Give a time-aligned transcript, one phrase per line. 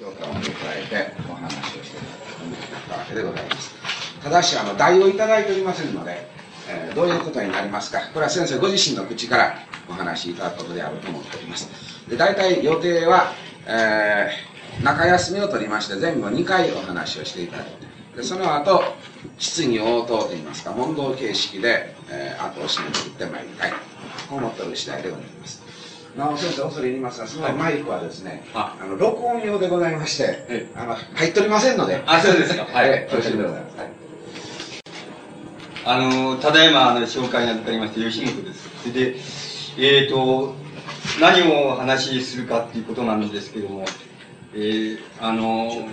[0.00, 0.50] 教科を迎
[0.82, 2.00] えてお話をしてい
[2.88, 3.74] たわけでございます。
[4.24, 6.26] ただし、あの、題をいただいておりませんので、
[6.70, 8.00] えー、どういうことになりますか。
[8.14, 9.58] これは先生ご自身の口から
[9.90, 11.68] お話しいただくことであると思っております。
[12.08, 13.34] で、大体予定は、
[13.66, 18.82] えー、中休みを取りまして、前後2回お話をしていただいて、でその後、
[19.38, 23.72] 質疑応答といいますか、問答形式で、えー、後を締めていってまいりたい。
[24.30, 25.69] と思っておる次第でございます。
[26.16, 32.64] なお先生、恐れ入りますが、そのマイクはですね、はい、あの録音用でございまして、あの入っておりませんので、あ、そうですか。
[32.64, 33.06] はい。
[33.10, 33.76] 恐縮でございます。
[33.78, 34.00] はい
[35.82, 38.92] あの、ただいま、あの、紹介に預かりまして、吉本です。
[38.92, 39.16] で、
[39.78, 40.54] えっ、ー、と、
[41.20, 43.86] 何をお話しするかっていうことなんですけども、
[44.54, 45.88] えー、あの、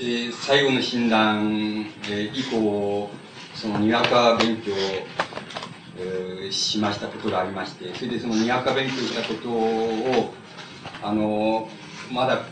[0.00, 3.08] えー、最後の診断、えー、以降、
[3.54, 5.29] その、にわか勉強、えー、
[6.50, 10.34] しましたことがありまして、それでそのにわか勉強したことを、
[11.02, 11.68] あの、
[12.12, 12.42] まだ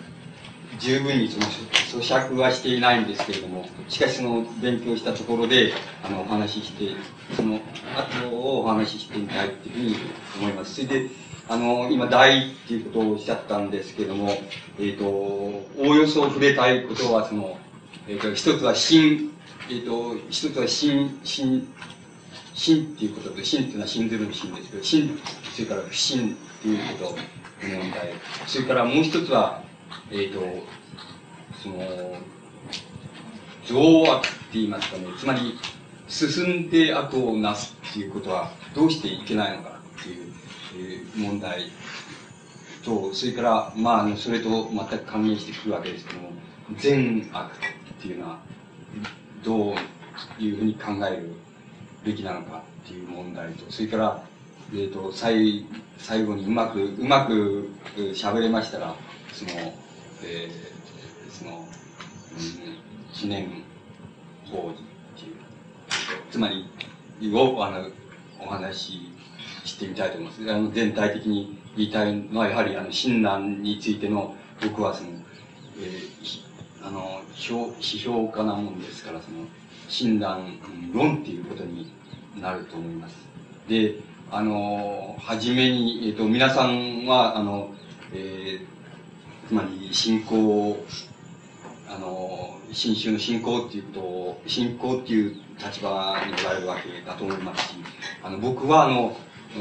[0.79, 5.73] 十分にその咀嚼はしていないんですけれども、しかしその勉強したところで、
[6.05, 6.95] あの、お話しして、
[7.35, 7.61] その
[7.97, 9.97] 後をお話ししてみたいっていうふうに
[10.41, 10.75] 思います。
[10.75, 11.11] それで、
[11.49, 14.31] あの、今、大っていうことをおっしゃったんですけれども、
[14.79, 17.59] えっ、ー、と、おおよそ触れたいことは、その、
[18.07, 19.31] えっ、ー、と、一つは心、
[19.71, 21.67] えっ、ー、と、一つは心、心、
[22.59, 25.19] 心っていうことで、心っていうのは信ずるの心ですけど、心、
[25.55, 28.13] それから不信っていうことの問題。
[28.49, 29.63] それからもう一つは、
[30.11, 30.41] えっ、ー、と、
[31.63, 31.77] その、
[33.65, 35.57] 情悪って言いますかね、つまり、
[36.09, 40.33] 進んで悪をなすっていうことはどうしていけないのかっていう、
[40.75, 41.71] えー、問題
[42.85, 46.33] と、それから、まあ、それと全く関連してくるわけですけども、
[46.77, 48.41] 善悪っていうのは、
[49.45, 49.75] ど
[50.39, 51.31] ういうふうに考える
[52.09, 54.23] べきなのかっていう問題と、それから、
[54.73, 55.67] えっ、ー、と、最、
[55.99, 57.69] 最後にうまく、うまく
[58.15, 58.95] 喋れましたら、
[59.33, 59.51] その、
[60.25, 61.67] えー、その、
[63.13, 63.63] 記念
[64.51, 64.83] 法事
[65.19, 65.37] っていう、
[66.31, 66.65] つまり、
[67.35, 67.89] を、あの、
[68.41, 69.13] お話し
[69.65, 70.53] してみたいと思います。
[70.53, 75.11] あの、全体的に言いたいのは、やはり、あの、親鸞についての、僕はその、
[75.79, 79.47] えー、あの、批評家なもんですから、その、
[79.89, 80.59] 親鸞
[80.93, 81.98] 論っていうことに
[82.41, 83.15] なると思います。
[83.69, 83.97] で、
[84.31, 87.71] あの、はじめに、えっ、ー、と、皆さんは、あの、
[88.13, 90.77] えー、つまり信仰、
[91.89, 97.75] あの、新宗の信仰っていうことを、信仰っていう立場におられるわけだと思いますし、
[98.23, 99.17] あの、僕はあの、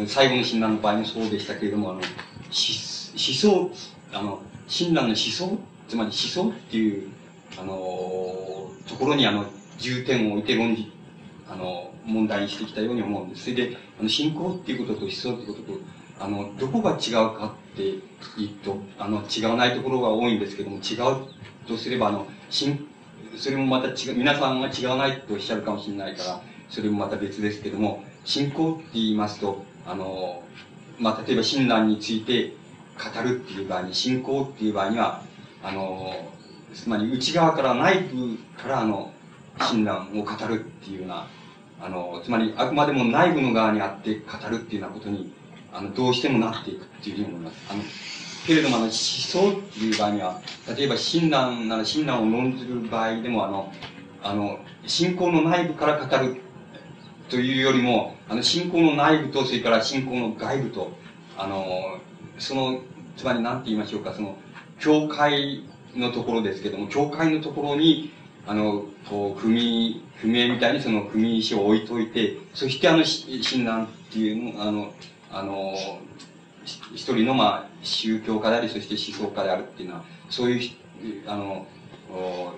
[0.05, 2.07] 最後の親鸞の場合もそうでしたけれども、あの、思
[2.51, 3.71] 想、
[4.11, 7.09] あの、親鸞の思想、つまり思想っていう、
[7.57, 7.73] あの、
[8.87, 9.45] ところにあの、
[9.77, 10.91] 重点を置いて論じ、
[11.49, 13.43] あの、問題にしてきたように思うんです。
[13.43, 15.79] それで、あの、信仰っていうことと思想っていうことと、
[16.19, 17.83] あの、どこが違うかって
[18.37, 21.27] 言うと、あの、違わないところが多いんですけども、違う
[21.67, 22.87] とすれば、あの、しん、
[23.37, 30.41] それもまた違う、皆さんが違わないとおっしゃるかもしれないから、それもまた別ですけども、信仰って言いますと、あの、
[30.99, 32.53] まあ、例えば親鸞について
[32.97, 35.21] 語るっていう場合に、信仰っていう場合には、
[35.63, 36.29] あの、
[36.73, 39.11] つまり内側から内部からあの、
[39.59, 41.27] 親鸞を語るっていうような、
[41.81, 45.33] あの、つまりあくまでも内部の側にあって語るっていうようなことに
[45.77, 47.57] あの、どうしてもなっていくっていうふうに思います。
[47.69, 47.83] あの、
[48.47, 50.41] けれども、あの、思想っていう場合には、
[50.75, 53.71] 例えば親鸞なら親鸞を論ずる場合でも、あの、
[54.23, 56.41] あの、信仰の内部から語る
[57.29, 60.91] というよりも、あの、信仰の内部と、それから信仰の外部と、
[61.37, 61.99] あの、
[62.39, 62.79] その、
[63.15, 64.35] つまり何て言いましょうか、その、
[64.79, 65.63] 教会
[65.95, 68.11] のところですけども、教会のところに、
[68.47, 74.91] あの、こう、踏み、踏み絵みたいにその踏み石を置いといて、そしてあの、親鸞っていうの、あの、
[75.29, 75.75] あの、
[76.65, 80.71] 一人の、まあ、宗教家であり、そして思想家であるっていうのは、そういう、
[81.27, 81.65] あの、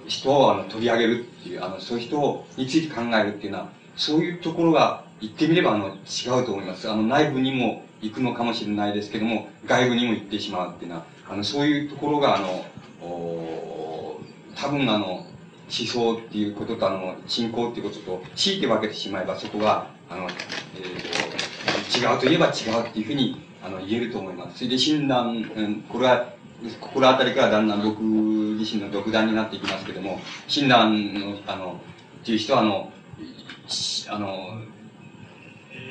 [0.08, 6.90] 人をあの取り上げるっていう、あの、そういう人について考えるっていうのは、そういうところが言ってみればあの違うと思います。
[6.90, 12.64] あの内部にも行くのかもしれないですけども、外部にも行ってしまうっていうのは、あの、そういうところがあの、
[14.56, 15.26] 多分あの、
[15.70, 22.50] 思想っていうこととあの、信仰っていうことと、強いて分けてしまえばそこが、あの、え、ー、と、違うといえば違
[22.84, 24.58] うっていうふうにあの言えると思います。
[24.58, 26.34] それで診断、うん、これは、
[26.82, 31.80] 心当たりからだんだん僕自身の独断になっていきますけども、診断の、あの、
[32.22, 32.92] っていう人は、あの、
[34.10, 34.62] あの、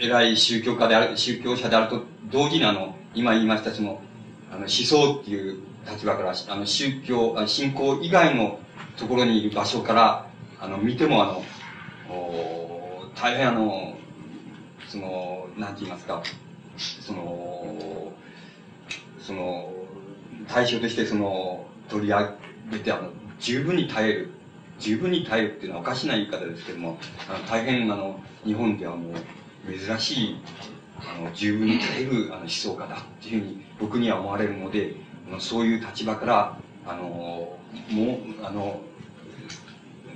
[0.00, 4.00] 偉い宗教家である、宗教者であると同時にあの、今言いましたその、
[4.50, 5.60] あの、思想っていう
[5.90, 8.58] 立場から、あの、宗教、信仰以外の
[8.98, 10.26] ところにいる場所から、
[10.60, 11.44] あの、見てもあの、
[13.14, 13.96] 大変あの、
[14.88, 16.22] その、なんて言いますか、
[16.76, 18.12] その、
[19.20, 19.72] その、
[20.48, 22.36] 対象としてその、取り上
[22.70, 24.30] べて、あの、十分に耐える。
[24.78, 26.98] 十分に耐えるっていうのはおかしな言い方ですけども、
[27.28, 29.14] あの大変、あの、日本ではもう、
[29.78, 30.40] 珍しい、
[31.00, 34.94] あの、十分に耐える、あの、思想家だっていうふうに僕には思われるので、
[35.28, 37.57] あのそういう立場から、あの、
[37.90, 38.80] もう、あの、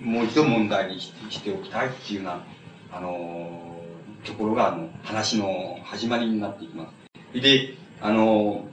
[0.00, 2.44] もう一度問題にしておきたいっていうような、
[2.93, 3.81] あの、
[4.25, 6.88] ところが、あの、話の始まりになっていきま
[7.32, 7.40] す。
[7.40, 8.66] で、あの、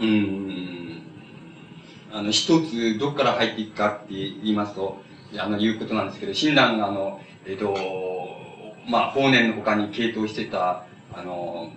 [0.00, 1.02] うん、
[2.12, 5.02] あの、一つ、どこから入っていくかって言いますと、
[5.38, 7.76] あの、いうことなんですけど、親鸞が、あの、えっ、と、
[8.88, 11.70] まあ、法然の他に系統してた、あの、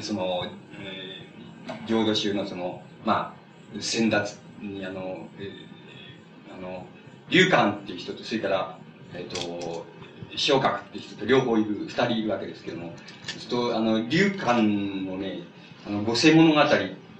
[0.00, 0.46] その、
[0.80, 3.34] えー、浄土宗のその、ま
[3.76, 6.86] あ、先達に、あの、えー、あの、
[7.30, 8.78] 龍寛っていう人と、それから、
[9.14, 9.86] えっ、と、
[10.36, 12.94] 昇格っていう人と両方いる、二人いるわけですけども、
[13.26, 15.40] ちょっと、あの、龍寛のね、
[15.86, 16.60] あの、五世物語、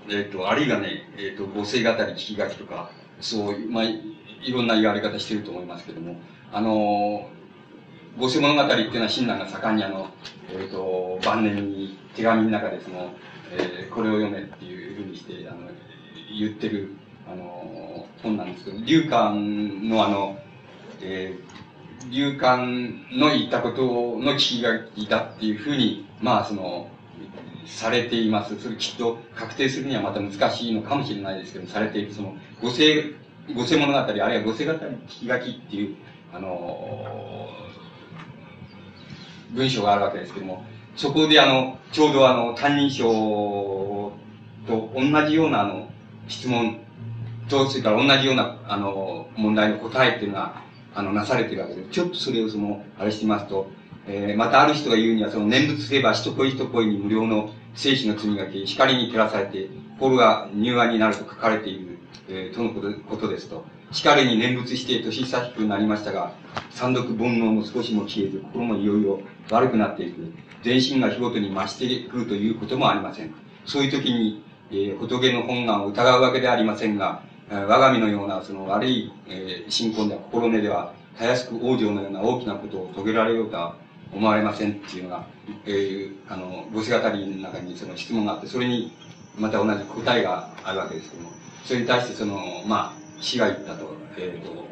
[0.09, 2.91] えっ、と、あるいはね、えっ、と、五世語り聞き書きとか、
[3.21, 6.17] そう、まあ、いろんな言われ方してると思いますけども、
[6.53, 7.29] あの、
[8.19, 10.09] 五世物語っていうのは親鸞が盛んにあの、
[10.51, 13.15] えっ、と、晩年に手紙の中でその、
[13.53, 15.71] えー、これを読めっていうふうにして、あの、
[16.39, 16.97] 言ってる、
[17.31, 20.39] あの、本なんですけど、龍寛のあの、
[21.01, 23.83] えー、流感の言ったこと
[24.19, 26.89] の聞き書きだっていうふうに、まあ、その、
[27.67, 28.59] されています。
[28.61, 33.15] それきっと確定するにはまた難しいのかもしれないですけど、されている、その、五世、
[33.55, 35.97] 五世物語、あるいは五世語り聞き書きっていう、
[36.35, 37.47] あの
[39.51, 40.65] 文章があるわけですけども、
[40.97, 43.05] そこであの、ちょうどあの、担任賞
[44.67, 45.91] と同じようなあの、
[46.29, 46.81] 質問
[47.49, 50.63] と、それから同じような、あの、問題の答えっていうのが、
[50.95, 53.71] あの、なされてるわけで、ちょっとそれをその、あれしてますと、
[54.07, 59.69] えー、またある人が言うには、その念仏すれば一声一声に無料の生死の罪がけ、光に照らされて、
[59.99, 61.99] 心が柔和になると書かれている、
[62.29, 63.65] えー、とのことことですと。
[63.93, 66.33] 光に念仏して年久しくなりましたが、
[66.71, 70.33] 三毒煩悩も少しも消えず、心もいよいよ悪くなっていく。
[70.63, 73.35] 全身が日ごとに増してくるということもありません。
[73.67, 77.23] そういう時に、えー、仏の本願を疑うわけではありませんが、
[77.61, 83.77] 我が身のようなその悪い、えー、信仰では心根では、たやすく往生のような大きなことを遂げられようとは
[84.13, 85.27] 思われませんっていうのが、
[85.67, 88.93] えー、あの、ごせ語りの中にその質問があって、それに
[89.37, 91.31] また同じ答えがあるわけですけども、
[91.65, 94.63] それに対してその、まあ、死が言ったと、えっ、ー、と、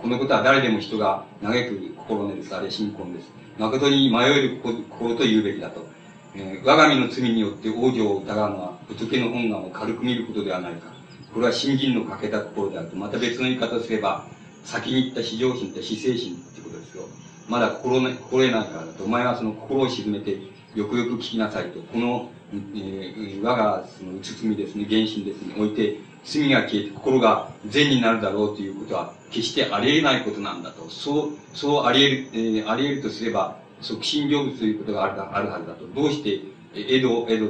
[0.00, 2.54] このことは誰でも人が嘆く心根です。
[2.54, 3.30] あれ信仰です。
[3.58, 5.86] 誠に迷える心と言うべきだと。
[6.34, 10.89] えー、我が身の罪によって往生を疑うのは仏の本願を軽く見ることではないか。
[11.32, 12.96] これは信心の欠けた心であると。
[12.96, 14.26] また別の言い方をすれば、
[14.64, 17.04] 先に言った至上心って死生心ってことですよ。
[17.48, 19.04] まだ心,、心得ないからだと。
[19.04, 20.38] お前はその心を沈めて、
[20.74, 21.80] よくよく聞きなさいと。
[21.80, 30.88] この、えー、我がそのうつつみですね、原神ですね、置いて、罪が消えて心が善になるだろうということは、決してあり得ないことなんだと。
[30.90, 35.86] そう、そうあり得る、えー、あり得るとすれば、促進成仏ということがあるあるはずだと。
[35.86, 36.40] どうして、
[36.74, 37.44] 江戸、江戸、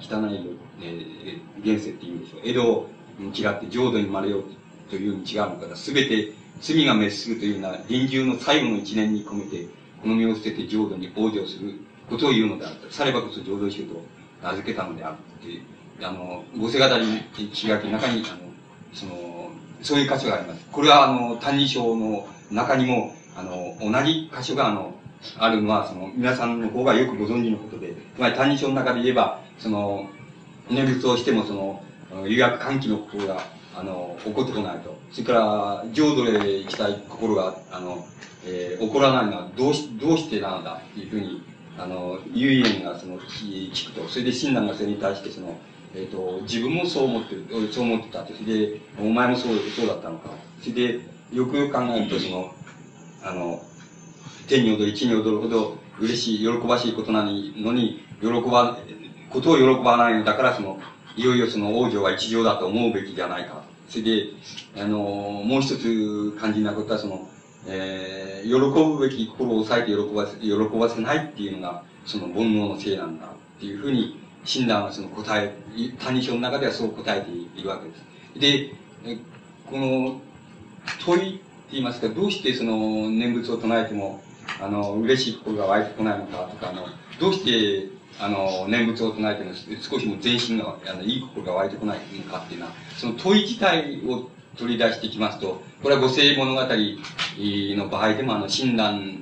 [0.00, 2.40] 汚い、えー、現世って言うんでしょう。
[2.44, 2.88] 江戸を
[3.34, 4.44] 嫌って浄土に生まれよう
[4.90, 5.76] というに違うのか。
[5.76, 9.66] すべて罪が滅するというような臨終の最後の一年に込めて、
[10.02, 11.74] この身を捨てて浄土に往生する
[12.08, 12.76] ことを言うのである。
[12.90, 14.02] さればこそ浄土宗と
[14.42, 15.62] 名付けたのであるっていう。
[16.02, 18.52] あの、ごせ語り気がけの中に、あの、
[18.92, 19.50] その、
[19.82, 20.66] そういう箇所があります。
[20.70, 24.94] これは、あの、歎異抄の中にも、あの、同じ箇所が、あの、
[25.38, 30.08] あるのは、その、皆さんの方がよくご存知のことで、つまり歎異抄の中で言えば、その、
[30.70, 31.82] 念仏をしても、その、
[32.20, 33.42] 有薬歓喜の心が、
[33.74, 34.98] あの、起こってこないと。
[35.10, 38.06] それから、浄土へ行きたい心が、あの、
[38.44, 41.42] えー、起こらないのはどうし、どうしてなのだっていうふうに、
[41.78, 44.08] あの、遊園がその、聞くと。
[44.08, 45.56] それで親鸞がそれに対してその、
[45.94, 48.34] えっ、ー、と、自分もそう思ってる、そう思ってたって。
[48.34, 50.30] それで、お前もそう、そうだったのか。
[50.60, 51.00] それで、
[51.32, 52.54] よくよく考えると、その、
[53.22, 53.62] あの、
[54.48, 57.30] 天に踊り、地に踊るほど嬉しい、喜ばしいことなの
[57.72, 58.78] に、喜ば、
[59.30, 60.78] ことを喜ばないのだから、その、
[61.16, 63.62] いよいよその王女は一条だと思うべきじゃないか。
[63.88, 64.28] それで、
[64.78, 67.28] あの、もう一つ肝心なことは、その、
[67.66, 75.54] えー、喜ぶべき心を抑えて喜ばせ、喜ばせないっていうのが、その煩悩のせいなんだっていうふうに、親鸞はその答え、
[75.98, 78.02] 歎異抄の中ではそう答えているわけです。
[78.40, 78.74] で、
[79.66, 80.20] この
[81.04, 84.22] 問いって言いますか、どうしてその念仏を唱えても、
[84.60, 86.86] あの、嬉しい心が湧いてこないのかとか、あの、
[87.20, 87.88] どうして、
[88.18, 99.18] あの、念仏を唱えても少しも全身が、あの、いい心が湧いてこないのかっていうのは、その問い自体を取り出してきますと、これは五世物語の場合でも、あの、親鸞、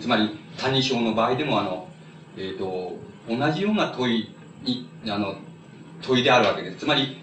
[0.00, 1.88] つまり、歎異抄の場合でも、あの、
[2.36, 2.96] えっ、ー、と、
[3.28, 5.36] 同じような問いに、あの、
[6.02, 6.78] 問いであるわけです。
[6.78, 7.18] つまり、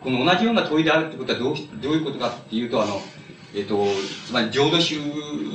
[0.00, 3.00] この同じような問いであるってことはどうどういうことかっていうと、あの、
[3.54, 3.84] えっ、と、
[4.26, 5.00] つまり浄土宗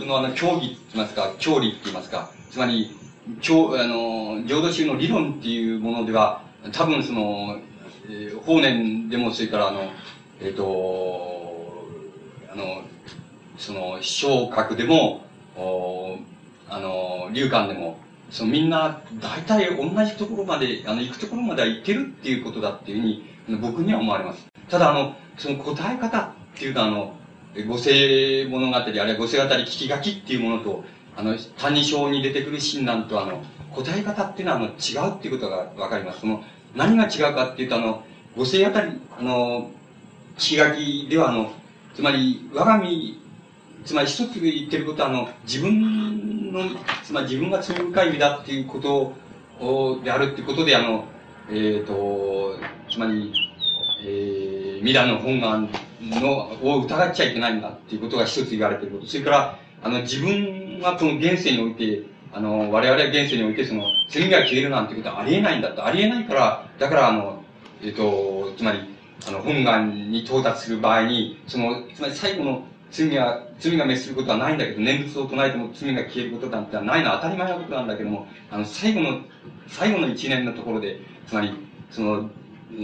[0.05, 2.95] のあの、教義って言いますか、教理って言いますか、つまり、
[3.41, 6.41] 教、あの、浄土宗の理論っていうものでは、
[6.71, 7.59] 多分その、
[8.07, 9.91] えー、法然でも、それからあの、
[10.41, 11.87] えっ、と、
[12.51, 12.83] あの、
[13.57, 16.17] その、昇格でも、お
[16.69, 17.97] あの、流漢でも、
[18.29, 23.23] そのみんな、大体同じところまで、あの、行くところまでは行けるっていうことだっていうふうに、
[23.61, 24.45] 僕には思われます。
[24.69, 27.15] ただ、あの、その答え方っていうのは、あの、
[27.67, 30.83] 五世物語、あるいは五世語り聞き書きっていうものと、
[31.17, 36.21] あの、谷章に出てくる親鸞と、あの、答え方っていうのは、あの、違うっていうことがわかります。
[36.21, 36.43] その、
[36.75, 38.03] 何が違うかっていうと、あの、
[38.35, 39.69] 五世あたり、あの、
[40.37, 41.51] 聞き書きでは、あの、
[41.95, 43.21] つまり、我が身、
[43.85, 46.63] つまり一つ言ってることは、あの、自分の、
[47.03, 49.13] つまり自分が罪深い身だっていうこと
[49.59, 51.05] を、であるっていうことで、あの、
[51.49, 52.59] えっ、ー、と、
[52.91, 53.33] つまり、
[54.03, 55.69] えー、ミラの本願
[56.01, 59.07] の、を疑っちゃいけないんだっていうことが一つ言われていること。
[59.07, 62.03] それから、あの、自分はこの現世において、
[62.33, 65.85] あの、我々は現世において、その、罪が消えるなんてことはありえないんだと。
[65.85, 67.43] ありえないから、だから、あの、
[67.81, 68.79] えっ、ー、と、つまり、
[69.27, 79.21] あの、本願に到達する場合に、その、つまり最後の罪が、罪が滅することはないんだけど、念仏を唱えても罪が消えることなんてないのは当たり前なことなんだけども、あの、最後の、
[79.67, 81.51] 最後の一年のところで、つまり、
[81.89, 82.29] その、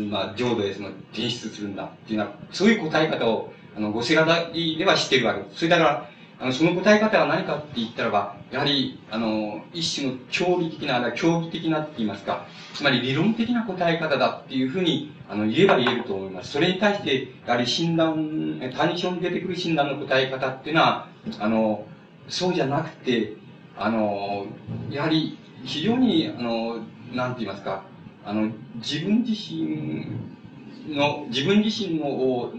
[0.09, 5.57] まあ、浄土へその転出するんだっていうのは、そういう答え方を、あの、ごせがだりではしているわけです。
[5.57, 6.09] それだから、
[6.41, 16.53] あの、その答え方は何かって言ったらば、やはり、あの、一種の教理的な、あ教義的なって言いますか、つまり理論的な答え方だっていうふうに、あの、言えば言えると思います。
[16.53, 21.07] それに対して、やはり診断、単症に出てくる診断の答え方っていうのは、
[21.39, 21.85] あの、
[22.27, 23.33] そうじゃなくて、
[23.77, 24.47] あの、
[24.89, 26.79] やはり、非常に、あの、
[27.13, 27.83] なんて言いますか、
[28.25, 30.07] あの、自分自身
[30.89, 32.51] の、自分自身の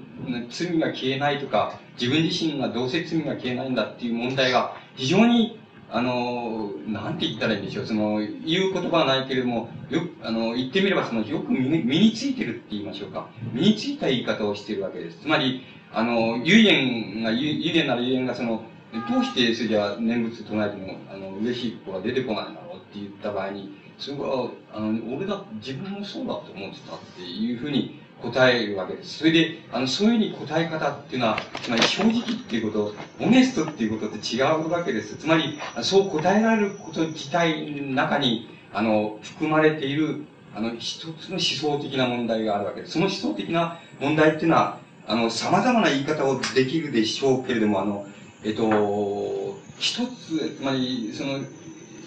[0.50, 5.58] 罪が消えないとか、自分自身がどうせ罪が消えないんだっていう問題が非常に
[5.94, 7.86] あの、なんて言ったらいいんでしょう。
[7.86, 13.28] その、言う言葉はないけれども、よく、あの、言ってみれば、その、よく身に身についてるって言いましょうか。
[13.52, 15.18] 身についた言い方をしているわけです。
[15.20, 15.62] つまり、
[15.92, 18.64] あの、幽言が、幽言なら幽言が、その、
[19.10, 29.18] どうしてそれじゃ念仏唱えても、あの、嬉しい子が出てこないんだろうって言った場合に、それは、あの、俺だ、自分もそうだと思ってたっていうふうに答えるわけです。
[29.18, 35.16] それで、あの、そういうふうに答え方っていうのは、つまり正直っていうこと、オネストっていうことって違うわけです。
[35.16, 40.24] つまり、そう答えられること自体の中に、あの、含まれている、
[40.54, 42.92] あの、一つの思想的な問題があるわけです。
[42.92, 48.06] その思想的な問題っていうのは、あの、様々な言い方をできるでしょうけれども、あの、
[48.44, 51.40] えっと、一つ、つまり、その、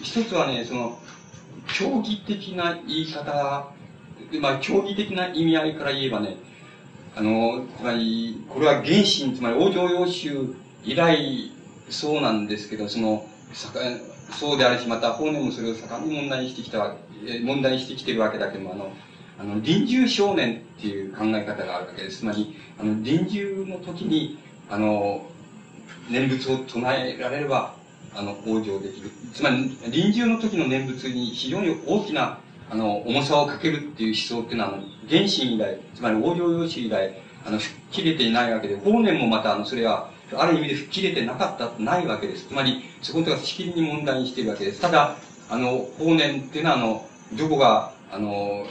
[0.01, 0.97] 一つはね、その、
[1.67, 3.67] 競技的な言い方
[4.39, 6.37] まあ、競技的な意味合いから言えばね、
[7.15, 11.51] あの、つまり、これは原神、つまり王朝洋州以来、
[11.89, 16.95] そうなんですけど、その、そうであるし、また法然もそれを盛んに問題にしてきた、
[17.43, 18.91] 問題にしてきてるわけだけども、あの、
[19.39, 22.19] あの、臨終少年っていう考え方があるわけです。
[22.19, 24.37] つまり、あの、臨終の時に、
[24.69, 25.25] あの、
[26.09, 27.75] 念仏を唱えられれば、
[28.15, 29.09] あの、往生できる。
[29.33, 37.13] つまり、臨終の時の念仏に非常に大きなあの、重さをかけるっていう思想っていうのは、あの、原神以来、つまり往生用紙以来、
[37.45, 42.47] あの、吹っ切れていないわけで、法然もまた、あの、それは、ある意味で吹っ切れてなかった、ないわけです。
[42.47, 44.81] つまり、そことがしきりに問題にしているわけです。
[44.81, 45.15] ただ、
[45.49, 48.65] あの、法然っていうのは、あの、どこが、あの、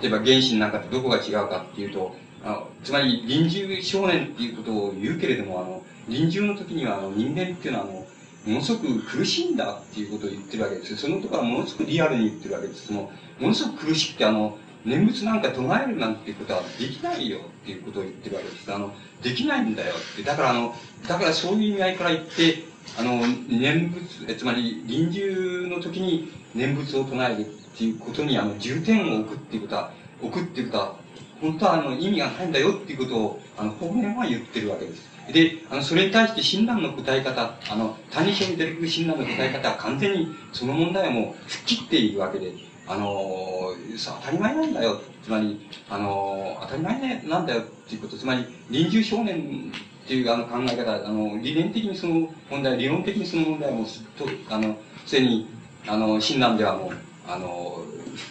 [0.00, 2.14] 例えば原神なんかとどこが違うかっていうと、
[2.44, 8.01] あのつまり臨終少年っていうことを言うけれども、あの、臨終の時には、あの、人間っていうのは、あの、
[8.46, 12.88] ものすごく苦しいんだっていうことを言ってるわけですそのところはものすごくリアルに言ってるわけです。
[12.88, 18.72] その、ものすごく苦しくて、あの、念仏なんか唱えるなんていうことはできないよっていうことを言ってるわけです。
[18.72, 20.22] あの、できないんだよって。
[20.24, 20.74] だからあの、
[21.06, 22.64] だからそういう意味合いから言って、
[22.98, 30.96] あの、念仏、えつまり臨終の時に念仏を唱えるっていうことに、あの、重点を置くっていうことは、置くっていうことは、
[31.40, 35.11] 本当はあの、意味がないんだよっていうことを、あの、方面は言ってるわけです。
[35.30, 42.52] で、あの、それに対して診断の答え方、あの、他人症に出てくる診断の答え方は完全にその問題はもう吹っ切っているわけで、
[42.88, 43.74] あの、
[44.04, 45.00] 当たり前なんだよ。
[45.22, 49.72] つまり、あの、当たり前なんだよっていうこと、つまり、臨終少年
[50.04, 54.76] っていうあの考え方、あの、理念的にその問題、理論的にその問題はもうすっと、あの、
[55.06, 55.48] すでに、
[55.86, 56.92] あの、診断ではもう、
[57.28, 57.84] あの、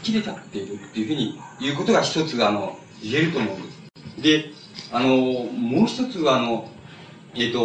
[0.04, 4.22] 吹っ切れちゃっているっていうふうに言うことが一つ、あの、言えると思うんです。
[4.22, 4.52] で、
[4.92, 6.70] あの、もう一つは、あの、
[7.36, 7.60] えっ、ー、と、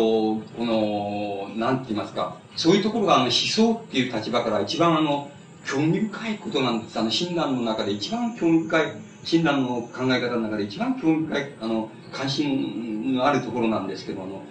[0.56, 5.30] この、なんて言いますか、そういうところがあの思想っていう立場から一番あの、
[5.66, 6.98] 興味深いことなんです。
[6.98, 8.92] あの、親鸞の中で一番興味深い
[9.26, 14.42] 親鸞の考え方の中で一番興味深い、あの、関心のあるところなんですけど、あの、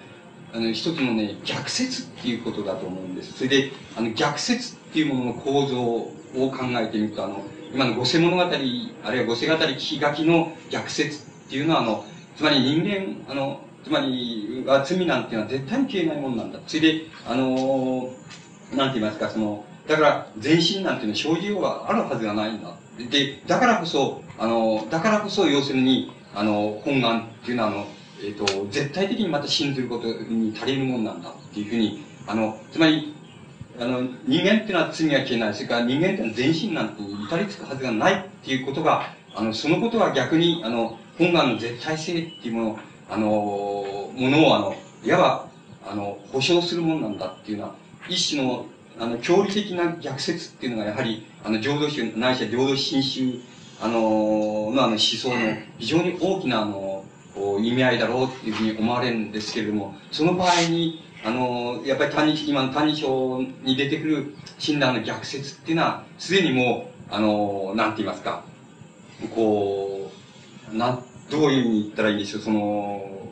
[0.54, 3.34] あの、一つのね、逆説っていうことだと思うんです。
[3.34, 7.42] それで、あの、逆説っていうものの構造を考えてみると、あの、
[7.74, 12.06] 今の五世物語、あるいは五世語り聞き書きの逆説っていうのは、あの、
[12.36, 16.60] つまり人間、あの、つまり、は罪なんていうのは絶対に消えないものなんだ。
[16.66, 18.10] それで、あの、
[18.74, 22.76] なんて言いますか、その、だから、全身なんていうのは生じようがあるはずがないんだ。
[23.12, 27.88] で、だからこそ、あの、だからこそ、要するに、あの、本願っていうのは、あの、
[28.24, 33.14] えっ、ー、と、絶対的にまた信ずることに足りるもんなんだっていうふうに、あの、つまり、
[33.80, 35.54] あの、人間っていうのは罪が消えない。
[35.54, 45.50] それから人間っていうのは全身なんて至りつくはずがないっていうことが、あの、そのことは逆に、あの、本願の絶対性っていうもの、あの、ものを、あの、いわば、
[45.88, 47.76] あの、保証するものなんだっていうのは、
[48.10, 48.66] 一種の、
[49.00, 53.40] あの、教理的な逆説っていうのが、やはり、あの、浄土宗、ないしは浄土真宗、
[53.82, 57.04] あの、のあの思想の非常に大きな、あの、
[57.60, 68.44] 意味合いだろうっていうふうに思われるんですけれども、その場合に、あの、やっぱり単に、今の単に章に出てくる診断の逆説っていうのは、すでにもう、あの、なんて言いますか、
[69.34, 70.12] こ
[70.72, 73.30] う、なん、どういうふうに言ったらいいんでしょう、その、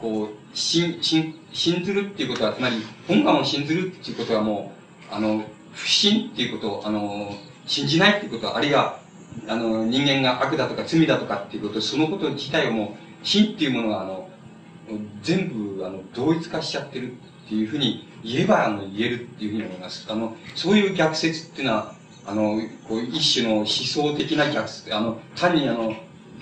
[0.00, 2.76] こう、信、信、信ずるっていうことは、つまり、
[3.08, 4.72] 本願を信ずるっていうことはも
[5.10, 7.34] う、あの、不信っていうことを、あの、
[7.66, 9.00] 信じないっていうことは、あるいは、
[9.48, 14.28] あの、人間が悪だとか罪だとかっていうこと、そのこと自体をもう、信っていうものが、あの、
[15.22, 20.06] 全部、あの、同一化しちゃってるっていうふうに言えば、あの、言えるっていうふうに思います。
[20.08, 21.94] あの、そういう逆説っていうのは、
[22.26, 25.94] あの、こう、一種の思想的な逆説、あの、単にあの、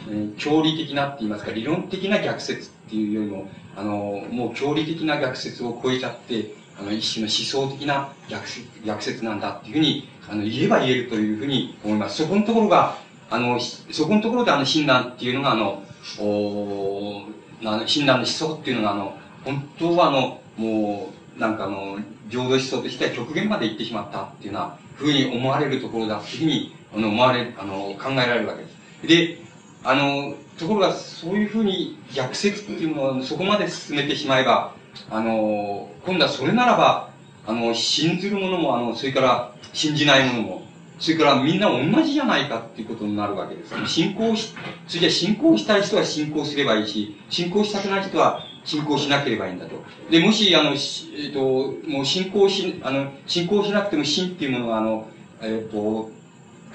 [0.08, 12.22] えー、教理的なって言いますか、理論的な逆説っていうよりも、あの、もう教理的な逆説を超えちゃって、あの、一種の思想的な逆説逆説なんだっていうふうに、あの、言えば言えるというふうに思います。
[12.22, 12.98] そこのところが、
[13.30, 15.82] あの、そこのところであの、親鸞っていうのが、あの、
[16.18, 17.22] お
[17.64, 28.76] あの親鸞の思想っていうのが、あの、本当はあの、もう、なんかあの、浄土思想としては極限まで行ってしまったっていうようなふうに思われるところだっていうふうに、あの、思われ、あの、考えられるわけです。
[29.06, 29.41] で、
[29.84, 34.74] あの、ところが、そういうふうに逆説っていうのをそこまで進めてしまえば、
[35.10, 37.10] あの、今度はそれならば、
[37.46, 40.62] あの、信ずるものも、あの、それから信じないものも、
[40.98, 43.74] それからみんな同じじゃないかっていうことになるわけです。
[43.86, 44.54] 信仰し、
[44.86, 49.82] それじゃ信仰したい人は信仰すればいいし、信仰したくない人は信仰しなければいいんだと。
[50.10, 55.08] で、もし、あの、えっ、ー、と、もう信仰し、あの、信仰しなくても信っていうものが、あの、
[55.40, 56.10] えっ、ー、と、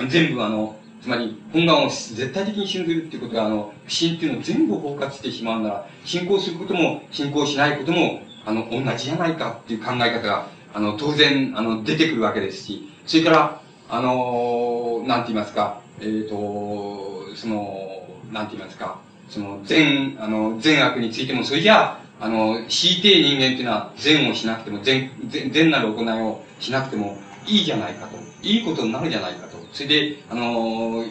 [0.10, 0.77] 全部あの、
[1.08, 27.18] つまり、本願を絶対的に信ずるっていうことは、あの、不信っていうのを全部包括してしまうなら、信仰することも、信仰しないことも、あの、同じじゃないかっていう考え方が、あの、当然、あの、出てくるわけですし、それから、あの、なんて言いますか、えっ、ー、と、その、なんて言いますか、その、善、あの、善悪についても、それじゃあ、あの、強いて人間っていうのは善をしなくても、善、善なる行いをしなくても
[27.48, 28.18] いいじゃないかと。
[28.42, 29.47] いいことになるじゃないか。
[29.78, 31.04] それで、あの、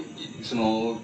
[0.42, 1.00] その、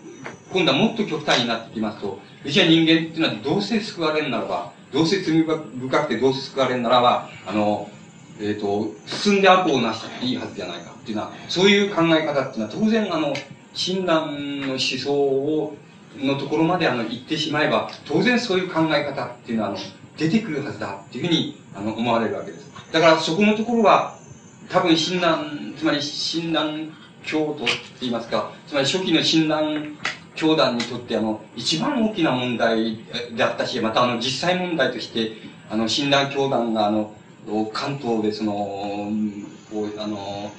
[0.52, 7.88] 今度はもっと極端になってきますと、じゃあ人間っていうのはどうせ救われるならば、どうせ罪深くてどうせ救われるならば、あの、
[8.40, 13.32] えっ、ー、と、進んで悪をなしたっていいはずじゃないかっていうのは、そういう考え方っていうのは当然あの、
[13.74, 15.76] 親鸞の思想を、
[16.16, 19.78] のところまであの、行ってしまえば、当然そういう考え方っていうのはあの、
[20.16, 22.68] 出てくるはずだっていうふうに、あの、思われるわけです。
[22.90, 24.16] だからそこのところは、
[24.68, 29.96] 多分親鸞、つまり親鸞教徒って言いますか、つまり初期の親鸞
[30.34, 32.98] 教団にとってあの、一番大きな問題
[33.34, 35.32] であったし、またあの、実際問題として、
[35.70, 37.14] あの、親鸞教団があの、
[37.72, 38.52] 関東でその、
[39.70, 40.50] こう、あの、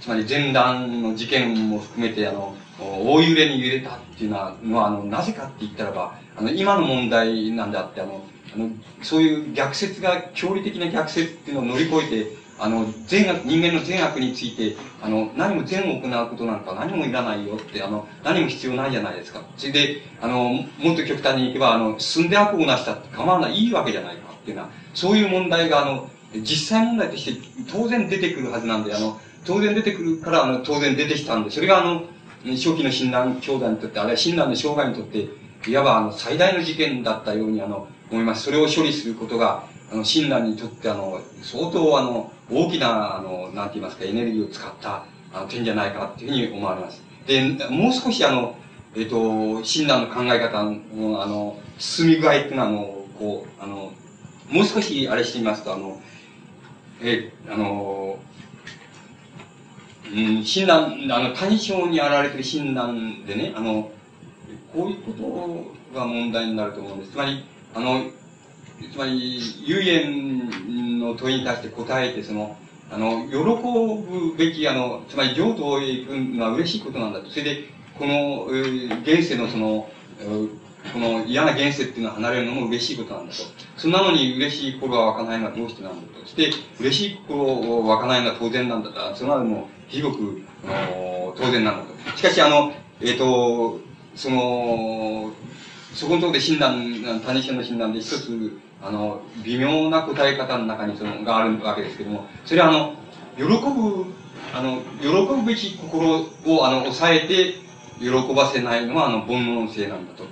[0.00, 8.70] つまり前段の事件も含めて、あの、大揺れに揺れたっていうのは、のあの、なぜかって言ったらば、あの、今の問題なんであって、あの、あの、
[9.02, 19.42] そういう逆説が、教理的な逆説っていうのを乗り越えて、あの、善悪、人間の善悪について、あの、何も善を行うことなんか何もいらないよって、あの、何も必要ないじゃないですか。
[19.56, 20.48] それで、あの、
[20.78, 32.04] もっと極端にいけば、あの、進んで悪をなしたって構わない、いいわけじゃないかっていうのは、そういう問題が、あの、実際問題として当然出てくるはずなんで、あの、当然出てくるから、あの、当然出てきたんで、それがあの、
[32.44, 35.26] 初期の親鸞兄弟にとって、あるいは親鸞の生涯にとって、
[35.68, 38.44] いわばあの、最大の事件だったように、あの、思います。
[38.44, 47.02] それを処理することが、あの、親鸞にとって、あの、相当あの、大きな、あの、なんて言いますか、エネルギーを使った、あの、点じゃないかっていうふうに思われます。
[47.26, 48.56] で、もう少しあの、
[48.96, 53.92] えっ、と、親鸞の考え方の、あの、進み具合っていうのは、あの、こう、あの、
[54.48, 56.00] もう少しあれしてみますと、あの、
[57.02, 58.18] え、あの、
[60.10, 63.90] うん、親鸞、あの、大正に現れてる親鸞でね、あの、
[64.72, 65.12] こういうこ
[65.92, 67.12] とが問題になると思うんです。
[67.12, 68.04] つまり、あの、
[68.90, 72.56] つまり、遊園の問いに対して答えて、その、
[72.90, 77.30] あの、喜ぶべき、あの、つまり浄土へ行くのは嬉しいことなんだと。
[77.30, 77.64] それで、
[77.98, 79.88] この、えー、現世のその、
[80.92, 83.42] この嫌な現世っていうのは離れるのも嬉しいことなんだと。
[83.76, 86.20] そんなのに嬉しい心が湧かないのはどうしてなんだと。
[86.24, 89.16] そして、嬉しい心を湧かないのは当然なんだと。
[89.16, 92.16] そのなのも、ひどく、あの、当然なんだと。
[92.18, 93.80] しかし、あの、えっ、ー、と、
[94.14, 95.32] その、
[95.94, 102.94] そこのところで診断、他人者の診断で一つ、あの、微妙な答え方の中にその、があるわけですけども、それはあの、
[103.36, 104.06] 喜ぶ、
[104.52, 107.54] あの、喜ぶべき心を、あの、抑えて、
[108.00, 110.24] 喜ばせないのは、あの、煩悩のせいなんだと。
[110.24, 110.26] っ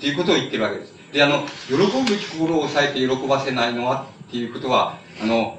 [0.00, 0.94] ていうことを言ってるわけです。
[1.12, 5.58] で、あの、喜ぶべき心を抑えて喜ばせないのはっていうことは、あの、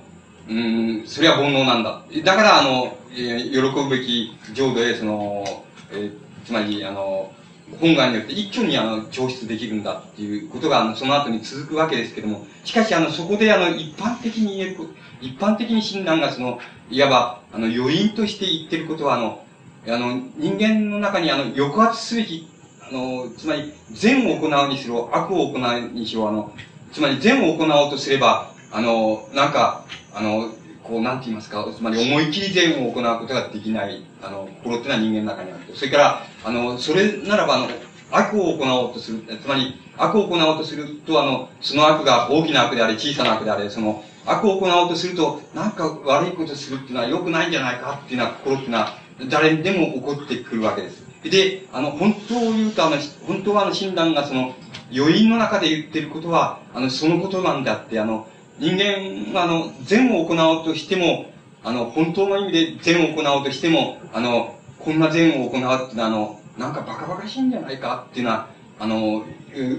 [0.49, 2.03] うん、それは煩悩なんだ。
[2.23, 6.13] だから、あの、え、喜ぶべき浄土へ、その、えー、
[6.45, 7.31] つまり、あの、
[7.79, 14.77] 本願によって一挙にあの、調出できるんだっていうことが、あの、その後に続くわけですけども、しかし、あの、そこで、あの、一般的に言える、
[15.21, 16.59] 一般的に親鸞がその、
[16.89, 19.43] いわば、あの、余韻として言ってることは、あの、
[19.87, 22.47] あの、人間の中に、あの、抑圧すべき、
[22.89, 26.53] あの、つまり、善を行うにしろ、悪を行うにしろ、あの、
[26.91, 29.83] つまり善を行おうとすれば、あの、なんか、
[30.13, 30.51] あの、
[30.83, 35.75] こう、なんて言いますか、つまり思い切り善を行うことができない、あの、心っていうのは人間の中にあると。
[35.75, 37.67] それから、あの、それならば、あの、
[38.11, 48.97] 悪を行おうとする、つまり、悪を行おうとすると、あの、その悪が大きな悪であれ、小さな悪であれ、その、悪を行おうとすると、なんか悪いことするっていうのは良くないんじゃないかっていうような心っていうのは、
[49.29, 51.03] 誰にでも起こってくるわけです。
[51.23, 54.53] で、あの、本当を言うと、あの、本当はあの、診断がその、
[54.95, 58.27] 余韻の中で言ってることは、あの、そのことなんであって、あの、
[58.59, 61.25] 人間、あの、善を行おうとしても、
[61.63, 68.47] あの、本当の意味で善を行おうとしても、あの、こんな善を行うっていうのは、あの、なんかバカバカしいんじゃないかっていうのは、
[68.79, 69.23] あの、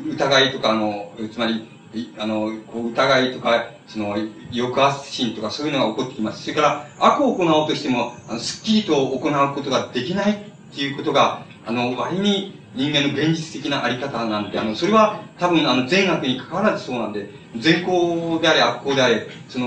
[0.09, 1.69] 疑いとか、あの、つまり、
[2.19, 4.17] あの、こう疑いとか、その、
[4.53, 6.43] 抑圧心とかそういうのが起こってきます。
[6.43, 19.67] それから、悪を行おうとしても、あの、すっきりと行うことができないっていうことが、あの、割に人間の現実的なあり方なんで、あの、それは多分、あの、善悪に関わらずそうなんで、善行であれ、悪行であれ、その、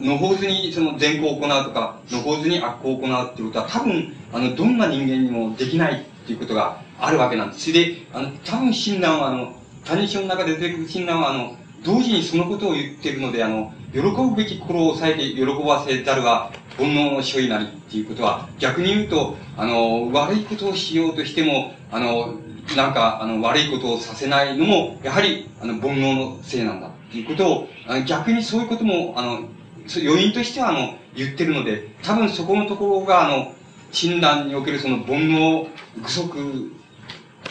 [0.00, 7.70] のほうずにその善行を行うとか、のほうずに悪行を行うっていうことは、多分、あの、どんな人間にもできないっていうことがあるわけなんです。
[7.70, 22.34] それで、あの、多分親鸞は、あの、他人書の中で出てくる親鸞は、あの、同時にそのことを言っているので、あの、喜ぶべき心を抑えて喜ばせざるは煩悩の所為なりっていうことは、逆に言うと、あの、悪いことをしようとしても、あの、
[22.76, 27.68] なんか、あの、悪いことをさせないのも、やはり、あの、煩悩のせいなんだっていうことを、
[28.06, 29.48] 逆にそういうことも、あの、
[29.96, 33.52] 余韻としては、あの、言ってるので、多分そこのところが、あの、
[33.90, 35.66] 診断におけるその煩悩
[36.02, 36.72] 具足、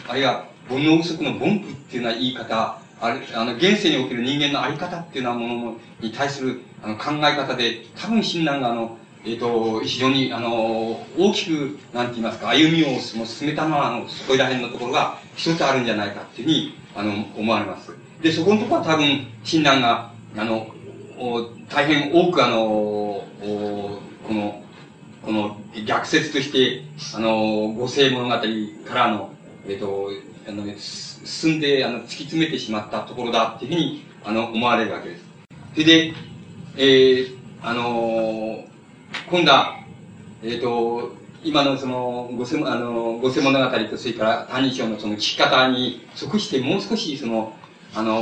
[0.08, 1.39] あるいは煩悩具足の凡夫っ
[1.89, 17.91] ていうような言い方、あれ、あの、現世における人間のあり方っていうようなものに対する、あの、考え方で、多分親鸞が、あの、えっ、ー、と、非常に、あの、大きく、なんて言いますか、歩みを進めたのは、あの、そこら辺のところが一つあるんじゃないかっていうふうに、あの、思われます。
[18.21, 20.67] で、そこのところは多分、親鸞が、あの、
[21.69, 24.63] 大変多く、あの、この、
[25.21, 26.84] この逆説として、
[27.15, 29.34] あの、五世物語からの、
[29.67, 30.10] えっ、と、
[30.47, 35.25] あの、進んで、あの、突き詰めてしまったところだっていうふうに、あの、思われるわけです。
[35.73, 36.13] それで、
[36.77, 38.63] えー、あの
[39.30, 39.80] 今度は、
[40.43, 47.53] えっ、ー、と、今のその、ごせ、あの、ごせ物語と、それから、歎異抄のその聞き方に即して、もう少し、その、
[47.97, 48.13] あの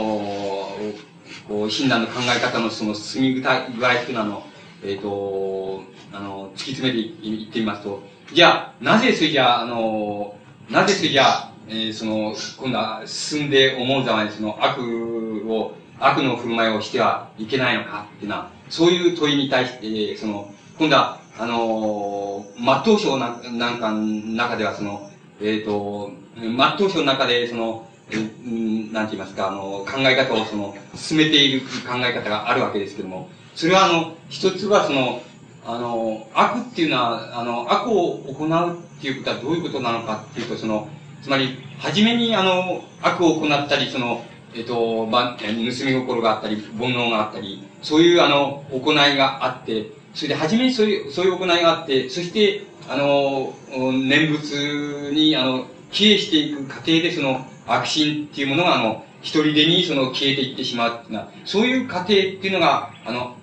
[1.49, 4.43] こう、親鸞の考え方のその進み具合っていうのは、あの、
[4.81, 5.83] えっ、ー、と、
[6.13, 8.01] あの、突き詰めていってみますと、
[8.33, 10.37] じゃあ、なぜそれじゃあ、あの、
[10.69, 25.11] なぜそれじゃあ、えー、その、今度は進んで思うざまにその悪を、悪の振る舞いをしてはいけないのかっていうのは、そういう問いに対して、その、今度は、あのー、末頭章なんかの中ではその、
[25.41, 35.21] えっ、ー、と、末頭章の中でその、なんて言いますか、あの、考え方をその、進めている考え方があるわけですけども、それはあの、一つはその、
[35.65, 40.87] あの、悪っていうのは、あの、悪を行うっていうことはどういうことなのかっていうと、その、
[41.23, 63.35] つまり、初めにあの、悪を行ったり、その、えっ、と、ま、盗み心があったり、煩悩があったり、そういうあの、行いがあって、それで初めにそういう、そういう行いがあって、そして、あの、念仏に、あの、帰依していく過程でその悪心っていうものが、あの、一人でにその消えていってしまうっていうのは、そういう過程っていうのが、あの、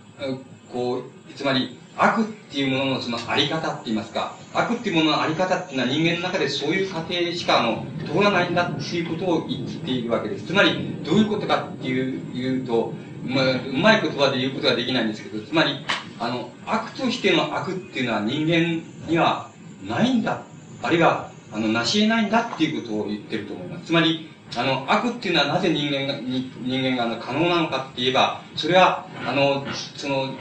[0.72, 10.46] こう、つまり、悪っていうもののそのあり方って言いますか、悪っていうもののあり方っていうのは人間の中でそういう過程しかあの通らないんだっていうことを言っているわけです。
[10.46, 12.92] つまり、どういうことかっていう言うと、
[13.24, 15.84] まあ、うまい言葉で言うことができないんですけど、つまり、
[16.18, 19.50] あの、悪としての悪っていうのは人間には
[19.86, 20.42] ないんだ。
[20.82, 23.86] あるいは、あの、なし得ないんだっていうことを言ってると思います。
[23.86, 29.64] つまり、あの、悪っていうのはなぜ人間が、人間があの可能なのかって言えば、それは、あの、
[29.96, 30.34] その、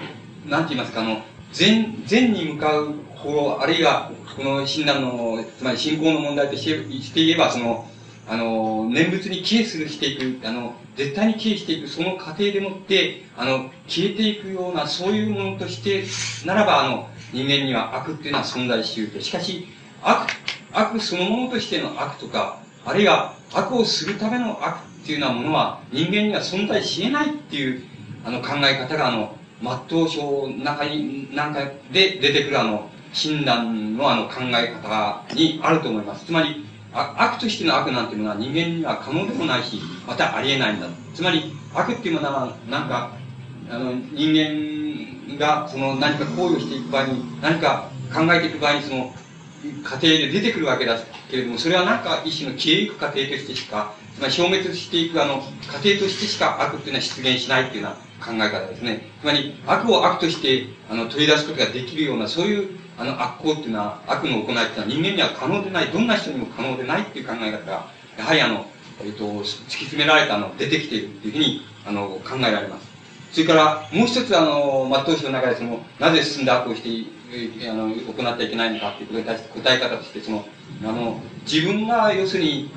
[0.48, 1.22] なんて言いますか、あの、
[1.54, 6.70] 善、善に向かう方、あるいは、この診断の、つまり信仰の問題として
[7.02, 7.90] して言えば、その、
[8.28, 16.04] あの、念仏に帰依するしていく、あの、絶対に帰依していく、その過程でもって、あの、消えていくような、そういうものとして、
[16.46, 19.22] ならば、あの、人間には悪っていうのは存在していると。
[19.22, 19.68] しかし、
[20.04, 20.28] 悪、
[20.74, 27.84] 悪そのものとしての悪とか、あるいは悪をするための悪っていうようなものは人間には存在し得ないっていう
[28.24, 31.60] あの考え方があの、末頭章の中に、なんか
[31.92, 36.26] で出てくるあの、診断のあの考え方にあると思います。
[36.26, 40.88] つまり、悪としての悪なんていうものは人間には可能でもないし、またありえないんだ。
[41.14, 43.12] つまり、悪っていうものは、なんか、
[43.70, 44.34] あの、人
[45.30, 49.14] 間が、その何か行為をしていく場合に、何か考えていく場合に、その、
[49.84, 50.98] 過程で出てくるわけだ
[51.30, 59.02] けれども、それはなんか一種の消えゆく過程としてしか、まり消滅していくあの、過程としてしか悪っていうのは出現しないっていうような考え方ですね。
[59.22, 68.66] つまり、悪を悪として、あの、取り出すことができるような、そういう、あの、悪行っていうのは、悪の行いっていうのは人間には可能でない、どんな人にも可能でないっていう考え方が、やはりあの、
[69.04, 69.52] えっ、と、突き
[69.86, 72.88] 詰められたの、出てきているっていうふうに、あの、考えられます。
[73.32, 77.10] それから、もう一つあの、末頭書の中でその、なぜ進んだ悪をして、
[77.70, 80.46] あの、行ってはいけないのかっていうことに対して答え方として、その、
[80.84, 82.70] あの、自分が、要するに、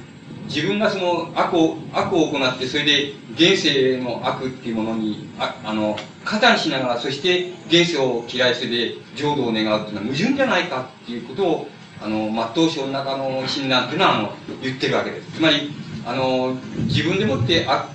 [0.47, 11.69] 自分がその悪を、悪を行って、それで現世の悪っていうものに、ああの、加担しながら、そして現世を嫌い、それで浄土を願うっていうのは矛盾じゃないかっていうことを、
[12.01, 15.33] あの、末頭章の中の診断っていうのは、あの、言ってるわけです。
[15.33, 15.71] つまり、
[16.07, 16.55] あの、
[16.87, 17.89] 自分でもって、あ、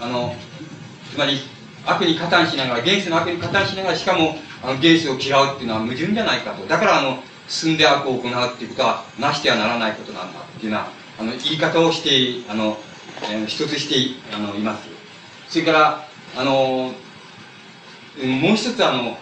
[0.00, 0.34] あの、
[1.12, 1.38] つまり、
[1.86, 6.66] 悪に加担しながら、現世の悪に加担しながら、しかも、あの、現世を嫌うっていうのは矛盾じゃないかと。
[6.66, 12.78] だから、あの、進んで悪を行うっていうことは、なしてはならないことなんだっていうような、あの、言い方をして、あの、
[13.30, 14.88] えー、一つしてあのいます。
[15.48, 16.92] それから、あの、
[18.22, 19.18] もう一つあの、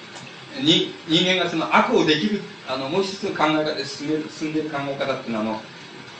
[0.61, 5.61] に人間がその悪をできる、あの、もう一つの考え方で進める、進んでいる考え方っていうのは、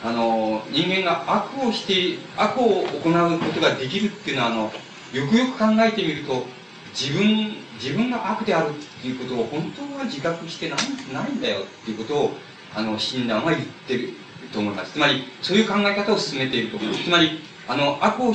[0.03, 4.71] あの、あの、人間が悪をして、悪を行うことができるっていうのは、あの、
[5.13, 6.45] よくよく考えてみると、
[6.93, 10.79] 自分、自分が悪であるっていうことを本当は自覚してない
[11.13, 12.31] ないんだよっていうことを、
[12.75, 14.09] あの、診断は言ってる
[14.51, 14.93] と思います。
[14.93, 17.03] つまり、そういう考え方を進めていると思います。
[17.03, 18.33] つまり、あの、悪を、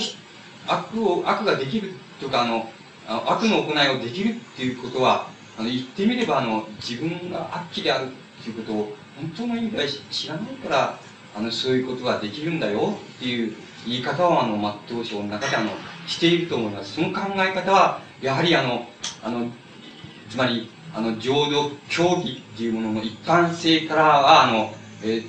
[0.67, 2.71] 悪を、悪ができるとか、あの、
[3.09, 10.99] 悪の行いをできるっていうことは、あの、言ってみれば、あの、自分が悪鬼であるっていうことを、本当の意味では知らないから、
[11.37, 13.55] あの、そういうことができるんだよっていう
[13.87, 15.71] 言い方を、あの、末頭章の中で、あの、
[16.07, 16.95] していると思います。
[16.95, 18.87] その考え方は、やはりあの、
[19.23, 19.51] あの、
[20.29, 25.25] つまり、あの、浄土教義っていうものの一貫性からは、あの、えー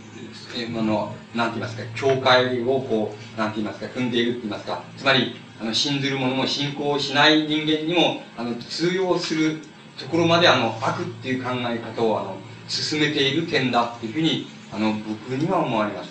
[0.57, 9.59] えー、あの、なんて言いますか、教会をこう、なんて言いますか、踏んでいるって言いますか、つまり、あの、信ずる者も信仰しない人間にも、あの、通用する
[9.99, 16.09] ところまで、あの、悪っていう考え方を、あの、進めている点だっていうふうに、あの、僕には思われます。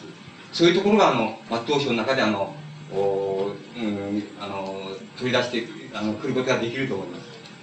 [0.53, 2.55] そういうところが、あの、末頭書の中で、あの、
[2.93, 7.23] おうん、あの、取り出して、あの、来ることができると思います。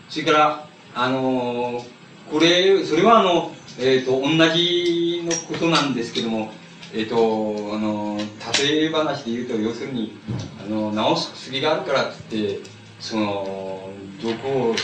[0.09, 1.83] それから、あの、
[2.31, 6.51] これ、それはあの、え、ー、と、同じのことなんですけども、
[6.93, 8.17] え、ー、と、あの、
[8.63, 10.17] 例え話で言うと、要するに、
[10.65, 13.89] あの、治す薬があるからって言って、その、
[14.23, 14.75] どこを好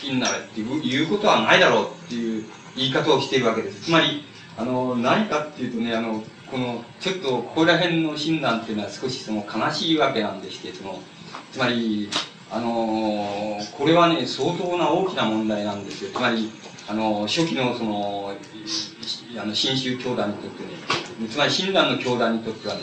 [0.00, 2.44] きになれっていうことはないだろうっていう
[2.76, 3.86] 言い方をしているわけです。
[3.86, 4.24] つまり、
[4.56, 11.00] あの、何かっていうとね、あの、この、ちょっと、ここら辺の診断っていうのは少しその悲しいわけなんでして、その、
[11.52, 12.08] つまり、
[12.54, 16.10] あのこれはね、相当な大きな問題なんですよ。
[16.12, 16.52] つまり、
[16.88, 18.32] あの初期のその、
[19.42, 22.82] あの、新宗教団にとってね、つまり親鸞の教団にとってはね、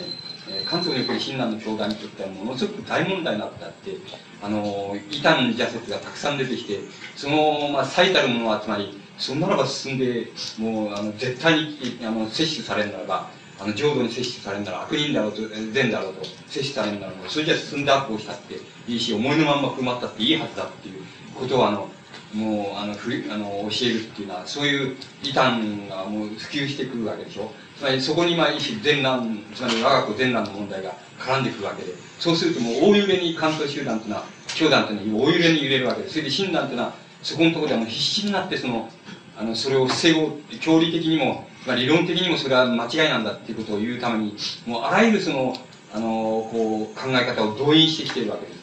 [0.68, 3.96] 関東における親鸞の教団にとってはものすごく大問題になってあって、
[4.42, 6.80] あの、異端邪説がたくさん出てきて、
[7.16, 13.30] その、まあ、最たるものは、つまり、そんならば進んで、もう、あの、絶対に、あの、摂取されるならば、
[13.62, 18.56] あの、浄土に摂取されるなら、悪人だろうと、善だろうと、摂取されるなら、それじゃ進んで悪をしたって
[18.88, 21.02] いいし、思いのまんま振る舞ったっていいはずだっていう
[21.34, 21.88] ことを、あの、
[22.34, 27.52] もう、あの、ふあの、教えるっていうのは、そういう異端がもう普及してくるわけでしょ。
[27.78, 36.08] つまり、そこに、まあ、一種善難、つまり、我が子善難の問題が絡んでくるわけで、そうするともう、大揺れに関東集団というのは、教団というのは大揺れに揺れるわけで。
[36.08, 38.90] それで、親鸞というのは、そこのところではもう必死になって、その、
[39.38, 45.54] あの、それを防ごう、教理的にも、まあ、理論的にもそれは間違いなんだっていうことを言うために、もうあらゆるその、
[45.94, 46.06] あの、
[46.50, 48.62] こう、考え方を動員してきているわけです。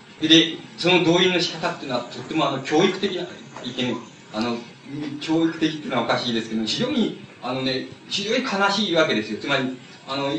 [0.56, 3.24] で、その動員の仕方っていうのは、とってもあの、教育的な
[3.64, 3.96] 意見、
[4.34, 4.58] あの、
[5.22, 9.40] 教育的っていうのはおかしいですけど、非常に、あのね、非常に悲しいわけですよ。
[9.40, 10.32] つまり、あの、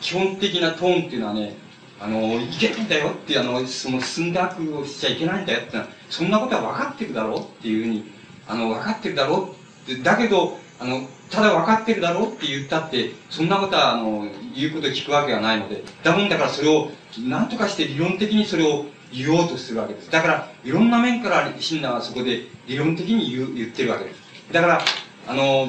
[0.00, 1.54] 基本的なトーンっていうのはね、
[2.00, 8.10] あの、いけないんだよって、あの、その進んだ悪をしちゃいけないんだよって、そんなことは分かってるだろうっていうふうに、
[8.48, 9.54] あの、分かってるだろ
[9.86, 20.10] うって、だけど、あの、ただ分かってるだろうって言ったって、そんなことは、あの、言うこと聞くわけがないので、だもんだからそれを、何とかして理論的にそれを言おうとするわけです。
[20.10, 24.20] だから、いろんな面から親鸞はそこで理論的に言う言ってるわけです。
[24.52, 24.80] だから、
[25.28, 25.68] あの、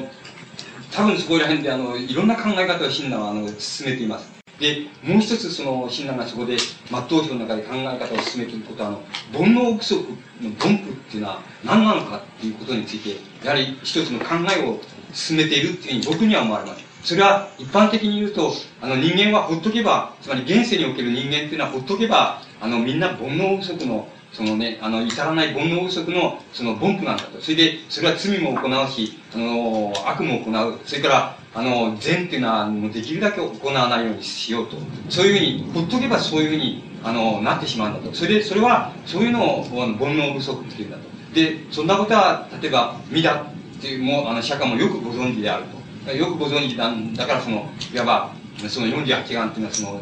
[0.90, 4.32] 多分そこら辺で、あの、いろんな考え方を親鸞は、あの、進めています。
[4.58, 10.02] で、もう一つ、その、親鸞がそこで、末頭書の中で考え方を進めていることは、あの、煩悩不足
[10.40, 14.80] の分布っていうのは何なのかっていうことについて、やはり一つの考えを
[15.12, 16.84] 進めているっていうふうに僕には思われます。
[17.04, 27.40] それは一般的に言うと、あの人間はほっとけば、つまり現世における人間っていうのはほっとけば、あのみんな煩悩不足の、そのね、あの、至らない煩悩不足の、その凡夫なんだと。
[27.40, 30.78] それで、それは罪も行うし、あの、悪も行う。
[30.86, 34.76] それから、あの、善っていうのは、もうできるだけ行わないようにしようと。
[35.10, 38.14] そういうふうに、ほっとけばそういうふうに、あの、なってしまうんだと。
[38.14, 41.02] それで、それは、そういうのを、煩悩不足っていうんだと。
[41.34, 43.44] で、そんなことは、例えば、身だ
[43.82, 45.64] っていう、も、あの、釈迦もよくご存知である
[46.06, 46.12] と。
[46.12, 48.32] よくご存知なんだから、その、いわば、
[48.68, 50.00] その48眼っていうのは、その、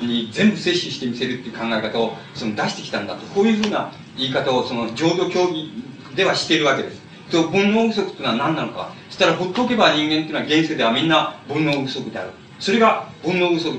[0.00, 3.26] に全部摂取してみせるっていう考え方をその出してきたんだと。
[3.34, 5.72] こういうふうな言い方をその浄土教義
[6.14, 7.02] ではしているわけです。
[7.32, 8.92] と、煩悩不足っていうのは何なのか。
[9.08, 12.30] そしたらほっとけば人間っていうのは現世ではみんな煩悩不足である。
[12.60, 13.74] それが煩悩不足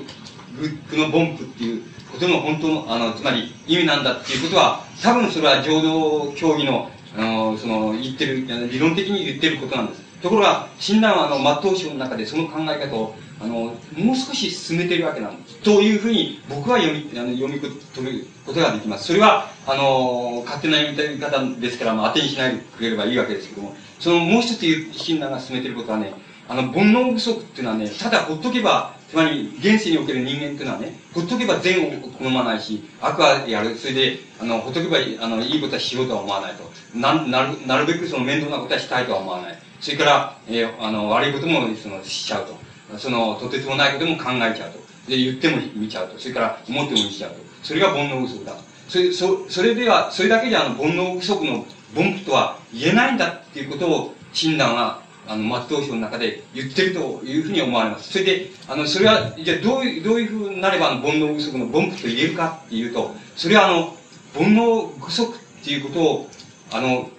[0.97, 10.02] の凡夫っていうことの本当の、あの、つまり意味なんだっていうことは、多分それは浄土教義の、あの、その、言ってる、理論的に言ってることなんです。
[10.22, 15.58] ところが、親鸞はあの、末頭章の中でその考え方をあの、もう少し進めてるわけなんです。
[15.60, 19.06] というふうに僕は読み、あの読み取ることができます。
[19.06, 26.13] それは、あの、勝手な読み方ですから、まあ、当てにしないでくれればいいわけですけども、そのもう一つ親鸞が進めてることはね、
[26.50, 33.76] あの、煩悩不足っていうのはね、ただほっとけば、つまり、現世における人間っていうのはね、ほっとけば善を好まないし、悪はやる。
[33.76, 36.72] それで、あの、ほっとけば、あの、いいことはしようとは思わないと。
[36.93, 39.58] な、なる、なるべくその面倒なことはしたいとは思わない。
[39.80, 43.00] それから、えー、あの、悪いことも、その、しちゃうと。
[43.00, 44.80] その、とてつもないことも考えちゃうと。
[45.10, 46.19] で、言っても見ちゃうと。
[46.19, 47.38] それから思っても見ちゃうと。
[47.63, 48.56] それが煩悩不足だ。
[48.88, 58.12] それ、そ、それでは、それだけであの、煩悩不足の凡夫とは言えないんだっていうことを、親鸞は、あの、末頭書の中で言ってるというふうに思われます。
[58.12, 63.96] それで、あの、それは、じゃどういう、どういうふうになれば、あの、煩悩不足の凡夫と言えるかっていうと、それはあの、
[64.34, 66.30] 煩悩不足っていうことを、
[66.72, 67.10] あの、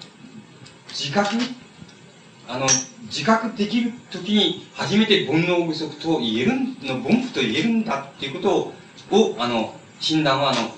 [0.88, 1.36] 自覚
[2.48, 2.66] あの、
[3.04, 8.72] 自覚できるときに初めて煩悩不足と言えるの、凡夫と言えるんだっていうことを、
[9.12, 10.74] をあの、診断は、あの、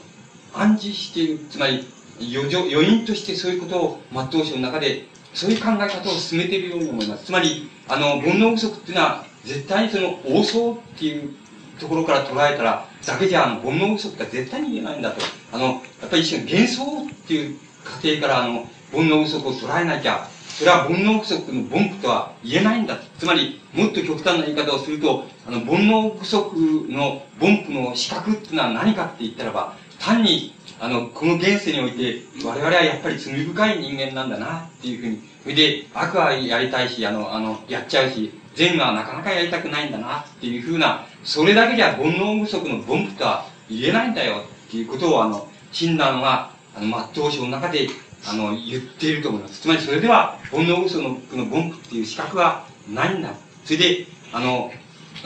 [0.52, 1.38] 暗示している。
[1.50, 1.86] つまり、
[2.20, 7.24] 余剰余韻としてそういうことを、末頭書の中で、そういう考え方を進めているように思います。
[7.26, 11.34] つまり、あの、煩悩不足っていうのは、絶対にその、王相っていう
[11.80, 15.22] ところから捉えたら、だけじゃ、あの、煩悩不足って絶対に言えないんだと。
[15.52, 22.98] あの、やっぱり一種の幻想っていう過程から、あの、煩悩不足を捉えなきゃ、それは煩悩不足の凡夫とは言えないんだ。
[23.18, 35.20] つまり、もっと極端な言い方をすると、あの、煩悩不足の凡夫の資格っていうのは何かって言ったらば、単に、あの、この現世において、我々はやっぱり罪深い人間なんだな、っていうふうに。
[35.44, 47.88] それで、悪はやりたいし、あの、あの、やっちゃうし、善はなかなかやりたくないんだな、っていうふうな、それだけじゃ煩悩不足の凡夫とは言えないんだよ、っていうことを、あの、診断は、あの、末頭書の中で
[48.26, 49.60] あの、言っていると思います。
[49.60, 53.34] つまりそれでは、煩悩嘘のの凡夫っていう資格はないんだ。
[53.64, 54.72] それで、あの、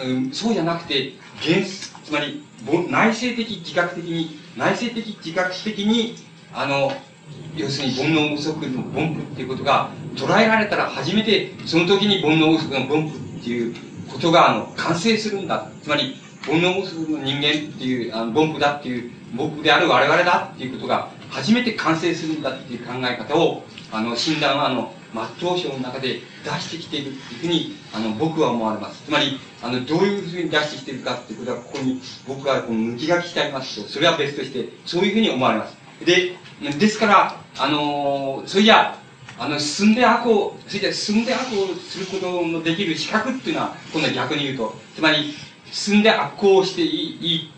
[0.03, 2.43] うん、そうじゃなくて、原つまり、
[2.91, 6.17] 内省的、自覚的に、内省的、自覚的に、
[6.53, 6.93] あの、
[7.57, 13.75] 要するに煩悩不足の凡夫っていうことが捉えられたら初めて、その時に煩悩不足の凡夫っていう
[14.11, 15.69] ことが、あの、完成するんだ。
[15.83, 29.03] つまり、煩悩不足の人間っていう、あの、凡夫だっていう、凡夫である我々だっていうことが初めて完成するんだっていう考え方を、あの、診断はあの、末頭書の中で出してきているっていうふうに、あの、僕は思われます。
[29.05, 35.77] つまり、あの、どういうふうに出してきてるかっていうことは、ここに僕はこの抜き書きしてありますと、それは別として、そういうふうに思われます。
[36.05, 36.37] で、
[36.79, 38.99] ですから、あのそれじゃ
[39.39, 45.35] あの、進んで悪を、それじゃ進んで悪をすることのできる資格っていうのは、今度は逆に言うと、つまり、
[45.71, 47.51] 進んで悪行をしていい、いい、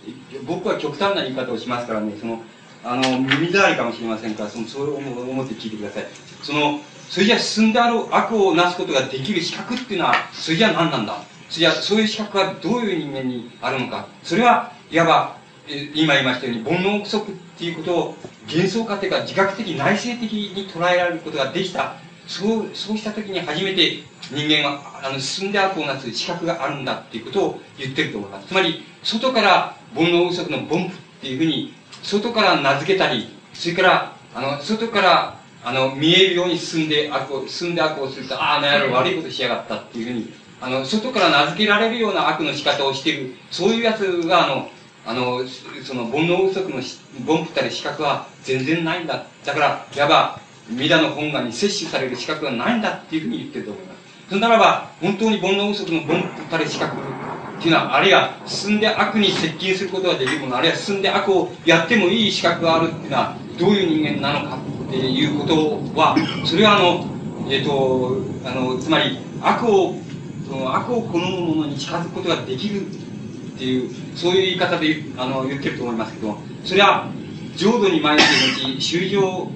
[0.44, 2.42] 僕は極端な言い方をしますからね、その、
[2.82, 6.06] あの、耳障りかもしれませんから、その、そう思って聞いてください。
[6.42, 11.22] その、それじゃ進んである悪をなすことができる資格っていうのは、それじゃ何なんだ？
[11.48, 14.06] それじゃ、そういう資格はどういう人間にあるのか？
[14.22, 15.36] それは、いわば、
[15.94, 21.94] 今言いましたように、煩悩不足っていうことを、幻想化というか、自覚的、内省的に捉えられることができた。
[22.26, 28.48] そう、そうした時に初めて人間は、あの、進んで悪をなす資格があるんだっていうことを言ってると思います。
[28.48, 30.90] つまり、外から煩悩不足の凡夫っ
[31.22, 44.70] ていうふうに、外から名付けたり、それから、あの、外から、あの、見えるように進んで悪を、進んで悪をすると、ああ、なんやろ、悪いことしやがったっていうふうに、あの、外から名付けられるような悪の仕方をしている、そういうやつが、あの、
[45.06, 45.42] あの、
[45.84, 46.76] その煩悩不足の
[47.26, 49.24] 凡夫たる資格は全然ないんだ。
[49.44, 50.40] だから、いわば、
[50.70, 53.98] 弥陀の本願に摂取される資格はないんだっていうふうに言ってると思います。
[54.28, 64.58] それならば、本当に煩悩不足の凡夫たる資格っていうのは、あるいは進んで悪に接近することができるもの、あるいは進んで悪をやってもいい資格があるっていうのは、どういう人間なのか
[64.88, 67.04] っていうことは、それはあの、
[67.50, 69.94] えっ、ー、と、あの、つまり、悪を、
[70.48, 77.08] その悪を好むものに近づくことができるっていう、そういう言い方であの言ってると思いますけど、それは、
[77.54, 78.24] 浄土に参って
[78.62, 79.50] の後、修行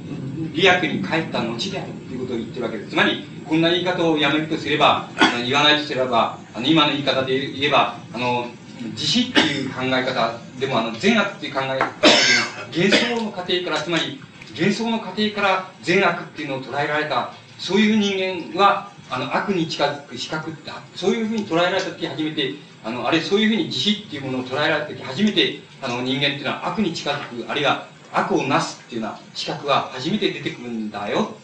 [0.53, 2.91] 利益に帰った後であるということを言ってるわけです。
[2.91, 5.09] つまり、こんな言い方をやめるとすれば、
[5.47, 8.47] 言わないとすれば、あの今の言い方で言えば、あの、
[8.91, 14.21] 自死っていう考え方でも、あの、善悪っていう考え方っていうのは、幻想の過程から、つまり、
[14.53, 31.35] 幻想の過程から善悪っていうのを捉えられた、そういう人間は、あの、悪に近づく資格って、そういうふうに捉えられた時初めて、あの、あれ、そういうふうに自死っていうものを捉えられた時初めて、あの、人間っていうのは悪に近づく、あるいは悪をなすっていうような資格が初めて出てくるんだよ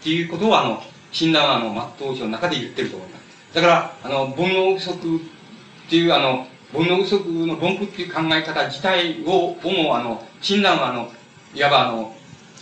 [0.00, 0.82] っていうことを、あの、
[1.12, 3.54] 診断はあの、末頭書の中で言ってると思います。
[3.54, 5.20] だから、あの、煩悩不足っ
[5.88, 11.10] ていう、あの、煩悩不足の凡夫っていう考え方自体を、をも、あの、診断はあの、
[11.54, 12.15] いわばあの、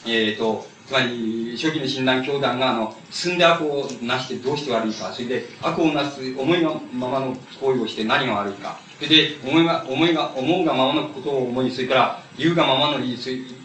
[0.06, 13.18] えっ、ー、と、つまり、初期の診断教団が、あの、進んで悪をなしてどうして悪いか、それで悪をなす思いのままの行為をして何が悪いか、それで、思いが、思いが、思うがままのことを思い、それから、言うがままのいい、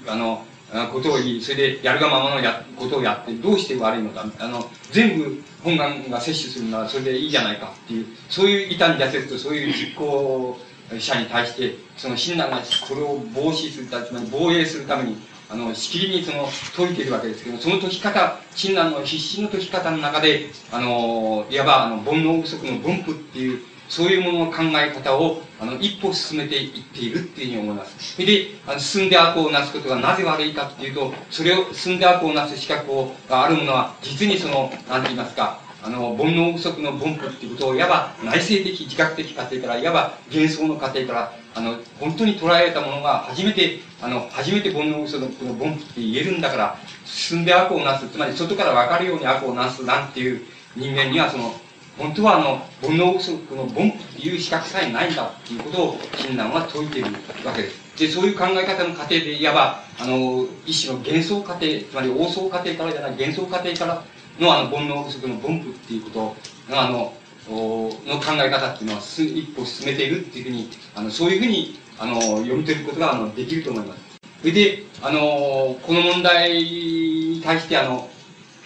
[0.07, 0.45] あの、
[0.91, 7.73] ことを言い、それでやるがままのやことをやって、どうして悪いのか、あの、全部本願が摂取するならそれでいいじゃないか。
[7.85, 10.57] っていう、そういう板に出せると、そういう実行
[10.97, 15.17] 者に対して、その親鸞がそれを防止するために、防衛するために、
[15.51, 16.47] あの、しきりにその、
[16.77, 28.13] 解いてるわけですけど、その解き方、親鸞の必死の解き方の中で、あの、いわば、あの、煩悩不足の分布っていう、そういうものの考え方を、あの、一歩進めていっているっていうふうに思います。
[28.13, 50.41] それで、あの進んで悪をなすことがなぜ悪いかっていうと、それを、進んで悪をなす資格をがあるものは、実にその、なんて言いますか、あの、煩悩不足の分布っていうことを、いわば内省的、自覚的過程から、いわば幻想の過程から、あの、本当に捉えられたものが、初めて、あの、初めて煩悩不足のこの分布って言えるんだから、進んで悪をなす、つまり外から分かるように悪をなすなんていう
[50.75, 51.53] 人間には、その、
[51.97, 57.11] 本当はあの、煩悩不足の凡夫っていう資格さえないんだっていうことを、親鸞は説いている
[57.45, 57.89] わけです。
[57.99, 64.03] で、そういう考え方の過程で、いわば、あの、一種の幻想過程、つまり王想過程からじゃない、幻想過程から
[64.39, 66.35] のあの、煩悩不足の凡夫っていうこと
[66.71, 67.13] が、あの、
[67.49, 74.01] の考え方っていうのは一歩進めているっていうふうに、あの、そういうふうに、あの、読み取ることが、あの、できると思います。
[74.41, 75.19] それで、あの、
[75.81, 78.09] この問題に対して、あの、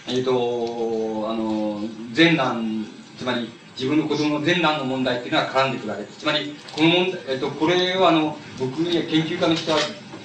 [0.06, 1.80] えっ、ー、と、あの、
[2.14, 2.86] 前段
[3.18, 6.18] つまり自分の子供の前段の問題っていうのは絡んでくるわけです。
[6.18, 9.78] つまり、この問題、えっと、これはあの、僕に研究家の人は、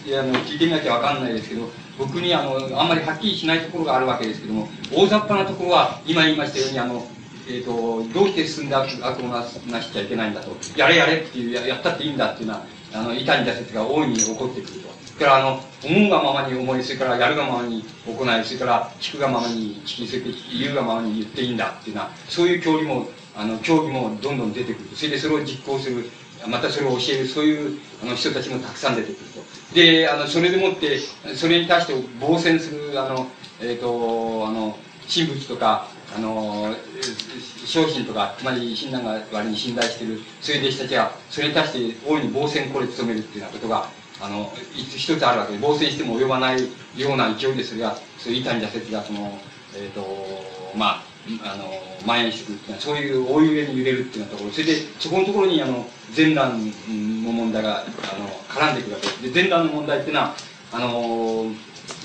[0.06, 7.08] いやあの聞いてみなきゃわかんないですけど、僕にあの、あんまりはっきりしないところがあるわけですけども、大雑把なところは、今言いましたように、あの、
[7.50, 9.44] え、ー、と、どうして進んで悪悪をな
[9.82, 10.56] しちゃいけないんだと。
[10.78, 14.90] やれやれっていうや、やったっていいんだっていうのは、あの、板に出せが大いに起こってくると。
[15.16, 24.90] それから、あの、思うがままに思い、それからやるがままに行い、それから聞くがままに聞き、それから言うがままに言っていいんだっていうのは、そういう教理も、あの、教義もどんどん出てくる。
[24.96, 26.10] それでそれを実行する。
[26.48, 29.76] またそれを教える、そういうあの人たちもたくさん出てくると。
[29.76, 31.00] で、あの、それでもって、
[31.36, 33.28] それに対して防戦する、あの、
[33.60, 34.78] えっ、ー、と、あの、
[35.14, 36.76] 神仏とか、あの、
[37.66, 43.90] 商品とか、つまり親鸞が割に信頼している、そういう弟子たちが、それに対して大いに防戦これ努めるっていうようなことが、
[44.22, 46.62] あの、一つあるわけで、防戦しても及ばない
[46.98, 49.40] ような勢いでそれが、そういう板に挫折が、その、
[49.76, 50.02] えっ、ー、と、
[50.76, 51.04] まあ、
[51.44, 57.84] あの、蔓延してくるっていうのは、そういう大揺れに揺れるっていうようなところ、それで、そこのところに、あの、前段の問題が、あ
[58.20, 59.30] の、絡んでくるわけで。
[59.30, 60.36] で、前段の問題っていうのは、
[60.72, 61.46] あの、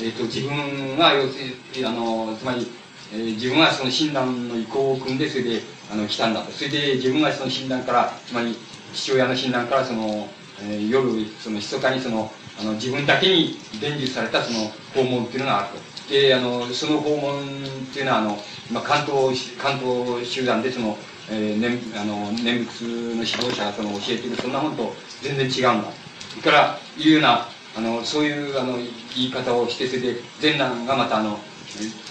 [0.01, 2.71] えっ、ー、と、自分が、要するに、あの、つまり、
[3.15, 5.61] えー、自分はその診断の意向を組んで、それで、
[5.91, 6.51] あの、来たんだと。
[6.51, 8.57] それで、自分がその診断から、つまり、
[8.93, 10.29] 父親の診断から、その、
[10.61, 15.69] えー、夜、その、密かにその、あの、自分だけに伝授されたその訪問っていうのがある
[16.07, 16.13] と。
[16.13, 17.45] で、あの、その訪問っ
[17.93, 18.39] ていうのは、あの、
[18.73, 20.99] まあ、関東、関東集団でその、
[21.31, 25.91] えー、念あの念仏の指導者がその教えているそんなものと全然違うんだ。
[26.31, 31.39] それからいうようなあのそういうあの言い方をしてそれで善男がまたあの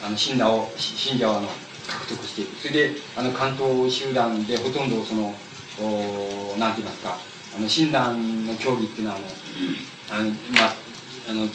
[0.06, 1.48] あの信者を信者をあの
[1.88, 5.34] 獲得していくそれであの関東集団でほとんどその
[5.82, 7.18] おなんて言いますか
[7.58, 9.18] あの親鸞の教義っていうのは
[10.12, 10.74] あのあのまあ
[11.30, 11.48] あの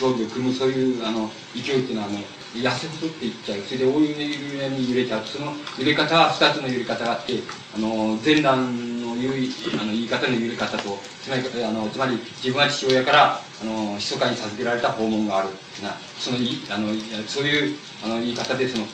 [0.00, 2.18] 競技を組むそういうあの勢いっていうのはあの
[2.54, 3.60] 痩せ細っていっちゃう。
[3.60, 4.18] それで大揺
[4.60, 7.34] れに揺れちゃうその揺れ方は2つの揺れ方があって
[7.74, 15.48] あの前段の言いあの言い方の揺れ方とつまりあのつまり自分は父親からあの密かに授けられた訪問がある
[15.82, 16.38] なその
[16.70, 16.88] あの
[17.26, 18.84] そういうあの言い方でその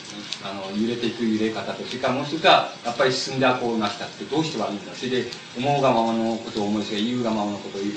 [0.44, 5.24] あの揺れていく揺れ方とそれからもう一つはやっぱり進んでこうなしたってどうして悪いんだそれで
[5.56, 7.90] 思うがままのことを思いつが言うがままのことを言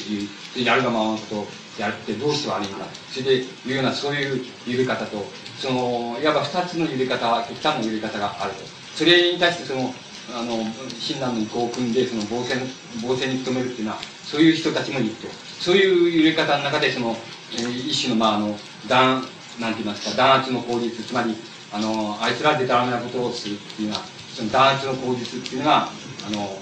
[0.63, 1.47] うやるがままのことを
[1.80, 5.26] やってどうして悪いんだそれでいうようなそういう揺れ方と
[5.59, 8.86] そのいわば2つの揺れ方は極端な揺れ方があると。
[8.95, 9.93] それに対してその
[10.34, 10.57] あの
[10.99, 12.59] 親鸞の意向を組んでその防戦
[13.01, 15.28] 防戦に努めるっていうのはそういう人たちもいると
[15.59, 17.15] そういう揺れ方の中でその、
[17.53, 18.57] えー、一種のまああの
[18.88, 19.23] 弾
[19.59, 21.36] なんて言いますか弾圧の口実つまり
[21.71, 24.01] あのあいつらでたらめなことをするっていうのは
[24.34, 26.59] その弾圧の口実っていうのがあの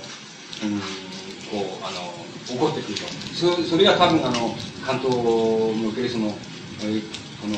[0.63, 0.79] うん
[1.49, 2.13] こうあの
[2.45, 3.03] 起こってくると。
[3.33, 4.55] そそれが多分あの
[4.85, 6.35] 関東におけるその、
[6.81, 7.01] えー、
[7.41, 7.55] この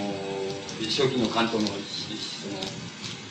[0.84, 2.85] 初期の関東のその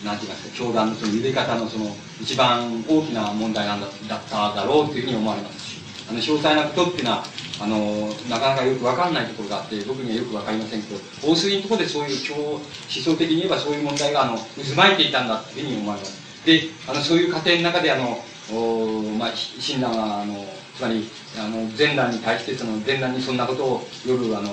[0.05, 1.87] なんて言いますか教団のその揺れ方のその
[2.21, 7.25] 一番大きな問題なんだだっただろうというふうに思われますしあの詳細なことっていうのは
[7.61, 16.25] あのなかなかよく分かんないところがあって僕にはよく分かりませんけど大筋のところでそういう教思想的に言えばそういう問題があの渦巻いていたんだというふうに思われます。
[16.45, 18.19] であのそういう過程の中であの
[18.53, 20.45] お、まあ、親鸞はあの
[20.77, 24.49] つまりあの前段に対してその前段にそんなことを夜あの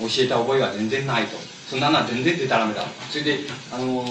[0.00, 1.51] 教えた覚えは全然ないと。
[1.72, 2.82] そんなのは全然でたらめだ。
[3.08, 3.38] それで
[3.72, 4.04] あの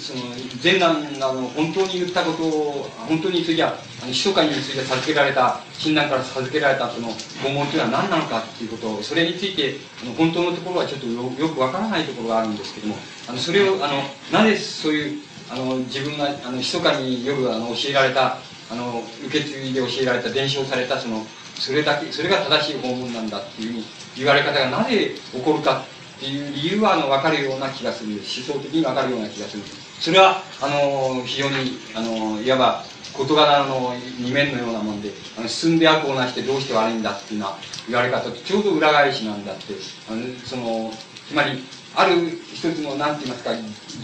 [0.00, 0.32] その
[0.64, 7.08] 前段があの本当に言ったことを本当についてはあの密かについて授けられた親鸞から授けられたその
[7.44, 12.96] 訪問というのは何なのかっていうことをそれについてあの本当のところはちょっとよくわからないところがあるんですけども
[13.28, 14.02] あのそれをあの
[14.32, 18.38] なぜそういうあの自分があの密かに夜あの教えられた
[18.70, 23.84] あの受け継いで教えられた伝承されたそのそれだけそれが正しい訪問なんだっていうふうに
[24.16, 25.84] 言われ方がなぜ起こるか
[26.22, 29.62] っていう理由はあの分かるような気がする思想的に分かるような気がする
[29.98, 37.58] それはあの非常にあのいわば事柄の二面のようなもんであの進んで悪をなしてどうして悪いんだっていうのは
[37.88, 39.74] 言われ方とちょうど裏返しなんだって
[40.08, 40.92] あのその
[41.28, 41.64] つまり
[41.96, 42.14] ある
[42.54, 43.50] 一つの何て言いますか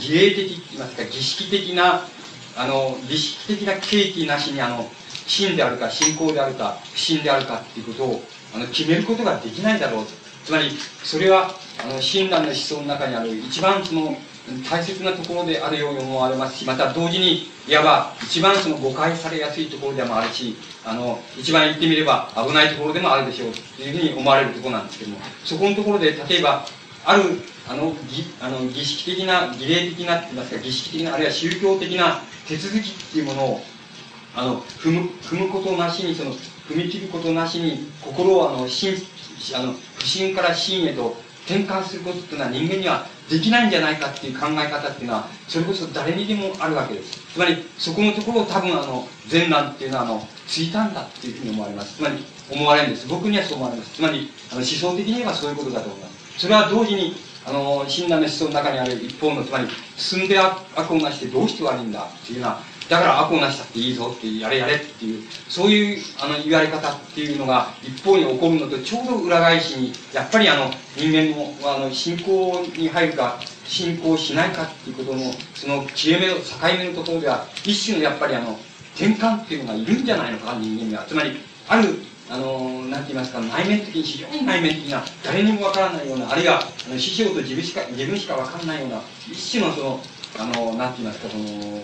[0.00, 2.02] 儀礼的って言いますか儀式的な
[2.56, 4.90] あの儀式的な契機なしにあの
[5.28, 8.22] 真であるか信仰であるか不信であるかっていうことを
[8.56, 10.06] あの決めることができないだろう
[10.44, 10.70] つまり
[11.04, 11.54] それは
[11.84, 14.16] あの親鸞の思想の中にある一番その
[14.68, 26.64] 大切なところであるように思われますしまた同時にいわば一番その誤解されやすいところでもあるしあの一番言ってみれば危ないところでもあるでしょうというふうに思われるところなんですけどもそこのところで例えば
[27.04, 27.22] ある
[27.68, 33.60] あの儀あの儀式的な儀礼的なって言いますか儀式的なあるいは宗教的な手続きっていうものを
[34.34, 41.16] あの踏む踏むことなしにその踏み切ることなしに心をあのあの不信から真へと
[41.48, 47.18] 転換することっていうのは人間にはできないんじゃないかっていう考え方っていうのはそれこそ誰にでもあるわけです。
[47.32, 51.96] つまりそこのところを多分あの善難っていうのはあのついたんだっていうふうに思われます。
[51.96, 53.08] つまり思われるんです。
[53.08, 53.94] 僕にはそう思われます。
[53.94, 56.40] つまりあの思想的にはそういうことだと思います。
[56.40, 75.20] それは同時にあの親鸞の思想の中にある一方のつまり進んで悪をなしてどうして悪いんだっていうのはだから悪をなしたっていいぞってやれやれっていうそういうあの言われ方っていうのが一方に起こるのとちょうど裏返しにやっぱりあの人間のあの信仰に入るか信仰しないかっていうことの
[75.54, 76.42] その切れ目の境
[76.78, 78.58] 目のところでは一種のやっぱりあの
[78.94, 81.32] 転換っていうのがいるんじゃないのか人間にはつまり
[81.68, 81.98] ある
[82.30, 90.00] あの、なんて言いますか、内面的に、非常に内面的な、誰にもわからないような、あるいは、あの師匠と自分しか、自分しかわからないような、一種のその、
[90.38, 91.82] あの、なんて言いますか、その、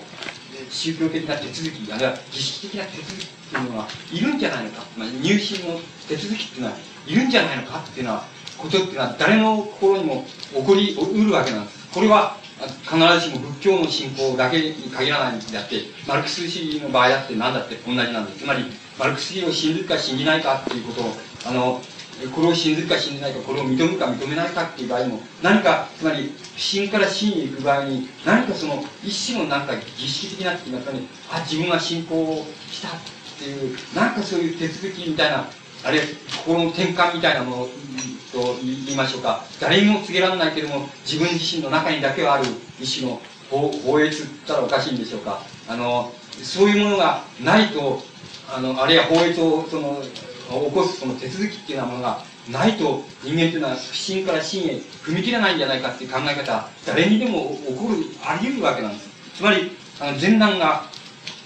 [0.70, 8.24] 宗教的な手続き、あるいは儀式的な手続きっていうのはいるんじゃないのか、まあ、入信の手続きっていうのはいるんじゃないのかっていうのは、
[8.58, 11.88] ことっていうのは誰の心にも起こりうるわけなんです。
[11.92, 12.36] これは
[12.84, 18.38] 必ずしも仏教の信仰だけに限らないんであって、マルクス主義の場合だって何だって同じなんです。
[18.38, 18.64] つまり、
[18.98, 21.82] マルクス主義を信じるか信じないかっていうことを、あの、
[22.34, 32.90] これを信ずるか信じないか、これを認めるか認めないかっていう場合も、何か、つまり、不信から信に行く場合に、何かその、一種のなんか儀式的なって言いますかね、あ、自分は信仰をしたっ
[33.38, 35.48] ていう、なんかそういう手続きみたいな
[35.84, 36.00] あれ、
[36.44, 37.68] 心の転換みたいなもの
[38.32, 42.46] と言いましょうか、誰にも告げられないけども、自分自身の中にだけはある
[42.80, 45.42] 一種の法法律って言ったらおかしいんでしょうか。
[45.68, 46.10] あの、
[46.42, 48.02] そういうものがないと、
[48.50, 50.02] あの、あるいは法律を、その、
[50.48, 59.08] 起こすその手続きっていうようなものがないと人間っていうのは不信から真へ踏み切らないんじゃないかっていう考え方、誰にでも起こる、あり得るわけなんです。
[59.36, 59.70] つまり、
[60.00, 60.84] あの前段が、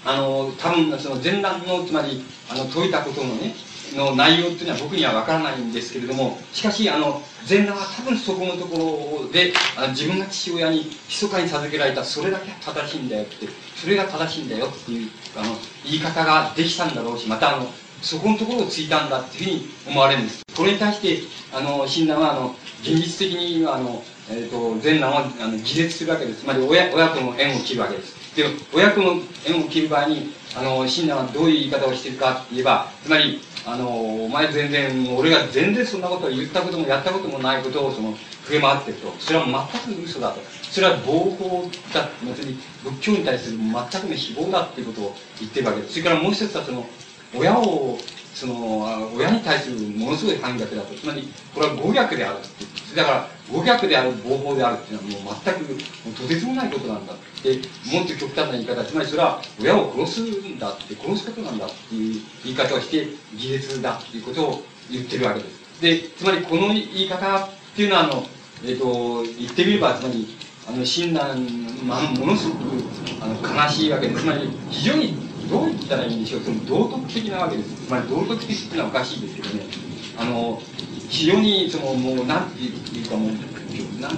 [0.05, 3.53] あの、多分その前段の、つまり、あの、解いたことのね、
[3.95, 17.71] の内容っていうのは僕にはわからないんですけれども、しかし、あの、前段は多分そこのところで、あの自分が父親に密かに授けられた、それだけ正しいんだよって、それが正しいんだよっていう、あの、言い方ができたんだろうし、また、あの、
[18.01, 20.45] そこのところをついたんだっていうふうに思われるんです。
[20.55, 21.19] これに対して、
[21.53, 26.41] あの、診断は、あの、現実的に、あの、えっ、ー、と、前段は、あの、議説するわけです。
[26.41, 28.35] つまり、親、親との縁を切るわけです。
[28.35, 33.87] で、親との縁を切る場合に、あの、親鸞はどういう言い方をしているかって言えば、つまり、あの、
[34.25, 39.13] お前全然、俺が全然そんなことを言ったこともやったこともないことを、その、触れ回ってると。
[39.19, 40.41] それは全く嘘だと。
[40.63, 42.09] それは暴法だ。
[42.23, 45.93] 別に仏教に対する全くの誹謗だっていうことを言ってるわけです。
[45.93, 46.85] それからもう一つは、その、
[47.35, 47.97] 親を
[48.33, 50.93] その親に対するものすごい反逆だと。
[50.95, 57.55] つまりこれは暴虐であるってだから暴虐である暴法であるっていうのはもう全くもうとてつもないことなんだって
[57.91, 58.83] もっと極端な言い方。
[58.83, 65.81] つまりそれは親を殺すんだって殺すことなんだっていう言い方をして義烈だっていうことを言ってるわけです。
[65.81, 68.23] でつまりこの言い方っていうのはあの、
[68.63, 70.27] えーと、言ってみればつまり
[70.67, 71.39] あの親鸞、
[71.85, 72.61] まあ、ものすごく
[73.21, 79.65] あの悲しいわけですつまり非常にどう言ったらいいんでしょうその道徳的なわけですつまり道徳的っていうのはおかしいですけどね
[80.17, 80.61] あの
[81.09, 84.11] 非常にそのもうなんていうかもうなん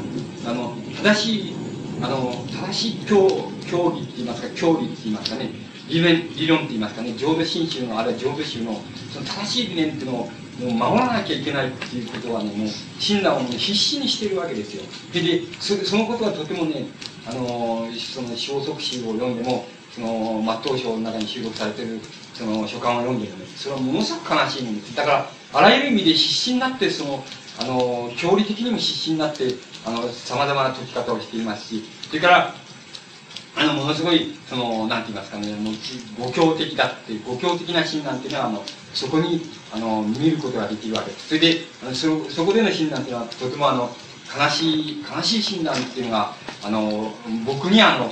[0.46, 1.56] あの正しい
[2.02, 3.28] あの正しい教
[3.70, 5.52] 教義って言いますか教義って言いますかね
[5.88, 8.82] 理論理論って言いますかね浄土真宗のあるいは浄土宗の
[9.14, 12.68] その正しい理念っていうのをもう守らなきゃいけないっていうことはねもう
[13.00, 14.84] 親鸞を、ね、必死にしてるわけですよ。
[15.14, 16.88] ででそそのことはとてもね
[17.26, 19.66] あのその消息集を読んでも
[19.96, 22.00] その末頭章の中に収録されてる
[22.34, 27.24] その書簡を読んでるのでそれはものすごく悲しいんですだからあらゆる意味で必死になってその
[27.60, 29.50] あの教理的にも必死になって
[30.14, 32.56] さまざまな解き方をしていますしそれから
[33.56, 35.74] あのものすごいそのなんて言いますかねもう
[36.20, 38.64] 五教的だって五教的な診断っていうのはあの
[38.94, 39.42] そこに
[39.74, 41.28] あの見ることができるわけです。
[41.30, 43.90] それであのそそこでの診断っていうのはとてもあの
[44.38, 46.34] 悲しい悲しい診断っていうのが
[46.64, 47.14] あの
[47.46, 48.12] 僕にあの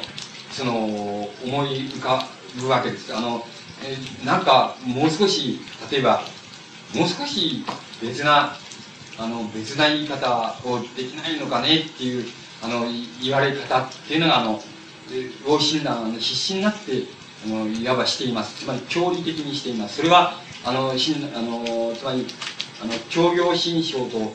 [0.60, 1.30] その思
[1.68, 2.28] い浮か
[2.60, 3.16] ぶわけです。
[3.16, 3.46] あの、
[3.82, 6.22] えー、なんかもう少し例えば
[6.94, 7.64] もう少し
[8.02, 8.58] 別な
[9.18, 12.26] あの別な言い方をできないのかねっていう
[12.62, 12.88] あの
[13.24, 14.60] 言われ方っていうのがあの
[15.48, 17.04] 老診断の必死になって
[17.46, 18.66] あのいわばしています。
[18.66, 19.96] つまり教理的にしています。
[19.96, 20.34] それは
[20.66, 22.28] あのしんあのつまり
[22.84, 24.34] あの協業心象と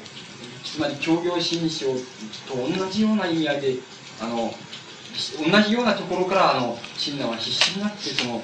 [0.65, 1.85] つまり協業心象
[2.49, 3.75] と同じような意味合いで
[4.23, 4.55] あの
[5.39, 8.43] 同じようなところからあの親鸞は必死になってその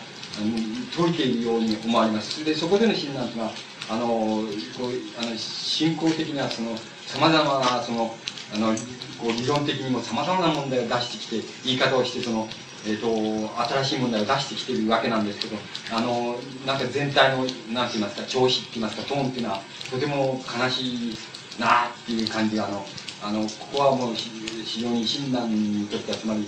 [0.97, 2.45] 解いているように思われます。
[2.45, 3.51] でそこでの親鸞というのは
[3.91, 4.45] あのこ
[4.87, 8.14] うあの信仰的なそのさまざまなその
[8.55, 8.75] あの
[9.18, 12.49] こう理論的にもさまざまな問題を出してきて言い方をしてその
[12.87, 15.57] えーと、新しい問題を出してきているわけなんですけど
[15.93, 19.61] あのなんか全体の何て言いますか調子って言いますかトーンっていうのは
[19.91, 21.16] とても悲しい
[21.59, 22.85] なっていう感じがあの
[23.23, 26.47] あのここはもう非常に親鸞にとってはつまり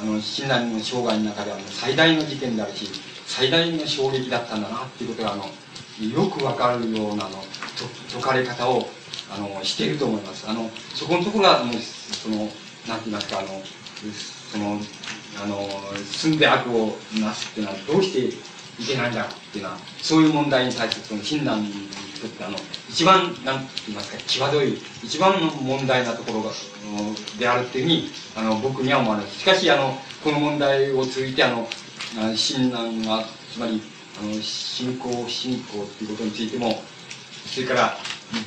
[0.00, 2.88] あの親鸞の生涯の中では最大の事件であるし
[3.26, 7.42] 最大の衝撃だったんだなっていうことがあのよくわかるようなあの
[8.12, 8.88] 解かれ方を
[9.32, 10.48] あのしていると思います。
[10.48, 12.36] あのそこのところはもうその
[12.88, 13.48] なんて言いますかあの
[14.50, 14.80] その
[15.42, 15.68] あの
[16.04, 18.36] 住んで悪をなすっていうのはどうして
[18.82, 21.62] いけないんだっていうのはそういう問題に対してその親鸞
[22.24, 22.56] にとってあの
[22.88, 26.50] 一番なんて言いますか際どい一番の問題なところが
[27.38, 31.68] であるっていうふうにあの僕には思われますしかしあのこの問題を通じてあの
[32.36, 33.82] 親鸞がつまり
[34.20, 36.82] あの信仰信仰っていうことについても
[37.46, 37.96] それから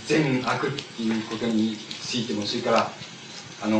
[0.06, 2.92] 善悪っていうことについてもそれから
[3.64, 3.80] あの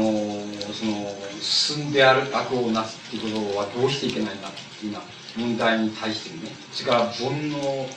[0.74, 5.00] その進んである悪をなすっていうことはどうしていけないんだっていうよ
[5.38, 7.88] うな問題に対してねそれから煩悩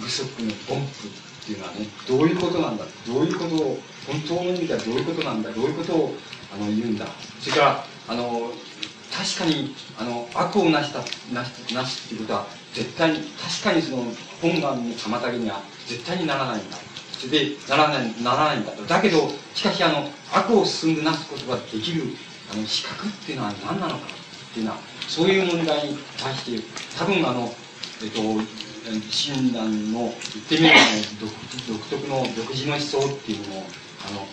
[0.00, 1.08] 不足の凡夫
[1.42, 6.14] っていうのはねどういうことなんだどういうことを本当の意味ではどういうことなんだどういうことを
[6.54, 7.06] あの言うんだ。
[7.40, 8.52] それからあの
[9.12, 11.00] 確かにあの悪をなした
[11.32, 14.04] なしなすっていうことは絶対に確かにその
[14.40, 16.76] 本願の妨げには絶対にならないんだ。
[17.18, 18.82] それでならないならないんだと。
[18.84, 22.04] だけどしかしあの悪を進んでなすことができる
[22.52, 24.00] あの資格っていうのは何なのか
[24.50, 24.78] っていうのは
[25.08, 26.62] そういう問題に対して
[26.98, 27.52] 多分あの
[28.02, 28.20] えっと
[28.84, 30.12] 親鸞の言っ
[30.48, 31.02] てみれば、ね、
[31.68, 33.64] 独特の独自の思想っていうのを
[34.08, 34.26] あのは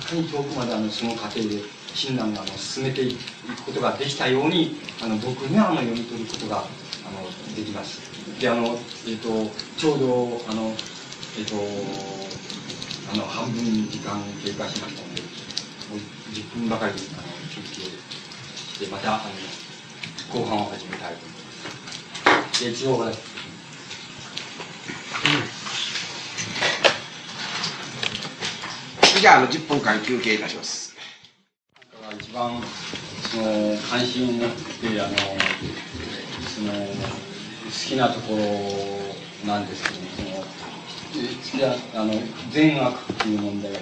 [0.00, 1.62] るかに遠くまであのその過程で
[1.94, 6.62] 親鸞があの進めていくことができたようにあの僕にはあの読み取ることがあ
[7.10, 8.00] のできます。
[8.40, 8.76] であの、
[9.06, 10.72] えーと、ちょうどあの、
[11.38, 11.54] えーと、
[13.12, 15.98] あの半分時間経過しましたのでもう
[16.32, 22.64] 10分ばかりあの休憩してまたあの後半を始めたいと思います。
[22.64, 23.33] で一応
[29.20, 30.94] じゃあ、あの、10分間休憩いたします。
[32.20, 32.60] 一番、
[33.30, 35.16] その、関心を持って、あの、
[36.46, 40.44] その、好きなところなんですけど、その、
[41.14, 42.12] じゃあの
[42.50, 43.78] 善悪っていう問題が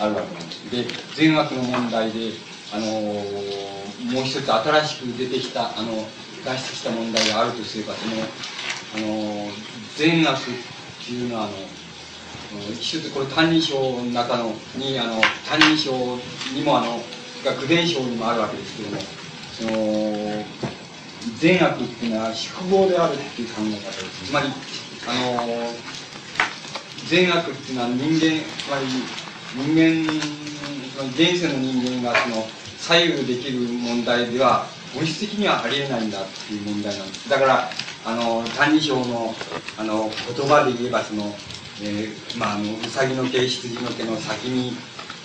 [0.00, 0.70] あるわけなんです。
[0.70, 0.84] で
[1.14, 2.32] 善悪の問題で
[2.74, 5.94] あのもう一つ新しく出てきたあの
[6.44, 8.12] 出してきた問題があるとすればその
[8.96, 9.48] あの
[9.96, 10.40] 善悪っ
[11.12, 11.52] いうのはあの
[12.80, 16.18] 一つこれ「歎異抄」の中のにあの「歎異抄」
[16.54, 17.02] にもあの
[17.44, 19.02] が「伝書」にもあるわけですけども
[19.52, 20.44] その
[21.38, 24.48] 善悪っていうのは宿業であるっていう考え方ですつまり
[25.06, 25.72] あの
[27.08, 28.86] 善悪っていうのは人間つまり
[29.56, 30.34] 人間
[31.16, 32.46] 現世の人間がその
[32.78, 37.70] 左右できる問題では本質的にはありえないんだっていう問題なんですだから
[38.04, 39.34] あの「歎異抄の」
[39.78, 41.36] あの言葉で言えばその、
[41.82, 44.76] えー、まああのうさぎの毛羊の毛の先に、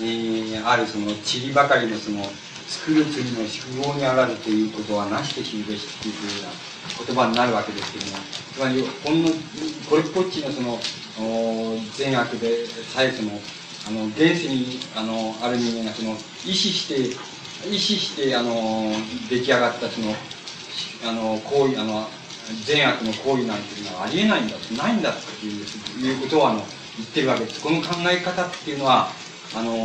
[0.02, 2.26] えー、あるその塵ばかりのその
[2.68, 6.50] 作る次の宿業にあらるということはなして知るべしっていうふうな
[7.06, 8.18] 言葉になるわけですけども
[8.54, 9.30] つまりほんの
[9.90, 10.80] これっぽっちのその
[11.96, 13.32] 善悪でさえその
[13.88, 16.14] あの現世にあのある人間がその
[16.46, 17.18] 意識して
[17.68, 18.92] 意識してあの
[19.30, 20.14] 出来上がったその
[21.08, 22.08] あの行為あの
[22.66, 25.64] 善悪の行為なんていうのはありえないんだないんだっていう
[26.06, 26.60] いうことをあの
[26.97, 29.10] 言ってるわけですこの考え方っていうのは
[29.56, 29.78] あのこ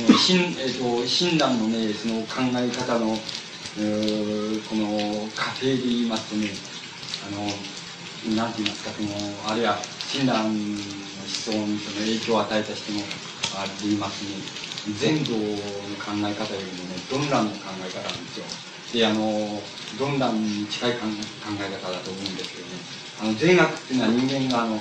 [0.00, 6.48] の親,、えーと、親鸞のねその考え方のこの過程で言いますとね
[7.28, 7.46] あの
[8.34, 9.08] なんて言いますか、その、
[9.46, 9.78] あるいは、
[10.10, 10.50] 親鸞の思
[11.28, 13.02] 想にその影響を与えた人も、
[13.56, 14.42] あれ言いますね、
[14.98, 15.38] 禅道の
[16.02, 18.67] 考え方よりもね、ドンランの考え方なんですよ。
[18.92, 19.62] で、あの、
[19.98, 22.72] ドンランに近い考え方だと思うんですけどね、
[23.20, 24.80] あの、善悪っていうのは人間が、あの、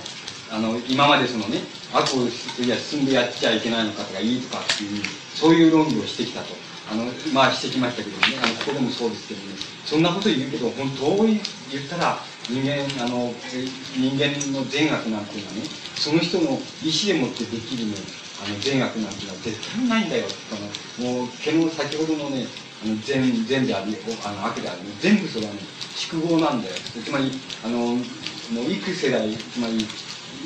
[0.50, 1.60] あの、今までそのね、
[1.94, 2.28] 悪を
[2.64, 5.04] いや進んでやっちゃいけないのかとか、いいとかっていう、
[5.36, 6.56] そういう論議をしてきたと。
[6.90, 9.56] あの、まあしてきましたけどね、あの、ここでもそうですけどね、
[9.86, 11.42] そんなこと言うけど、本当に
[11.72, 15.64] 言ったら、人間あの人間の善悪なんていうのはね
[15.96, 17.96] その人の意思でもってできるね
[18.40, 20.26] あの善悪なんていうのは絶対ないんだよ。
[20.54, 22.46] あのもう毛の先ほどのね
[22.84, 25.60] あの善善でありあの悪であり、全部それはね
[25.96, 26.76] 宿業なんだよ。
[26.76, 27.32] つまり
[27.66, 29.86] あのもう幾世代つまり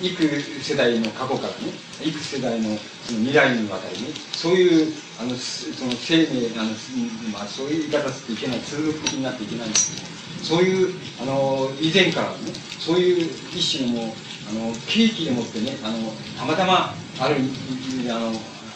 [0.01, 0.25] 幾
[0.61, 1.73] 世代の過去からね
[2.03, 6.69] 幾世代のその未来にわたりねそういうあのその生命あの、
[7.31, 10.11] まあ、そういう言い方していけない通俗的になっていけないんですけど
[10.57, 12.37] そういうあの以前からね
[12.79, 14.11] そういう一種のもう
[14.49, 15.97] あの契機でもってねあの
[16.37, 17.35] たまたまある
[18.09, 18.33] あの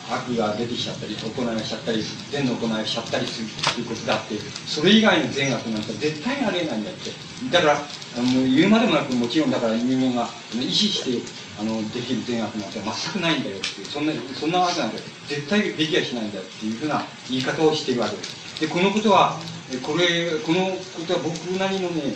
[0.09, 4.37] 悪が出てきちゃったり行いがしちゃったり善の行いがしちゃったりするということであって
[4.67, 7.11] それ以外の善悪なんて絶対ありえないんだって。
[7.51, 7.77] だからあ
[8.17, 11.21] の言うまでもなくもちろんだから人間が意思して
[11.59, 14.97] あのできる善悪なんて全くないんだよっていうそんなそんなわけなんて
[15.27, 18.59] 絶対できやしないんだっていうふうな言い方をしているわけです。
[18.61, 19.37] でこのことは
[19.83, 22.15] これこのことは僕なりのね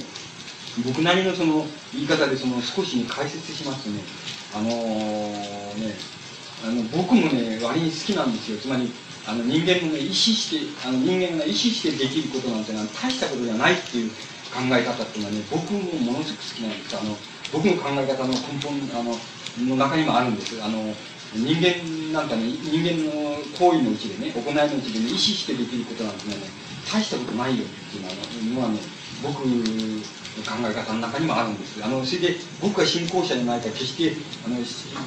[0.86, 4.00] 僕なりのその言い方でその少しに、解説しますね。
[4.56, 5.96] あのー、ね
[6.64, 8.58] あの僕もね割に好きなんですよ。
[8.58, 8.92] つまり
[9.28, 14.10] あの人間の意識してあの人間が意識してできることなんての大したことじゃないっていう
[14.50, 16.98] 考え方っていうのはね僕もものすごく好きなんです。
[16.98, 17.16] あの
[17.54, 19.16] 僕の考え方の根本あの
[19.70, 20.62] の中にもあるんです。
[20.62, 20.94] あの
[21.34, 26.36] 人間なんかね人間の行為のうちでね行いのうちでね意識してできることなんてね
[26.92, 28.80] 大したことないよっていうのはね
[29.22, 29.46] 僕
[30.44, 31.84] 考え方の中にもあるんです。
[31.84, 34.14] あのそれで僕が信仰者じゃないから決して
[34.46, 34.58] あの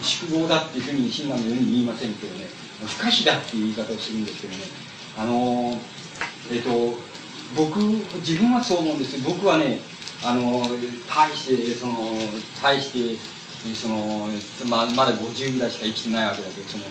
[0.02, 2.46] 宿坊だっていうふうに親鸞のように言いませんけどね。
[2.86, 4.60] 不可避だっていう言い方をするんですけどね。
[5.16, 5.78] あの
[6.50, 6.98] えっ、と
[7.56, 7.78] 僕
[8.20, 9.22] 自分はそう思うんです。
[9.22, 9.80] 僕はね
[10.24, 10.62] あの
[11.08, 11.94] 大してその
[12.62, 13.18] 大して
[13.74, 14.28] その
[14.68, 16.84] ままだ50ぐらいしか生きてないわけだけどその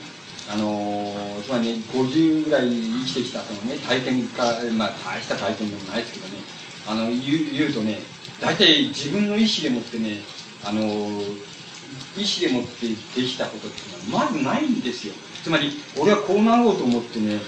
[0.52, 6.62] あのつまりね50ぐらい生きてきたそのね体験からまあ大した体験でもないですけどね。
[6.88, 7.20] あの言う
[7.54, 8.00] 言うとね
[8.42, 10.18] 大体自分の意思でもってね
[10.66, 15.14] あの意思でもってできたことっていうのはまずないんですよ。
[15.44, 17.40] つまり俺はこうなろうと思ってね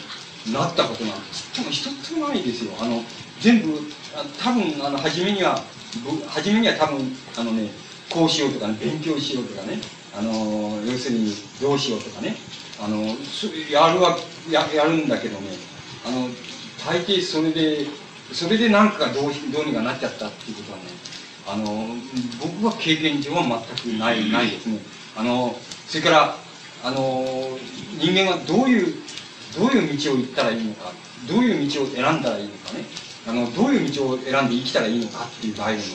[0.51, 1.21] なったことなんて
[1.55, 2.71] 多分一つもないですよ。
[2.79, 3.01] あの
[3.41, 3.79] 全部
[4.41, 5.61] 多分あの初めには
[6.27, 7.69] 初めには多分、あのね、
[8.09, 9.79] こうしようとかね、勉強しようとかね、
[10.17, 10.31] あの、
[10.85, 11.31] 要するに
[11.61, 12.35] どうしようとかね、
[12.81, 12.97] あの、
[13.69, 14.17] やるは、
[14.49, 15.49] ややるんだけどね、
[16.05, 16.29] あの、
[16.85, 17.85] 大抵それで、
[18.33, 20.83] それで何かどうどうにかなっちゃったっていうことはね、
[21.47, 21.87] あの、
[22.41, 23.43] 僕は経験上は
[23.83, 24.79] 全くない、ないですね。
[25.15, 25.55] あの、
[25.87, 26.37] それから、
[26.83, 27.25] あの、
[27.99, 28.93] 人間はどういう、
[29.55, 30.91] どういう道を行ったらいいのか、
[31.27, 32.85] どういう道を選んだらいいのかね、
[33.27, 35.87] あの、どういう道を選んで生きたらいいのかっていう場合でもね、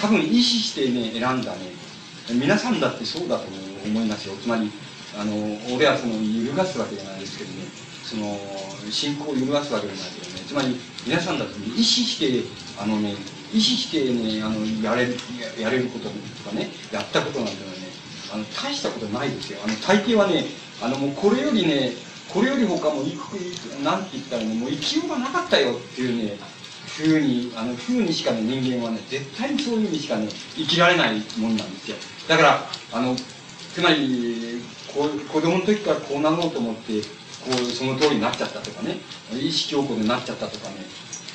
[0.00, 1.58] 多分意識してね、選んだね、
[2.32, 3.44] 皆さんだってそうだと
[3.84, 4.34] 思いますよ。
[4.36, 4.70] つまり、
[5.18, 5.32] あの、
[5.74, 7.64] 俺はその、揺るがすわけじゃないですけどね、
[8.04, 8.38] その、
[8.90, 12.48] 信仰を揺るがすわけじゃないけどね、つまり、皆さんだって、ね、意識して、
[12.82, 13.14] あのね、
[13.54, 15.14] 意識してね、あの、やれる、
[15.56, 17.86] やれることとかね、やったことなんてのはね、
[18.34, 19.60] あの、大したことないですよ。
[19.64, 20.46] あの、大抵はね、
[20.82, 21.92] あの、もうこれよりね、
[22.28, 23.34] これより他もいく、
[23.84, 26.38] なんて言ったらね、もう生きようがなかったよっていうね、
[26.96, 30.26] ふうに、あの、ふうにしかね、人間はね、絶対にそういうふうにしかね、
[30.56, 31.96] 生きられないもんなんですよ。
[32.26, 34.60] だから、あの、つまり、
[34.92, 37.00] こう、子供の時からこうなろうと思って、
[37.46, 38.98] こう、その通りになっちゃったとかね、
[39.32, 40.74] 意識強行でなっちゃったとかね、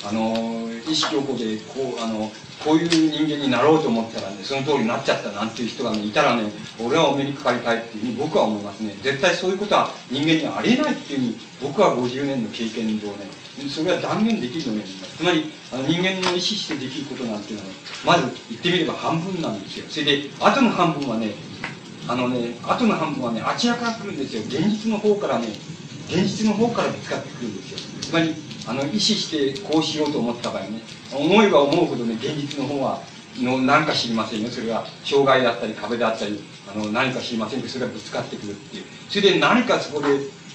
[0.04, 2.30] あの、意識強行で、こう、あの、
[2.62, 6.44] こういう人間になろうと思ったらね、その通りになっちゃったなんていう人がね、いたらね、
[6.78, 8.94] 俺はお目にかかりたいっていうふうに僕は思いますね。
[9.02, 13.26] 絶対そういうことは人間にはありえないっていうふうに、僕は50年の経験上ね、
[13.68, 15.16] それは断言できるようになります。
[15.16, 19.86] つまり、あの人間の意思してできることなんていうのはね、まず言ってみれば半分なんですよ。
[19.88, 21.34] それで、後の半分はね、
[22.08, 24.42] あのね、後の半分はね、あちらから来るんですよ。
[24.42, 25.48] 現実の方からね、
[26.12, 27.78] 現実の方からぶつかってくるんですよ。
[28.02, 28.34] つまり、
[28.66, 33.00] あの、意思してこうしようと思った場合ね、思えば思うほどね、現実の方は、
[33.40, 34.50] の何か知りませんよ。
[34.50, 36.38] それは障害だったり壁だったり、
[36.70, 38.84] あの、何か知りませんけど、それがぶつかってくるっていう。
[39.08, 40.08] それで何かそこで、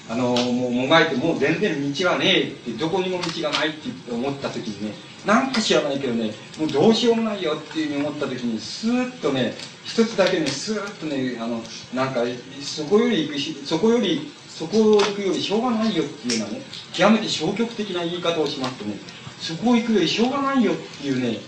[0.08, 4.94] あの、もうもがいて、もう全然道はねえって、どこにも道がないって思った時にね、
[5.26, 9.54] なんか知らないけどね、もうどうしようもないよっていうふうに思った時に、スーッとね、
[9.84, 12.20] 一つだけね、スーッとね、あの、なんか、
[12.62, 18.96] そこより行くし、そこよりそこを行くよりしょうがないよっていうのはね、極めて消極的な言い方をしますとね、
[19.38, 21.38] そこを行くよりしょうがないよっていうね、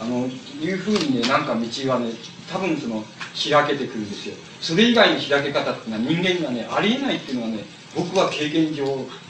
[0.00, 2.10] あの、いうふうにね、なんか道はね、
[2.50, 3.04] 多分その、
[3.34, 4.34] 開けてくるんですよ。
[4.60, 7.64] それ以外の開け方っていうのは人間にはね、ありえないっていうのはね、
[7.94, 8.84] 僕は経験上、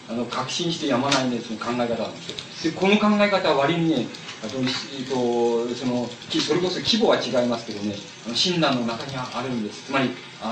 [0.08, 2.72] あの、確信してやまないね、その考え方なんですよ。
[2.72, 4.06] で、この考え方は割にね、
[4.44, 6.08] あと、えっと、その、
[6.40, 9.86] それこそ規模は違いますけどね、あの親鸞の中にはあるんです。
[9.86, 10.10] つまり、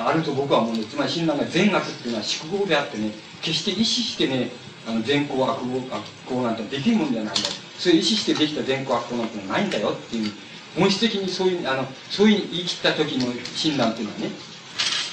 [0.09, 0.91] あると僕は思うんです。
[0.91, 3.11] つまり親鸞が善悪っていうのは宿業であってね、
[3.43, 4.51] 決して意思してね、
[4.87, 7.49] あの善行悪行悪行なんてできるもんじゃないんだ。
[7.79, 10.33] そういう意思してできた善行悪行なんてないんだよっていう、
[10.79, 13.27] 本質的にそういう、あの、そういう言い切った時の
[13.57, 14.31] 親鸞っていうのはね、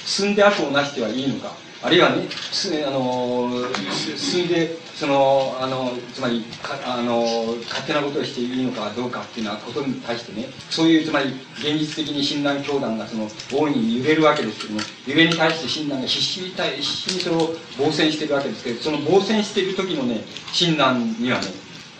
[0.04, 1.52] 進んで悪をなしてはいいのか、
[1.82, 2.28] あるいはね、
[2.86, 3.50] あの
[4.16, 7.24] 進んで、その、あの、つまり、かあの、
[7.68, 21.46] 勝手なことをしていいのかどうかっていうようなことに対してね、そういう、つまり、現実的に親鸞教団がその、大いに揺れるわけですけども、揺れに対して親鸞が必死に対、必死にそれを防戦してるわけですけど、その防戦してる時のね、親鸞にはね、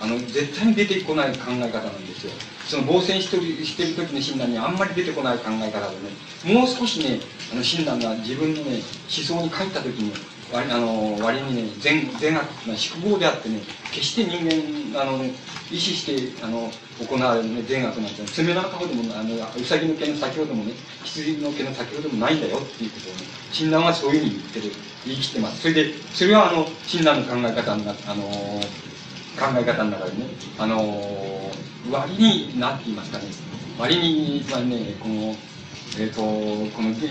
[0.00, 2.32] あの、絶対に出てこない考え方なんですよ。
[2.66, 5.96] その防戦してるしてる時の親鸞にあんまり出てこない考え方で
[6.50, 7.20] ね、もう少しね、
[7.52, 10.12] あの親鸞が自分のね、思想に書いた時に、
[10.52, 14.44] 割あの割にね、善善悪っていうのは宿業であってね、決して人
[14.94, 15.32] 間、あの、ね、
[15.70, 20.72] 意識してあの行われる、ね、善悪なんて、爪の赤ほどもあの、うさぎの毛の先ほどもね、
[21.04, 24.72] 羊の毛の先ほどもないんだよっていうことをね、親鸞はそういうふうに言ってる、
[25.06, 25.62] 言い切ってます。
[25.62, 30.26] それで、それはあの、親鸞の考え方になあの、考え方の中でね、
[30.58, 31.50] あの、
[31.90, 33.24] 割に、なんて言いますかね、
[33.78, 35.34] 割に、つまりね、この、
[35.98, 36.20] え、ー、と、
[36.74, 37.02] この現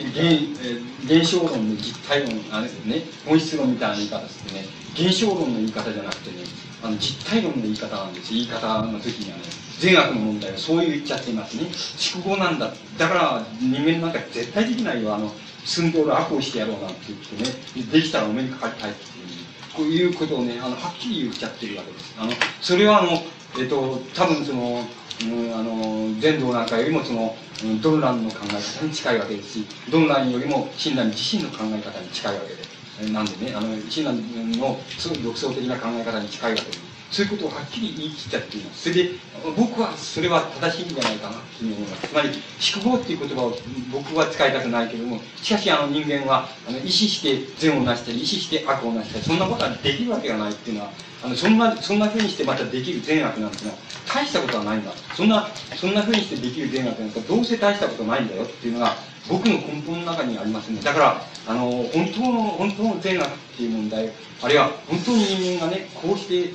[1.06, 4.66] 現象論の実体論、あれですね、本質論みたいな言い方ですね、
[4.96, 6.38] 現象論の言い方じゃなくてね、
[6.84, 8.34] あの実体論の言い方なんです。
[8.34, 9.44] 言い方の時にはね、
[9.80, 11.70] 善悪の問題はそう言っちゃっていますね。
[11.74, 12.72] 宿語なんだ。
[12.98, 15.14] だから人間なんか絶対できないよ。
[15.14, 15.32] あの、
[15.64, 22.16] 住んで悪をしてやろうなんて言ってね、できたらお目にかかりたいっていう、こういうことをね、あの、はっきり言っちゃってるわけです。
[22.18, 24.84] あの、それはあの、えっ、ー、と、多分その、
[25.24, 27.36] うん、あの、伝道なんかよりもその、
[27.82, 36.91] ドンランの考え方に近いわけですし、ドンランよりも親鸞自身の考え方に近いわけで、なんでね、あの、親鸞のすごく独創的な考え方に近いわけです。
[37.12, 38.84] そういうことをはっきり言い切っちゃっています。
[38.84, 39.10] それで、
[39.58, 42.08] 僕はそれは正しいんじゃないかなというふうに思います。
[42.08, 43.58] つまり、宿坊っていう言葉を
[43.92, 50.92] 僕は使いたくないけども、しかしあの人間は、あの意識して善を成したり、意識して悪を成したり、そんなことはできるわけがないっていうのは、
[51.24, 54.92] あのそんな、そんな風にしてまたできる善悪なんていうのは、大したことはないんだ。
[55.14, 58.96] そんな、そんな風にしてできる善悪なんてどうせ大したことないんだよっていうのが、
[59.28, 60.80] 僕の根本の中にありますね。
[60.82, 64.10] だから、あの、本当の、本当の善悪っていう問題、
[64.42, 66.54] あるいは本当に人間がね、こうして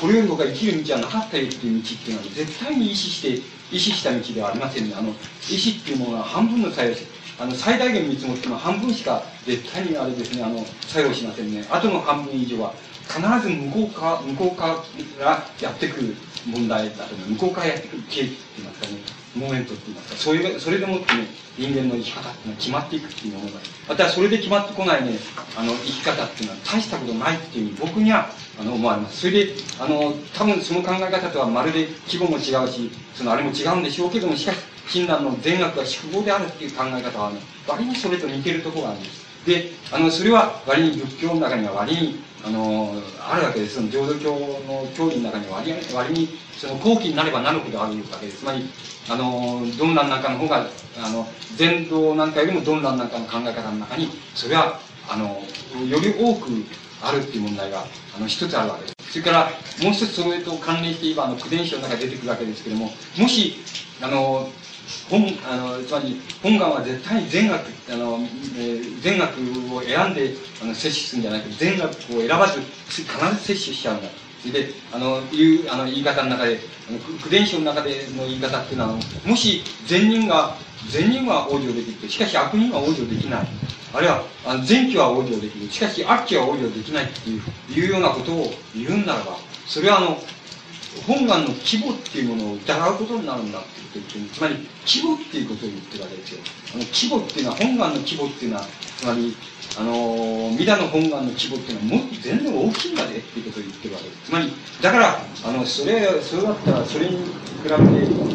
[0.00, 4.94] これより僕は生きる道はなかったよっていう道っていうのは絶対に意識して意識した道ではありませんね。
[4.96, 6.94] あの意識っていうものは半分の作用
[7.40, 11.66] あの最大限見積もっても半分しか絶対にあれですねあの作用しませんね。
[11.70, 12.72] あとの半分以上は
[13.08, 14.84] 必ず向こうか向こうか
[15.60, 16.14] やってくる
[16.46, 19.23] 問題だと向こうからやってくる経緯って言いますかね。
[19.36, 21.26] モーメントっていますかそういうそれでもってね
[21.56, 25.18] 人間の生き方っていうのは決まっていくっていうものがまたそれで決まってこないね
[25.56, 29.20] あの生き方っていうのは大したことないっていうふうに僕にはあの思われます。
[29.20, 34.58] それであの多分その考え方とはまるで規模も違うしそのあれも違うんでしょうけどもしかし
[34.88, 39.24] 親鸞の善悪が宿坊であるっていう考え方はね割にそれと似てるところがあるんです。
[39.46, 43.76] であのそれは割に仏教の中には割にあのあるわけです。
[43.76, 48.40] その浄土教の教理の中には割に割にその後期になればなるほどあるわけです。
[48.40, 48.68] つまり
[49.08, 50.66] あのドンランなんかの方が
[51.02, 51.26] あの
[51.56, 54.78] 禅道なんかよりもドンランなんかの考え方の中にそれは
[55.08, 55.42] あの
[55.86, 56.50] より多く
[57.02, 57.84] あるっていう問題が
[58.16, 58.94] あの一つあるわけです。
[59.12, 59.50] それから
[59.82, 63.56] もう一つそれと関連して言えばあの苦伝書の中に出てくるわけですけどももし
[64.02, 64.50] あの
[65.10, 68.18] 本あのつまり本願は絶対に善悪あの、
[68.56, 69.32] えー、善悪
[69.74, 74.08] を選んであの摂取するんじゃないけど善悪を選ばず必ず摂取しちゃうんだ
[74.40, 80.56] それであのいうあの言い方の中であの苦伝書の中での言い方っていうのはもし善人が
[80.90, 83.48] 善人は往生できるしかし悪人は往生できない
[83.94, 87.42] あるいはあの善気は往生できるしかし悪気は往生できないっていう
[87.72, 89.36] いうようなことを言うんならば
[89.66, 90.18] それはあの
[91.06, 93.58] 本願の規模っていうものを疑うことになるんだ。
[93.98, 94.54] って言ってるつまり
[94.86, 96.40] 規模っていうことを言ってるわけですよ。
[96.74, 98.64] あの規模っていうのは本願の規模っていうのは
[98.96, 99.36] つまり
[99.78, 104.22] あの弥陀の本願の規模っていうのはもっと全然大きいんだぜっていうことを言ってるわけです。
[104.26, 107.22] つまりだからあのそれそれだったらそれに比
[107.64, 107.76] べて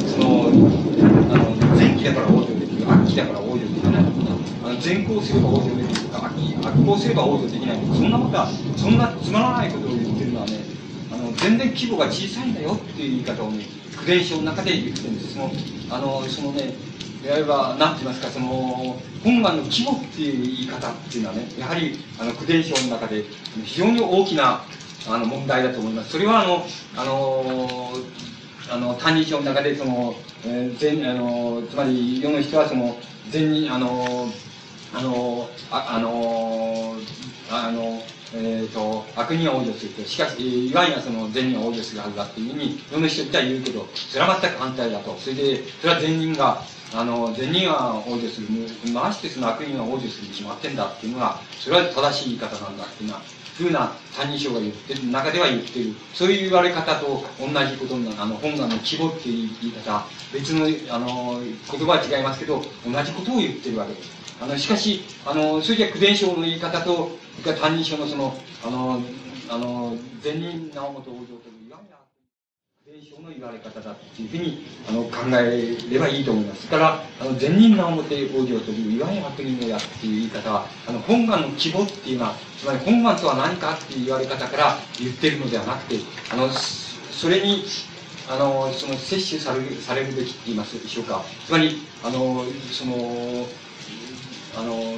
[0.08, 4.04] そのあの前期だから往生できる悪期だから往生できない
[4.64, 10.79] あの善行すれば往生できるとか悪行すれば往生できないそんなことはそんなつまらないことを言ってるのはね
[11.30, 13.66] の全然規模が小さいんだよっていう言い方をね
[13.98, 15.52] 苦伝書の中で言ってるんですその
[15.92, 16.74] あのそのね
[17.24, 18.48] いわゆる何て言いますかその
[19.24, 23.26] 本願の規模っていう言い方っていうのはねやはりあの苦伝書の中で
[23.66, 24.64] 非常に大きな
[25.08, 26.66] あの問題だと思いますそれはあの
[26.96, 27.92] あの
[28.72, 30.16] あの「歎異抄」の中でその、
[30.46, 32.98] えー、全あのつまり世の人はその
[33.30, 34.32] 善人あの
[34.94, 36.96] あのああの
[37.52, 38.02] あの
[38.34, 39.94] えーと、悪人は往生する。
[39.94, 45.16] としかしいわゆるその善人は往生するはずだっていうふうに世の人っては言うけどそれは全く反対だと。
[45.18, 46.62] それでそれは善人が
[46.94, 48.48] あの善人は往生する。
[48.94, 53.22] ましてその悪人は往生するに決まってんだっていうのがそれは正しい言い方なんだっていうのは
[53.58, 55.96] ふうな「歎異抄」が言ってる中では言ってる。
[56.14, 60.06] そういう言われ方と同じことになるあの本願の規模っていう言い方。
[60.32, 64.12] 別のあの言葉は違いますけど同じことを言ってるわけです。
[64.42, 69.02] あのしかしあのそれじゃ苦伝承の言い方とそれから「歎異抄」のそのあの
[69.50, 71.80] あの善人直本往生といういわ
[72.86, 76.68] ゆる伝承の言われ方だっていうふうにあの考えればいいと思います。
[76.68, 86.00] それからあの善人直本往生といういわゆる悪人のやっていう言い方はあの本願の希望っていうのはつまり本願とは何かっていう言われ方から言ってるのではなくて
[86.32, 87.64] あのそれに
[88.28, 93.48] あのその摂取されるされるべきって言いますでしょうかつまりあのその
[94.58, 94.96] あの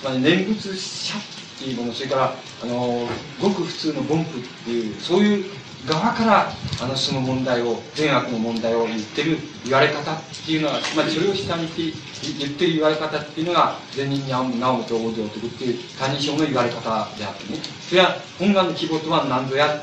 [0.00, 3.08] つまり念仏者っていうものそれからあの
[3.40, 4.24] ごく普通の凡夫っ
[4.64, 5.44] ていうそういう
[5.86, 11.82] 側からあのその問題を善悪の問題を言ってる言われ方っていうのはつまりそれを下にて
[12.38, 17.58] 言ってる言われ方っていうのが善人に直本往生とっていう「歎異抄」の言われ方であってね。
[17.88, 19.82] それは本願の希望とは何ぞや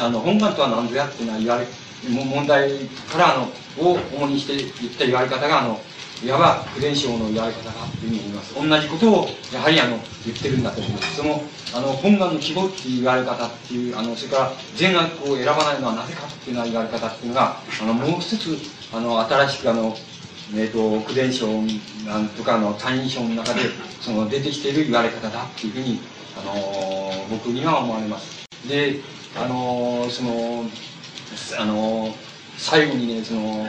[0.00, 1.66] あの本願とは何ぞやっていうのは言われ
[2.08, 2.70] 問題
[3.10, 3.52] からあの
[3.84, 5.80] を主にして言った言われ方があの
[6.22, 11.42] いわば苦伝承のやり方だというふうに思います同じことをやはりあの言ってるんだと思いますその
[11.74, 18.56] あの本願の希望っていう言われ方っていうあのそれから善悪を選ばないのはなぜかっていうような言われ方っていうのがあのもう一つ
[18.92, 19.96] あの新しくあの
[20.52, 21.46] えーと、苦伝承
[22.04, 23.60] なんとかの単位書の中で
[24.00, 26.00] その出てきている言われ方だっていうふうに、
[26.36, 26.54] あの
[27.30, 28.48] 僕には思われます。
[28.68, 28.96] で、
[29.36, 30.64] あのその、
[31.56, 32.12] あの
[32.60, 33.66] 最後にね、その、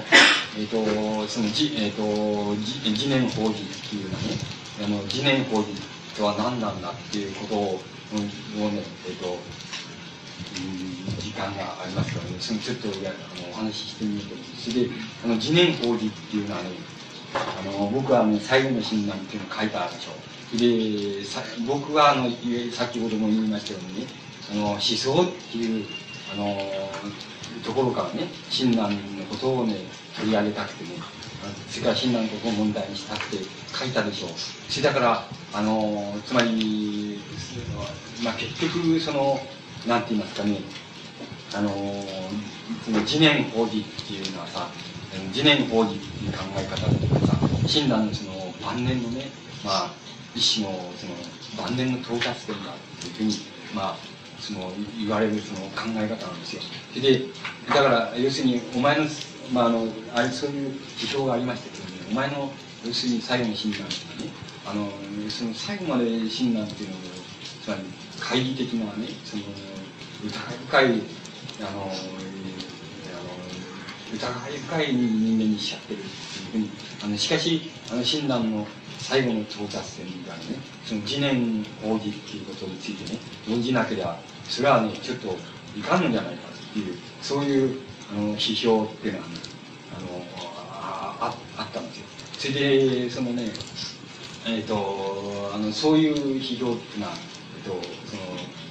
[0.57, 4.35] えっ、ー、と、その、じ、えっ、ー、と、じ、自念法事っていうのね、
[4.83, 5.71] あの、自念法事
[6.17, 7.81] とは何なんだっていうことを、
[8.13, 14.73] うん、をね、えっ、と、うん、時間がありますからね、そのちょっとやあのお話ししてみようと思います。
[14.73, 14.89] で、
[15.23, 16.69] あの、自念法事っていうのはね、
[17.33, 20.11] あの、僕はあの、最後の診断っていうのを書いたでしょ
[20.53, 20.57] う。
[20.57, 22.29] で、さ僕はあの、
[22.73, 24.07] 先ほども言いましたようにね、
[24.51, 25.85] あの、思想っていう、
[26.33, 26.57] あの、
[27.63, 29.75] ところからね親鸞のことをね
[30.17, 30.89] 取り上げたくてね
[31.69, 33.37] それから親鸞のことを問題にしたくて
[33.73, 34.29] 書いたでしょう。
[34.69, 37.19] それだからあのつまり、
[38.23, 39.39] まあ、結局その
[39.87, 40.57] なんて言いますかね
[41.53, 41.69] あの
[42.85, 44.69] その自念法事っていうのはさ、
[45.33, 47.33] 自念法事っていう考え方っていうかさ、
[47.67, 49.25] 親鸞のその晩年のね、
[49.65, 49.91] まあ、
[50.33, 51.13] 一種のその
[51.57, 53.35] 晩年の到達点だっていうふうに、
[53.75, 53.97] まあ、
[54.41, 56.61] その言われるその考え方なんですよ。
[56.95, 57.25] で、
[57.69, 59.05] だから要するにお前の、
[59.53, 62.51] まあ、あの、あれそういう批評がありましたけどね、お前の
[62.83, 64.33] 要するに最後の親鸞っていうね、
[64.65, 64.89] あの、
[65.29, 66.99] その最後まで親鸞っていうのを、
[67.63, 67.81] つまり
[68.19, 69.43] 懐疑的なね、その、
[70.25, 70.85] 疑い深い、
[71.61, 71.91] あの、あの
[74.13, 76.09] 疑い深い人間にしちゃってるってい
[76.49, 76.69] うふうに、
[77.03, 78.67] あの、しかし、あの、親鸞の
[78.97, 83.19] 最後の到達点みたいなね、その次年王子っていうことについてね、
[83.49, 84.19] 論じなければ、
[84.51, 85.37] それはね、ちょっと
[85.77, 87.79] いかんのじゃないかっていう、そういう、
[88.11, 89.33] あの、批評っていうのはね、
[89.97, 90.25] あの、
[91.21, 92.05] ああったんですよ。
[92.37, 93.43] それで、そのね、
[94.45, 97.13] えっ、ー、と、あの、そういう批評っていうのは、
[97.63, 98.21] え、ー、と、その、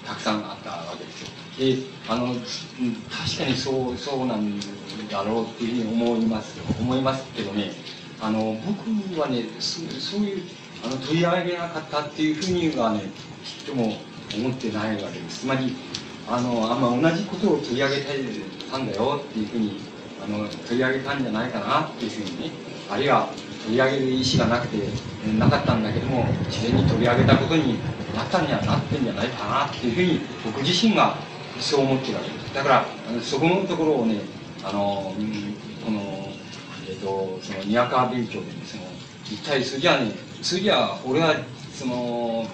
[0.05, 1.31] たくさんあったわけですよ。
[1.59, 4.61] で、あの、確かにそう、そうなん
[5.09, 6.61] だろうっていうふうに思います。
[6.79, 7.73] 思いますけどね、
[8.21, 10.43] あの、僕はね、そそういう、
[10.85, 13.05] あの、取り上げなかったっていうふうにはね、
[13.45, 13.97] ちっとも
[14.35, 15.41] 思ってないわけです。
[15.41, 15.77] つまり、
[16.29, 17.97] あの、あんま同じことを取り上げ
[18.71, 19.81] たんだよっていうふうに、
[20.23, 22.51] あの、取り上げたんじゃないかなっていうふうにね、
[22.91, 23.29] あるいは
[23.65, 24.79] 取り上げる意思がなくて、
[25.39, 27.79] なかったんだけども、自然に取り上げたことに
[28.15, 31.17] なったんにはなってんじゃないかなっていうふうに、僕自身が
[31.59, 32.55] そう思ってるわけです。
[32.55, 32.87] だから、
[33.23, 34.21] そこのところをね、
[34.65, 35.55] あの、うん
[35.85, 36.01] この、
[36.89, 38.85] えっ、ー、と、その、にわか勉強でね、その、
[39.25, 40.13] 一体それじゃね、
[40.43, 41.37] それじゃ俺は、
[41.73, 42.47] その、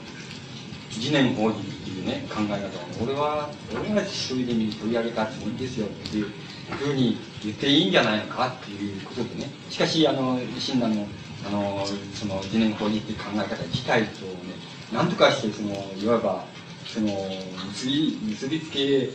[1.01, 6.27] 次年法事っていうね、考え方を、俺は、俺は一人でに取り上げたつもりですよっていう
[6.71, 9.51] ふうに言っていいんじゃないのかっていうことでね。
[9.71, 11.07] しかし、あの、親鸞の、
[11.47, 14.33] あの、その、次年法事っていう考え方自体とね、
[14.93, 16.45] なんとかして、その、いわば、
[16.87, 17.09] その、
[17.69, 19.11] 結び、結びつけ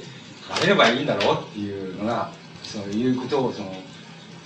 [0.49, 2.32] られればいいんだろうっていうのが、
[2.63, 3.73] そういうことを、その、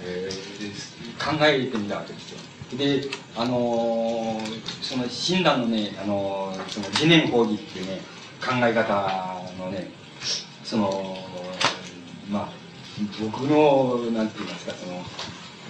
[0.03, 2.39] えー、考えてみたわけですよ。
[2.73, 3.01] で、
[3.35, 4.39] あの、
[4.81, 8.01] その親鸞のね、あのー、その次年講義っていうね、
[8.41, 9.91] 考え方のね、
[10.63, 11.17] その、
[12.29, 12.49] まあ、
[13.21, 14.93] 僕の、なんて言いますか、その、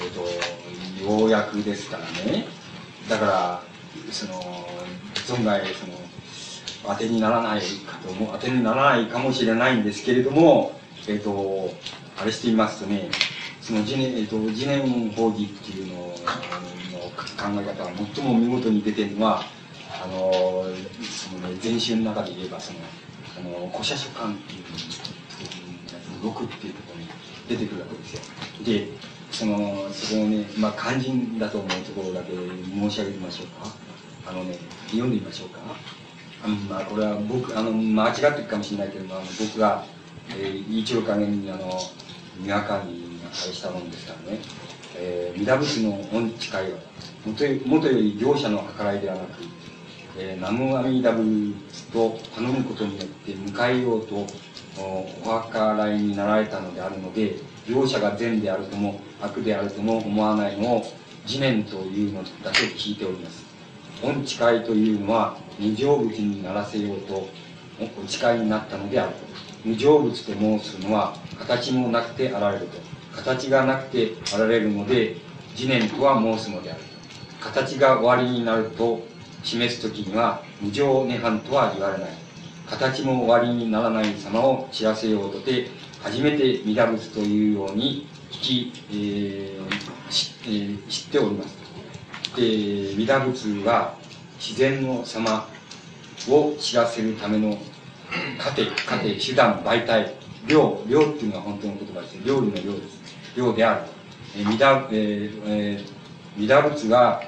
[0.02, 2.46] えっ、ー、と、要約ですからね、
[3.10, 3.64] だから、
[4.12, 4.42] その、
[5.16, 5.94] 存外、その、
[6.88, 11.74] 当てにならないかと思う、当てにならないかもしれないんですけれども、えっ、ー、と、
[12.18, 13.10] あれしてみますとね、
[13.66, 19.42] その次年、えっ、と、次年法義っていうのの考え方が最も見事に出てるのは、
[19.90, 20.32] あの、
[21.02, 22.80] そのね、前週の中で言えば、その、
[23.40, 24.62] あの、古社書館っていう
[26.24, 27.08] の6っていうところに
[27.50, 28.22] 出てくるわけですよ。
[28.64, 28.88] で、
[29.32, 33.76] その、そこをね、まあ、肝心だと思うところだけ申し上げましょうか。
[34.28, 34.60] あのね、
[34.92, 35.60] 読んでみましょうか。
[36.44, 39.84] あのまあ、これは僕、あの、間違ってるかもしれないけど、あ僕が、
[40.38, 41.80] えー、一応加減に、あの、
[42.38, 44.40] にわかに返したものですからね。
[44.98, 46.78] えー、弥陀仏の恩地会は、
[47.26, 47.34] も
[47.80, 49.44] とより業者の計らいではなく、
[50.18, 54.26] えー、南無阿弥陀仏と頼むことによって迎えようと
[54.78, 55.06] お
[55.52, 57.36] 計らいになられたのであるので、
[57.68, 60.86] 業者が善であるとも悪であるとも思わないのを
[61.26, 63.44] 自念というのだけ聞いております。
[64.04, 67.28] 恩誓いというのは二成仏にならせようと
[67.80, 69.26] お誓いになったのであると。
[69.66, 72.85] 二成仏と申すのは形もなくてあられると。
[73.16, 75.16] 形がなくてあられるので、
[75.58, 76.82] 自念とは申すのである。
[77.40, 79.06] 形が終わりになると
[79.44, 82.10] 示すときには無常涅槃とは言われない。
[82.68, 85.70] 形も終わりにならない様を知らせようとて、
[86.04, 91.56] 初めて弥陀仏というように聞き、えー知えー、知っております。
[92.36, 92.42] で、
[92.96, 93.96] 弥陀仏は
[94.40, 95.48] 自然の様
[96.28, 97.58] を知らせるための
[98.40, 100.14] 糧、糧、手段、媒体、
[100.48, 102.18] 量、量っていうのは本当の言葉です。
[102.26, 102.95] 料理の量です。
[103.36, 103.82] 量である。
[104.38, 107.28] えー、弥陀、ええー、弥陀仏が、え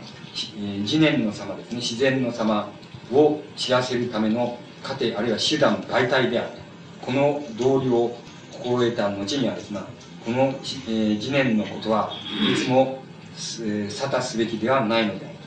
[0.60, 1.78] ー、自念の様ですね。
[1.78, 2.70] 自然の様
[3.12, 6.50] を知らせるための糧、あるいは手段、媒体である。
[7.02, 8.18] この道理を
[8.52, 9.80] 心得た後にはですね、
[10.26, 12.12] この、えー、自念のことは
[12.52, 13.04] いつも、
[13.62, 15.38] え、沙汰すべきではないのである。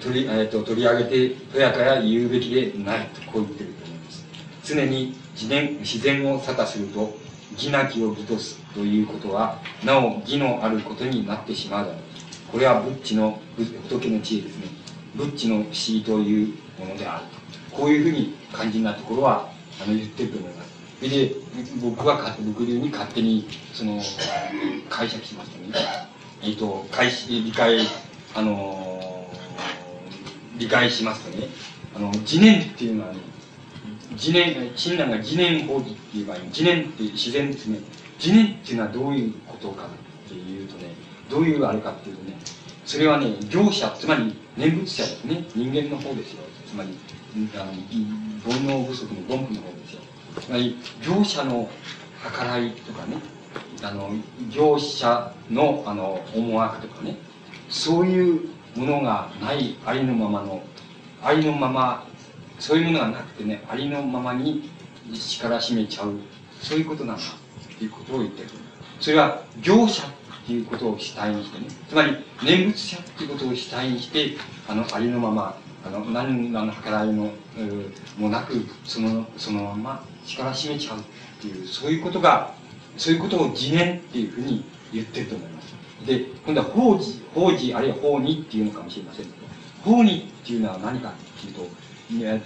[0.00, 4.26] 取り,、えーと、取り上げてとやかや言うべきでないとこう言ってると思います
[4.64, 7.16] 常に自然自然を沙汰すると
[7.52, 12.00] 義なきを義とすということはなお義のあることになってしまうだろう。
[12.52, 13.38] これはブッチの
[13.88, 14.66] 仏の知恵ですね。
[15.14, 16.48] ブッチの不思議という
[16.78, 17.24] ものである
[17.70, 17.76] と。
[17.76, 19.50] こういうふうに肝心なところは
[19.82, 20.70] あの言ってると思います。
[20.98, 21.34] それで
[21.80, 24.00] 僕は僕流に勝手にその
[24.88, 25.86] 解釈しましたね。
[26.42, 26.86] えっ、ー、と
[27.28, 27.86] 理解
[28.34, 29.00] あの
[30.60, 31.48] 理解しますとね、
[31.96, 33.20] あの、自念っていうのはね、
[34.12, 37.78] 自念、親鸞が自念法義っていう場合に、自念って自然ですね。
[38.22, 40.94] 自念っていうのはどういうことかっていうとね、
[41.30, 42.36] どういうあれかっていうとね、
[42.84, 45.44] それはね、業者、つまり念仏者ですね。
[45.54, 46.42] 人間の方ですよ。
[46.66, 46.98] つまり、
[47.54, 47.72] あの
[48.52, 50.00] 煩悩不足の凡夫の方ですよ。
[50.40, 51.68] つまり、業者の
[52.38, 53.16] 計らいとかね、
[53.82, 54.10] あの、
[54.50, 57.16] 業者の、あの、思惑とかね、
[57.68, 60.62] そういうものがないありのままの、
[61.22, 62.06] ありのまま、
[62.58, 64.68] そういうものがなくてね、ありのままに
[65.14, 66.18] 力しめちゃう、
[66.60, 67.22] そういうことなんだ、
[67.80, 68.48] っていうことを言ってる。
[69.00, 70.06] それは、業者っ
[70.46, 74.36] ていうことを主体にしてね、つまり、念仏者っていうことを主体にして、
[74.68, 77.30] あの、ありのまま、あの、何らの計らいの、
[78.18, 81.02] もなく、その、そのまま力しめちゃうっ
[81.40, 82.52] ていう、そういうことが、
[82.98, 84.62] そういうことを自念っていうふうに
[84.92, 85.74] 言ってると思います。
[86.06, 89.36] で、今度は法事、法事、あるいは法にっていうのかもしれませんけど、
[89.82, 91.66] 法にっていうのは何かっていうと、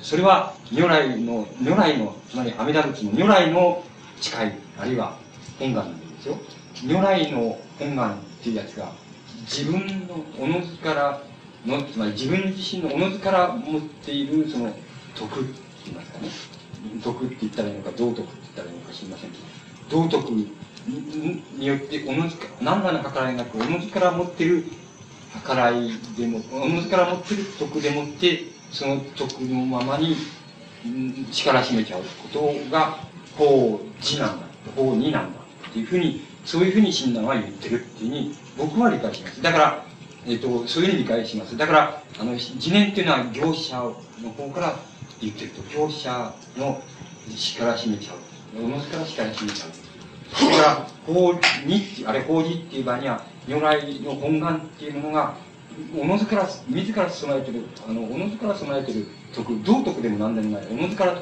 [0.01, 3.83] それは如来の、如来の、つまり阿弥陀仏の如来の
[4.21, 5.24] 誓い、あるいは
[5.59, 6.39] 本願ですよ。
[6.87, 8.93] 如来の本願っていうやつが、
[9.43, 11.23] 自分のおのずから
[11.67, 14.75] の、つまり自分自身のおのずから持っている、その、
[15.15, 16.29] 徳って言いますかね。
[17.03, 19.39] 徳って言ったらいいのか、道徳って言ったらいいのか知りませんけ
[19.91, 24.65] ど、道徳によって、おのずか、何らの計らいなく、おのずから持ってる
[25.47, 30.17] 計らいでも、おのずから持ってる徳でもって、その徳のままに、
[31.33, 32.99] 力締めちゃうことが、
[33.37, 35.41] 法事なんだ、法になんだ、
[35.75, 39.43] っていうふうに、そういうふうに親鸞は言ってるっていうふうに、僕は理解します。
[39.43, 39.85] だから、
[40.25, 41.57] えっ、と、そういうふうに理解します。
[41.57, 43.77] だから、あの、自念っていうのは業者
[44.23, 44.77] の方から
[45.21, 46.81] 言ってると、業者の
[47.37, 48.65] 力締めちゃう。
[48.65, 49.71] おのずから力締めちゃう。
[50.33, 51.33] それから、法
[51.67, 55.35] に、あれ法事っていう場合には、如来の本願っていうものが、
[56.01, 61.17] おのずから、自ら備えてる、あの、おのずから備えてる徳、道徳でも何でもない、おのずから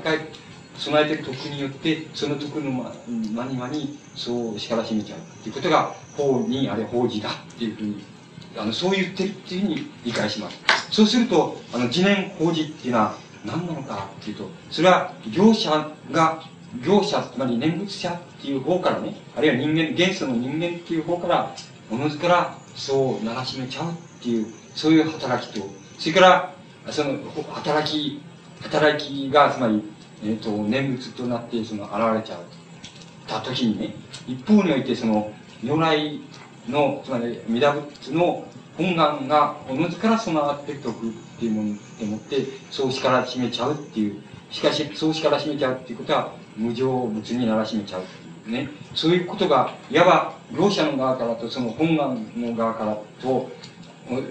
[0.79, 2.93] 備えてる徳によって、その徳のま、
[3.35, 8.05] まにまに、そう力しめちゃうっていうことが、法に、あれ法事だっていうふうに、
[8.57, 10.59] あの、そう言ってるっていうふうに理解します。
[10.91, 16.43] そうすると、あの、自念法事っていうのは何なのかっていうと、それは業者が
[16.81, 21.55] 業者、つまり念仏者っていう方からね、あるいは人間、元素の人間っていう方から、
[21.91, 25.67] おのずからそう流しめちゃうっていう、そういう働きと、
[25.99, 26.55] それから、
[26.91, 27.19] その、
[27.53, 28.23] 働き、
[28.63, 29.83] 働きが、つまり、
[30.25, 32.41] え、ー、と、念仏となって、その、現れちゃう。
[33.27, 33.95] た時にね、
[34.27, 35.33] 一方において、その、
[35.63, 36.21] 如来
[36.69, 38.45] の、つまり、弥陀仏の
[38.77, 48.05] 本願が、おのずから備わっておくっていうものでもって、そう力しめちゃうっていう、しかし、そう力しめちゃうっていうことは、無常物にならしめちゃうっ
[48.45, 48.65] ていう。
[48.65, 48.69] ね。
[48.95, 53.51] そういうことが、いわば、業者の側からと、その本願の側からと、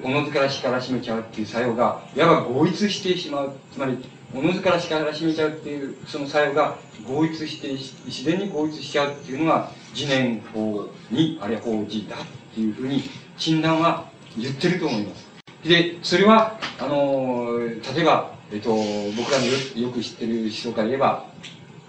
[0.03, 3.53] おのずから力しめちゃうっていう作用が、いわば合一してしまう。
[3.71, 3.97] つまり、
[4.33, 7.71] おのずから力しめちゃうっていう、その作用が合一して、
[8.05, 12.19] 自然に合一しちゃうっていうのが、次年法に、あるいは法事だっ
[12.53, 13.03] ていうふうに、
[13.37, 15.27] 診断は言ってると思います。
[15.67, 18.73] で、それは、あの、例えば、えっと、
[19.17, 21.25] 僕らのよよく知ってる思想から言えば、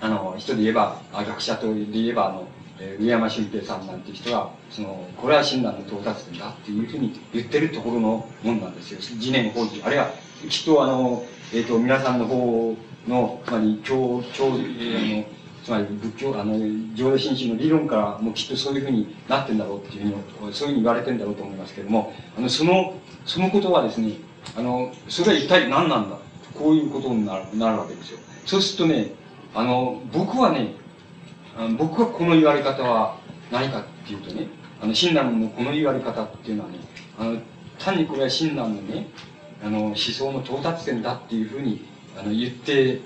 [0.01, 2.49] あの、人で言えば、学者とで言えば、あの、
[2.81, 9.01] え、上山俊平さんなんていう人は、その、これは親鸞の到達点だっていうふうに言ってるところのもんなんですよ。
[9.01, 9.81] 次年法事。
[9.85, 10.11] あるいは、
[10.49, 12.77] きっとあの、えっ、ー、と、皆さんの方
[13.07, 15.25] の、つまり、教、教、えー、あの、
[15.63, 16.55] つまり仏教、あの、
[16.95, 22.95] 浄土真宗の理論からもきっとそういうふうになってんだろうっていうふうに、そういうふうに言われてんだろうと思いますけれども、あの、その、
[23.27, 24.15] そのことはですね、
[24.57, 26.17] あの、それは一体何なんだ
[26.55, 28.19] こういうことになるなるわけですよ。
[28.47, 29.13] そうするとね、
[29.55, 30.75] あの、僕はね、
[31.77, 33.19] 僕はこの言われ方は
[33.51, 34.49] 何かっていうとね、
[34.81, 36.79] あの、親鸞のこの言われ方っていうのはね、
[37.19, 37.39] あの、
[37.79, 39.07] 単にこれは親鸞のね、
[39.63, 41.85] あの、思想の到達点だっていうふうに、
[42.19, 43.01] あの、言って、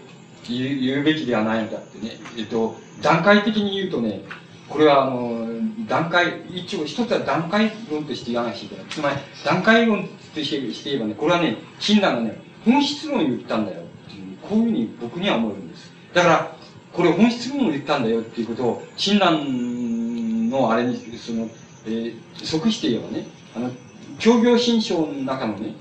[0.48, 4.22] 言うべきではないのだってね、えっと、段階的に言うとね、
[4.68, 5.48] これはあの、
[5.88, 8.84] 段階、一応一つは段階論として言わなきゃいけない。
[8.88, 15.92] つまり、段階論としてして言えばね、これはね、親鸞がね、本質論を言ったんだよっていう、こういうふうに僕には思うんです。
[16.14, 16.56] だから、
[16.92, 21.48] これ本質論を言ったんだよっていうことを、親鸞のあれに、その、
[21.86, 22.14] えー、
[22.44, 23.70] 即して言えばね、あの、
[24.18, 25.74] 教行新書の中のね、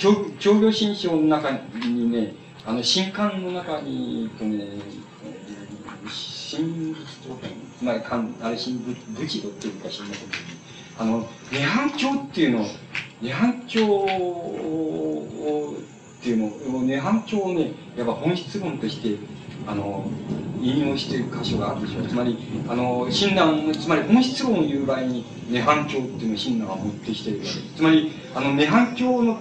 [0.00, 2.32] 教教行新書の中にね、
[2.64, 4.66] あの、新刊の中に、とね、
[6.10, 7.38] 新仏と、
[7.82, 10.42] まあ、かんあれ、新仏、武士道っていうか知りませんけど、
[11.00, 12.64] あの、涅槃教っていうの、
[13.20, 14.06] 涅槃教
[16.18, 19.18] っていうのを、涅槃教をね、やっぱ本質論として
[19.66, 20.04] あの、
[20.60, 22.06] 引用している箇所があるでしょう。
[22.06, 27.74] つまり、あの、親鸞、つまり本質論を言う場合に、涅槃教っていうのを親鸞が持ってきているわけです。
[27.76, 29.38] つまり、あの、涅槃教の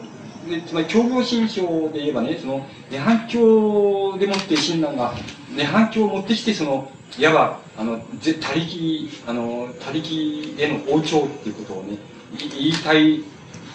[0.48, 5.14] でつまり、協業新書で言えばね、その、涅槃教でもって親鸞が、
[5.56, 11.98] 涅槃教を持ってきて、その、いわば、あの、ぜ、他力、あの、他力への王朝っていうことをね、
[12.38, 13.24] 言いたい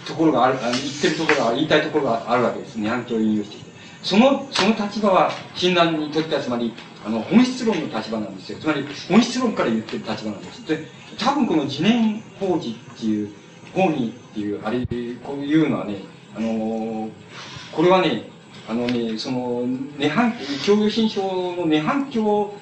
[0.06, 2.78] ところがある、あ言ってるところが、言いたいところがあるわけです。
[2.78, 3.70] 涅槃教を引用してきて。
[4.02, 6.72] その、その立場は、親鸞にとっては、つまり、
[7.04, 8.58] あの、本質論の立場なんですよ。
[8.58, 10.66] つまり、本質論から言ってる立場なんです。
[10.66, 10.86] で、
[11.18, 13.30] 多分この自念法事っていう、
[13.74, 14.86] 法義っていう、あれ、
[15.22, 15.96] こういうのはね、
[16.36, 17.08] あの、
[17.72, 18.28] これはね、
[18.68, 19.62] あのね、その、
[19.98, 20.32] 涅槃、
[20.64, 22.54] 協業新書の涅槃教、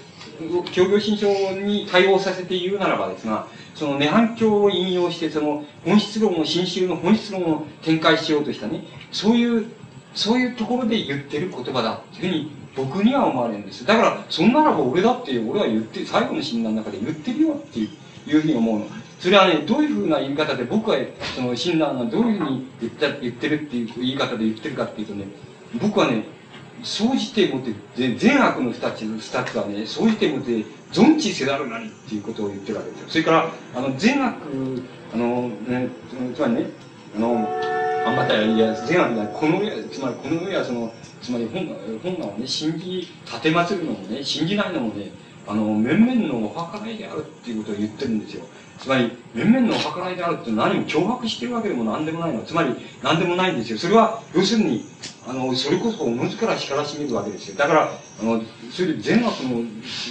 [0.72, 9.66] 協業新書に対応させて言うならばですが、その涅槃教を引用して、その本質論を、新宗の本質論を展開しようとしたね、そういう、
[10.14, 13.86] そういうところで言ってる言葉だっていうふうに僕には思われるんです。
[13.86, 17.88] だから、そんならば俺だって、俺は言って、最後の診断の中で言ってるよっていう
[18.26, 18.86] いうふうに思うの。
[19.22, 20.96] それはね、どういうふうな言い方で、僕は、
[21.36, 25.26] その、親鸞がどういうふうに言った、言ってるっていう言い方で言ってるかっていうとね、
[25.80, 26.24] 僕はね、
[26.82, 33.08] 総じてもって、善悪の二つ、二つはね、総じてもって、存知せざるなりっていうことを言ってるわけですよ。
[33.10, 34.34] それから、あの、善悪、
[35.14, 35.88] あの、ね、
[36.34, 36.66] つまりね、
[37.14, 37.48] あの、
[38.04, 40.92] あんまたいや、善悪だ、この上、つまりこの上はその、
[41.22, 41.64] つまり本
[42.02, 45.12] 本願をね、信じ、立てまつるのもね、信じないのもね、
[45.46, 48.44] あの、面々のお計らいであるっていうことを言ってるんですよ。
[48.78, 52.42] つまり、面々のお計らいであるって何も脅迫してるわけでも何でもないの。
[52.42, 53.78] つまり、何でもないんですよ。
[53.78, 54.84] それは、要するに、
[55.26, 57.56] あの、それこそおのずから光らしめるわけですよ。
[57.56, 59.64] だから、あの、それで善悪の、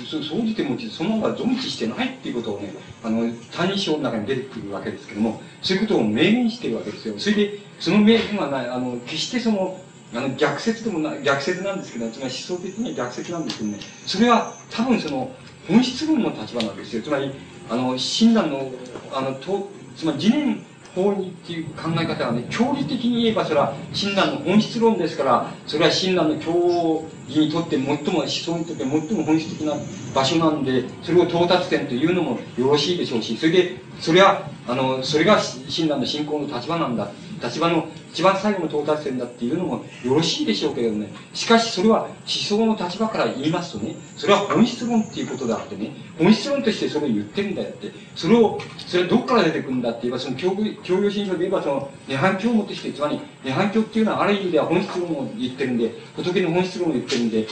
[0.10, 7.16] そ総じてもそのまま存知してないっていうことをね、あの、他人称の中に出てくるわけですけども、そういうことを明言してるわけですよ。
[7.18, 9.78] それで、その明言はない、あの、決してその、
[10.14, 15.32] あの、逆説でもな、逆説なんですけど、つまり思想的には逆説なんですけどね、それは多分その、
[15.68, 17.02] 本質論の立場なんですよ。
[17.02, 17.32] つまり、
[17.70, 18.72] あの、親鸞の、
[19.14, 20.66] あの、と、つまり、自念
[20.96, 29.74] 法にっていう考え方はね、教理的に言えばそれは親鸞の本質論ですから、それは親鸞の教義にとって最も、思想にとって最も本質的な
[30.14, 37.10] 場所なんで、それを到達点というのもよろしいでしょうし、それで、それは、あの、それが親鸞の信仰の立場なんだ。
[37.42, 41.08] 立場の一番最後の到達点だっていうのもよろしいでしょうけれどね。
[41.34, 50.52] しかしそれは思想の立場から言いますとね、それは本質論っていうことであってね、本質論としてそれを言ってるんだよって、それを、それはどこから出てくるんだって言えば、その教
[50.84, 57.48] 教養心書で言えば、その、涅槃教をもってして、つまり、涅槃教っていうのはある意味では本質論を言ってるんで、仏の本質論を言ってるんで、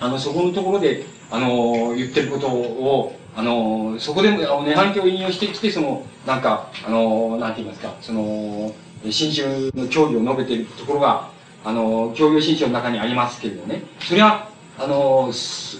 [0.00, 8.74] あの、そこのところで、あの、言ってることを、あの、そこでも、あの涅槃教を引用してきて、その、なんか、あの、なんて言いますか、その、
[9.08, 11.30] 新種の教義を述べているところが、
[11.64, 14.48] あの、教養新書の中にありますけれどね、それは、
[14.78, 15.30] あの、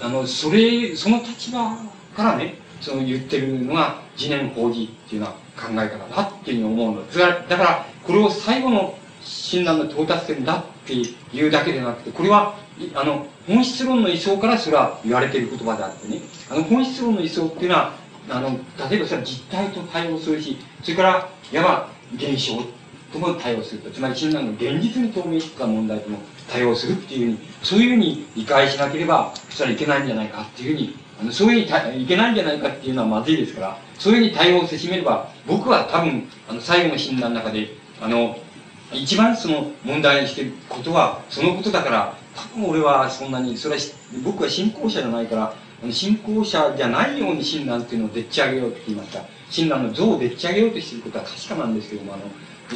[0.02, 1.76] あの、それ、その立場
[2.16, 7.18] からね、その言ってるのが、自念法事っていうような考え方だっていうふうに思うのです。
[7.18, 12.56] だから、これを最後の診断の到達点だっていうだけでなくて、これは、
[12.94, 16.20] あの、本質論の位相からそれは言われている言葉であってね、
[16.50, 17.92] あの、本質論の位相っていうのは、
[18.30, 18.50] あの、
[18.90, 22.62] 例えばそれは実体と対応するし、それから、いわば現象
[23.12, 23.90] とも対応すると。
[23.90, 26.18] つまり、親鸞の現実に透明した問題とも
[26.50, 37.68] 対応するっていうふうに、そういうふうに理解しなければ、それはいけないんじゃないかっていうふうに、あのそういうふうにいけないんじゃないかっていうのはまずいですから、そういうふうに対応せしめれば、僕は多分、あの、最後の診断の中で、
[38.00, 38.38] あの、
[38.92, 43.80] 一番その問題にしてることは、そのことだから、多分俺はそんなに、それは、
[44.24, 45.54] 僕は信仰者じゃないから、
[45.92, 49.22] 信仰者じゃないように親鸞っていうのをでっち上げようって言いました。
[49.50, 52.22] 親鸞の像をでっち上げようとしていることは確かなんですけども、あの、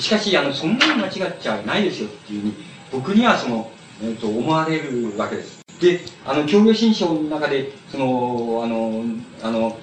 [0.01, 2.55] しかし、あの、そんなに間違っちゃいないですよっていうふうに、
[2.93, 3.71] 僕にはその、
[4.03, 5.65] えっ、ー、と、思われるわけです。
[5.81, 9.05] で、あの、教養新書の中で、その、あの、
[9.43, 9.79] あの、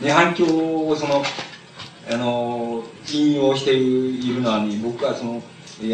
[0.00, 1.22] 涅槃教をその、
[2.10, 2.82] あの、
[3.12, 5.42] 引用しているのはね、僕はその、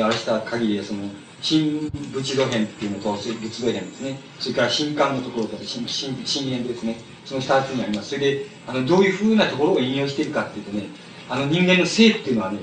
[0.05, 1.09] あれした限りで、その、
[1.41, 4.19] 新仏土編っていうのと、仏土編ですね。
[4.39, 6.99] それから新刊のところと、新、新、新編ですね。
[7.25, 8.11] その二つにあります。
[8.11, 10.87] それで、あの、どういうふうなところを引用しているかっていうとね、
[11.29, 12.59] あの人間の性っていうのはね、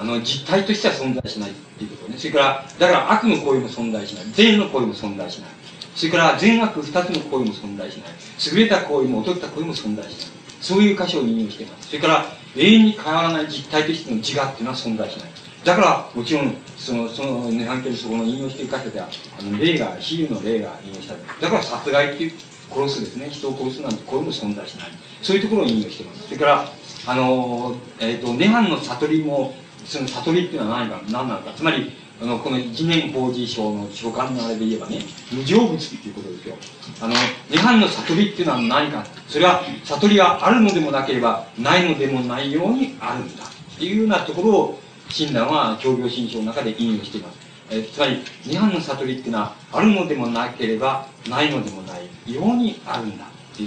[0.00, 2.16] あの、実体としては存在しないっていうことね。
[2.16, 4.24] それから、だから悪の行為も存在しない。
[4.32, 5.50] 善の行為も存在しない。
[5.94, 8.10] それから善悪二つの行為も存在しない。
[8.52, 10.26] 優れた行為も劣った行為も存在しない。
[10.62, 11.88] そういう箇所を引用しています。
[11.88, 12.24] それから、
[12.56, 15.30] 永遠に変わらない実体としての自我っていうのは存在しない。
[15.64, 19.08] だから、もちろん、その、その、ね、関係にそこの引用している箇所では、
[19.38, 21.14] あの、霊が、比喩の霊が引用した。
[21.14, 22.32] だから殺害っていう、
[22.70, 24.88] 殺すですね、人を殺すなんて、これも存在しない。
[25.20, 26.24] そういうところを引用しています。
[26.24, 26.72] それから、
[27.06, 29.54] あの、えっ、ー、と、涅槃の悟りも、
[29.90, 31.52] その悟りっていうのは何か、何なのか。
[31.52, 31.90] つまり、
[32.22, 35.00] あの、この一年法事書の書簡のあれで言えばね、
[35.32, 36.56] 無常物っていうことですよ。
[37.00, 37.14] あの、
[37.50, 39.04] 涅槃の悟りっていうのは何か。
[39.26, 43.42] それは、悟りがあるのでもなければ、ないのでもないようにあるんだ。
[43.42, 47.38] っていうようなところを、親鸞は教行新書の中で引用しています。
[47.70, 53.64] え、つまり、二班の悟りっていうのは、あるのでもなければ、ないのでもない、ようにあるんだって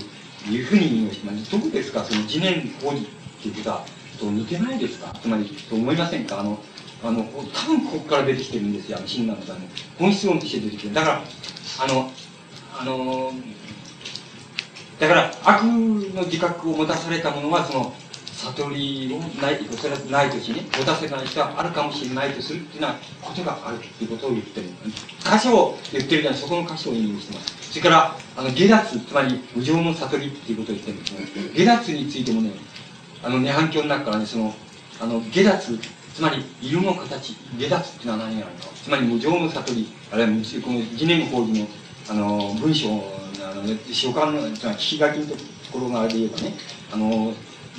[0.50, 1.52] いうふうに引用しています。
[1.52, 3.06] どうですかその次年法事っ
[3.42, 3.86] ていうことは、
[4.20, 5.14] と似てないですか？
[5.22, 6.40] つまり、と思いませんか？
[6.40, 6.60] あの、
[7.04, 9.66] あの、多分ここから出てきてるんですよ、あの、親鸞の場合の。
[10.00, 10.94] 本質論として出てきてる。
[10.94, 11.24] だから、
[11.80, 12.12] あの、
[12.76, 13.32] あの
[15.00, 17.94] だから悪の自覚を持たされた者はその
[18.34, 24.70] 悟りをないそれはないとしね持たせない人はあるかもしれないとするっていうようなことがあるっていうことを言ってる。
[25.20, 26.40] 箇所を言ってるじゃない。
[26.40, 27.72] そこの箇所を引用してます。
[27.72, 31.52] それからあの下脱つまり無常の悟りっていうことを言ってるんですね。
[31.54, 32.52] 下脱についてもね
[33.24, 34.54] あの涅槃教の中からねその
[35.00, 35.80] あの下脱
[36.14, 40.32] つまり色の形下脱っていうのは何やろうつまり無常の悟りあるいは
[40.64, 41.68] この次年法義の
[42.10, 42.90] あの文章
[43.42, 45.36] あの書簡の聞き書きのと
[45.72, 46.54] ころがあれで言えばね
[46.92, 47.34] あの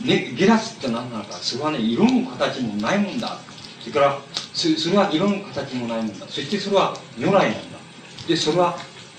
[0.05, 1.35] ねゲラスって何なのか。
[1.35, 3.39] それはね色も形もないもんだ。
[3.81, 4.19] それから
[4.55, 6.27] それは色も形もないもんだ。
[6.27, 7.79] そしてそれは如来なんだ。
[8.27, 8.79] でそれは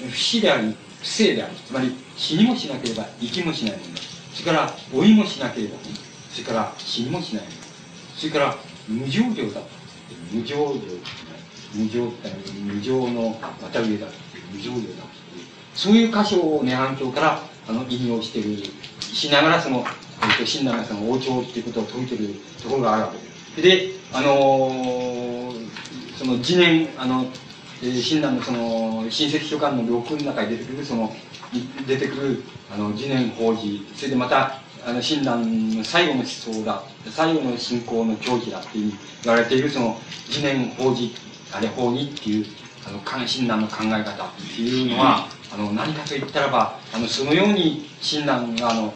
[0.09, 4.01] 不死であり不正でありつまり死にもしなければ生きもしないもんだ。
[4.33, 5.75] それから老いもしなければ、
[6.35, 7.45] それから死にもしない。
[8.17, 8.55] それから
[8.89, 9.61] 無常情だ。
[10.33, 10.81] 無常情
[11.73, 12.29] 無常って
[12.61, 14.07] 無常のまた上だ。
[14.51, 15.05] 無常情だ
[15.73, 17.39] そういう箇所を涅槃教から
[17.69, 18.63] あの引用している
[18.99, 23.23] しながらその、えっと、親鸞がその王朝っていうことを説いてるところがあるわけで
[23.55, 23.61] す。
[23.61, 25.69] で、あのー、
[26.17, 27.25] その次年、あの、
[27.81, 31.15] えー、親鸞のその、親戚書簡の録の中に出てくる、その、
[31.87, 32.43] 出てくる、
[32.73, 38.93] あの、次年法事、それでまた、あの、親鸞の最後の思想だ、最後の信仰の教義だっていう
[39.23, 39.97] 言われている、その、
[40.29, 41.13] 次年法事、
[41.51, 42.45] あれ法義っていう、
[42.87, 48.93] あの、親鸞の考え方っていうのは、あの何かと言ったらばあのそのように親鸞があの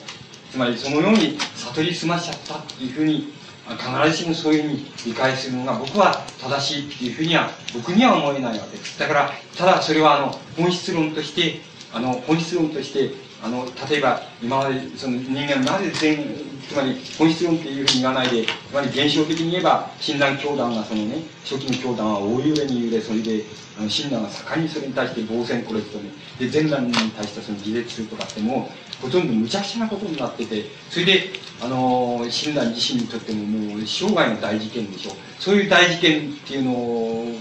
[0.51, 3.31] つまりそのように悟り済ましちゃったっていうふうに
[3.77, 8.99] 必ずしもそういうふうに理解するのが僕は正しいっていうふうには僕には思えないわけです。
[8.99, 11.61] だからただそれはあの本質論として
[11.93, 13.11] あの本質論として
[13.41, 23.43] あの例えば今までその人間なぜ全つまり本質論っていうふうに言わないでつまり現象的に言えば親鸞教団がそのね初期の教団は大ゆえに揺れそれで
[23.79, 28.69] あの親鸞が盛んにそれに対して防戦コレクトねで前段に対してその自立するとかっても
[29.01, 31.29] うほとんど無茶苦茶なことになっててそれで
[31.61, 35.13] あの親鸞自身にとってももう生涯の大事件でしょう。
[35.39, 36.71] そういう大事件っていうの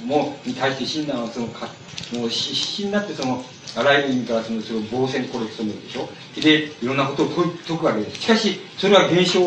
[0.06, 1.68] もに対して親鸞はそのか
[2.12, 3.44] もう必死になってその
[3.76, 6.08] あらゆる意味からそのそれを防戦コレクトめるでしょ？
[6.40, 7.28] でいろんなことを
[7.66, 8.22] 解くわけです。
[8.22, 9.40] しかしそれは現象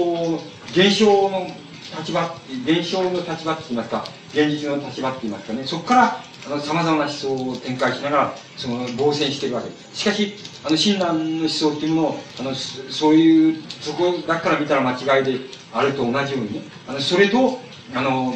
[0.72, 1.48] 現象の
[2.00, 5.64] 立場現象の立場って言いますか現実の立場って言いますかね。
[5.66, 9.98] そこからさまざまな思想を展開しながらその防戦しているわけです。
[9.98, 10.34] しかし
[10.64, 15.40] あの親鸞の思想っていうものをあのそういうそこだから見たら間違いで
[15.74, 17.60] あると同じようにねあのそれと
[17.96, 18.36] あの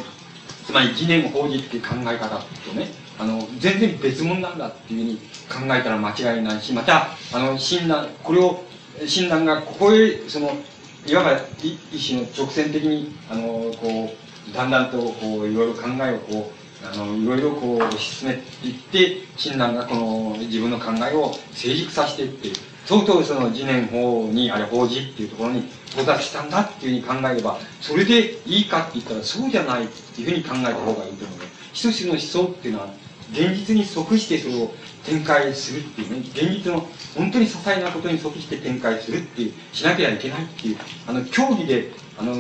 [0.66, 2.88] つまり疑念法事っていう考え方とね
[3.18, 5.18] あの全然別物なんだっていう
[5.50, 8.64] ふうに考えたら間違いないしまたあの親鸞これを
[9.06, 10.52] 親鸞がここへその
[11.08, 11.78] いわば一
[12.16, 14.14] 種の直線的にあのこ
[14.50, 31.40] うだんだんとこういろいろ考えをこうあのいろいろこう推し進めていって親鸞がこの自分の考えを成熟させていって相当その次年法にあれ法事っていうところに到達したんだっていうふうに考えればそれでいいかって言ったらそうじゃないっていうふうに考えた方がいいと思う。
[31.74, 32.88] 一つの思想っていうのは
[33.36, 34.72] 現実に即してそれを
[35.06, 42.34] 展開するっていうね現実の本当に些細なことに即して展開するっていうしなきゃいけないっていうあの競技であの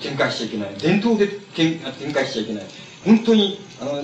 [0.00, 0.74] 展開しちゃいけない。
[0.76, 1.80] 伝統で展
[2.12, 2.64] 開しちゃいけない。
[3.04, 4.02] 本当にあの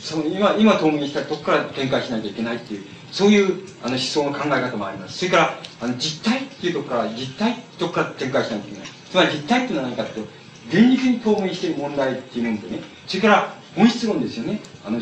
[0.00, 5.18] その今今透明したとこから展開しなきゃいけないっていうそういうあの思想の考え方もあります。
[5.18, 8.88] それからあの実体っていうとこから実体ってとこから展開しなきゃいけない。
[9.10, 10.32] つまり実体っていうのは何かというと
[10.68, 12.82] 現実に透明している問題っていうものでね。
[13.06, 15.00] それから本質論ですよねあの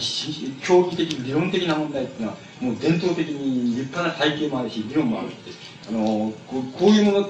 [0.62, 5.51] 競技的理論的な問題っていうのはもう伝統的に立派な体系もあるし理論もあるって
[5.89, 7.27] あのこうこういうものを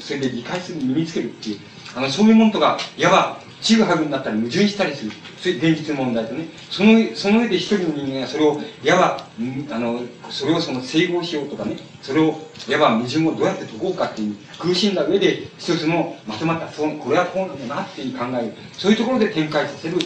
[0.00, 1.60] それで理解する身につけるっていう
[1.94, 5.12] あのそういうものとかいわばちぐはぐになったり矛盾したりする。
[5.38, 6.46] それ現実の問題とね。
[6.70, 18.52] その、その上で一人の人間がそれを、いわば、あの、それをその整合しようとかね、それを、いわば矛盾をどうやって解こうかっていう苦しんだ上で、一つのまとまった、そ、これはこうなんだなっていう考える。
[18.72, 19.98] そういうところで展開させる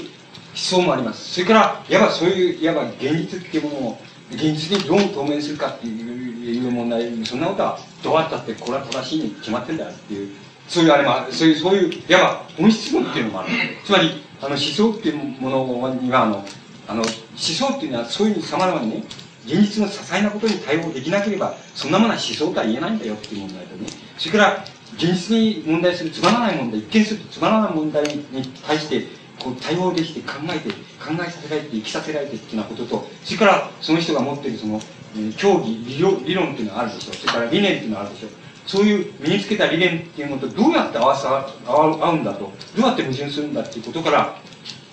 [0.51, 1.35] 思想もあります。
[1.35, 3.99] それから、いわばそういう、いわば現実っていうものを、
[4.33, 10.31] 現実にどう透明するかっていう問題、そんなことはどうあったってこれは正しいに決まってんだよっていう
[10.71, 13.51] そういうあれもそういう、そういう、いわば本質論っていうのもある。
[13.85, 16.45] つまり、あの思想っていうものには、あの、
[16.87, 19.05] あの、思想っていうのはそういうふうに様々にね、
[19.47, 23.89] 現実の些細なことに対応できなければ、そんなものは思想とは言えないんだよっていう問題とね。
[24.17, 24.65] それから、
[24.95, 29.07] 現実に問題するつまらない問題、一見するとつまらない問題に対して、
[29.43, 34.81] こう多様でして考えて、考えさせられて、生きさせられてっていうようなことと、それからその人が持っているその、
[35.17, 37.15] えー、教義理論、理論っていうのがあるでしょう。
[37.15, 38.31] それから理念っていうのがあるでしょう。
[38.67, 44.37] そういう身につけた理念っていうのとどうやって合わさ、合うんだと、どうやって矛盾するんだっていうことから、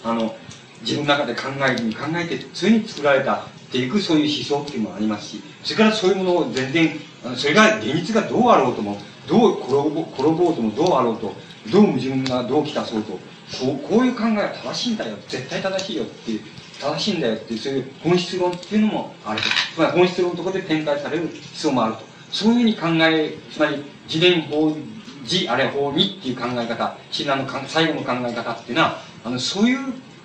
[0.03, 0.35] あの、
[0.81, 3.39] 自分の中で考えに考えて、常に作られたっ
[3.71, 8.97] ていくそういう思想っていうのもありますし、それからそういうものを全然、あそれが現実がどうあろうとも、
[9.27, 11.33] どう転ぼ転ぼうともどうあろうと、
[11.71, 13.19] どう矛盾がどう来たそうと、
[13.59, 16.41] こうこういう考えは正しいんだよ、絶対正しいよっていう、
[16.79, 19.47] 正しいんだよっていう、そういう本質論っていうのもあると。
[19.75, 22.01] つまり本質論のところで展開される思想もあると。
[22.31, 24.75] そういうふうに考え、つまり自伝法、
[25.23, 29.79] 自、あれ法にっていう考え方、親鸞の最後の考え方っていうのは、あの、そういう、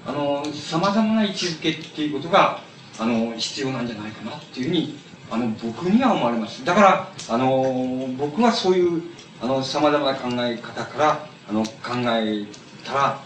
[0.07, 2.61] あの、様々な位置づけっていうことが、
[2.99, 4.99] あの、必要なんじゃないかなっていうふうに、
[5.31, 6.65] あの、僕には思われます。
[6.65, 9.03] だから、あの、僕はそういう、
[9.41, 11.71] あの、様々な考え方から、あの、考
[12.19, 12.47] え
[12.85, 13.25] たら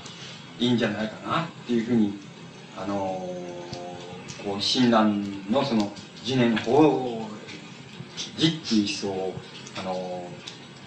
[0.58, 2.18] いいんじゃないかなっていうふうに、
[2.76, 2.94] あの、
[4.44, 5.92] こう、親鸞のその、
[6.24, 7.28] 次年法、
[8.36, 9.34] 字っていう思想を、
[9.78, 10.28] あの、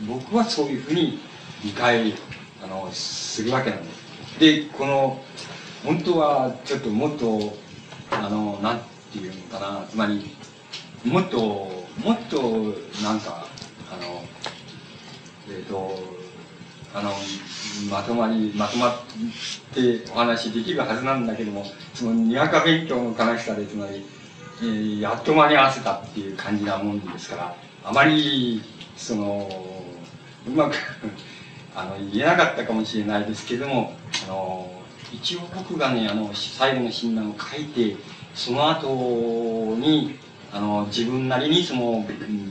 [0.07, 1.19] 僕はそういうふうに
[1.63, 2.13] 理解、
[2.63, 4.39] あの、するわけなんです。
[4.39, 5.21] で、この、
[5.83, 7.53] 本当はちょっともっと、
[8.11, 8.81] あの、なん
[9.11, 10.35] ていうのかな、つまり、
[11.05, 11.39] もっと、
[12.03, 13.47] もっと、なんか、
[13.91, 14.23] あの、
[15.49, 16.18] えっ、と、
[16.93, 17.11] あの、
[17.91, 18.93] まとまり、まとまっ
[19.73, 24.05] てお話できるはずなんだけども、その、にわか勉強の悲しさで、つまり、
[24.61, 28.61] えー、やっと間に合わせたっていう感じなもんですから、あまり、
[28.97, 29.49] その、
[30.47, 30.75] うまく
[31.75, 33.93] あの、言えなかったかもしれないですけども、
[34.25, 34.69] あの、
[35.13, 37.95] 一応僕がね、あの、最後の診断を書いて、
[38.33, 40.17] その後に、
[40.51, 42.05] あの、自分なりにその、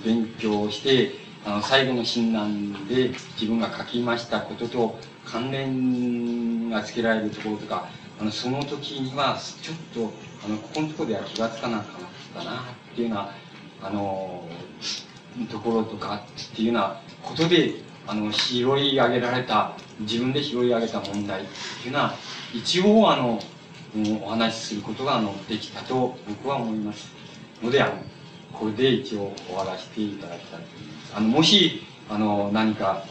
[0.05, 1.13] 勉強して、
[1.49, 7.89] あの、最後の診断で自分が書きましたことと関連がつけられるところとか、
[8.21, 10.13] あの、その時には、ちょっと、
[10.45, 11.85] あの、ここのところでは気がつかなかっ
[12.35, 13.31] たな、っていうような、
[13.83, 14.45] あの、
[15.51, 16.23] ところとか
[16.53, 17.77] っていうようなことで、
[18.07, 21.45] あの、拾い上げられた、自分で拾い上げた問題っ
[21.83, 22.15] ていうのは、
[22.53, 23.41] 一応、あの、
[24.23, 27.09] お話しすることが、あの、できたと僕は思います。
[27.63, 27.93] ので、あの、
[28.53, 30.98] これで一応終わらせていただきたいと思います。
[31.15, 33.05] あの、もし、あの、何か、あ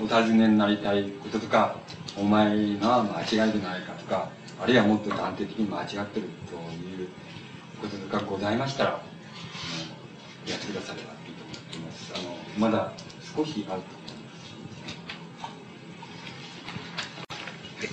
[0.00, 1.76] の、お尋ねになりたいこととか、
[2.16, 4.30] お前が間違いでないかとか、
[4.60, 7.08] あるいはもっと断定的に間違ってるという
[7.80, 8.90] こととかございましたら、
[10.46, 12.12] やってくださればいいと思っています。
[12.14, 12.92] あの、まだ
[13.36, 13.97] 少しあると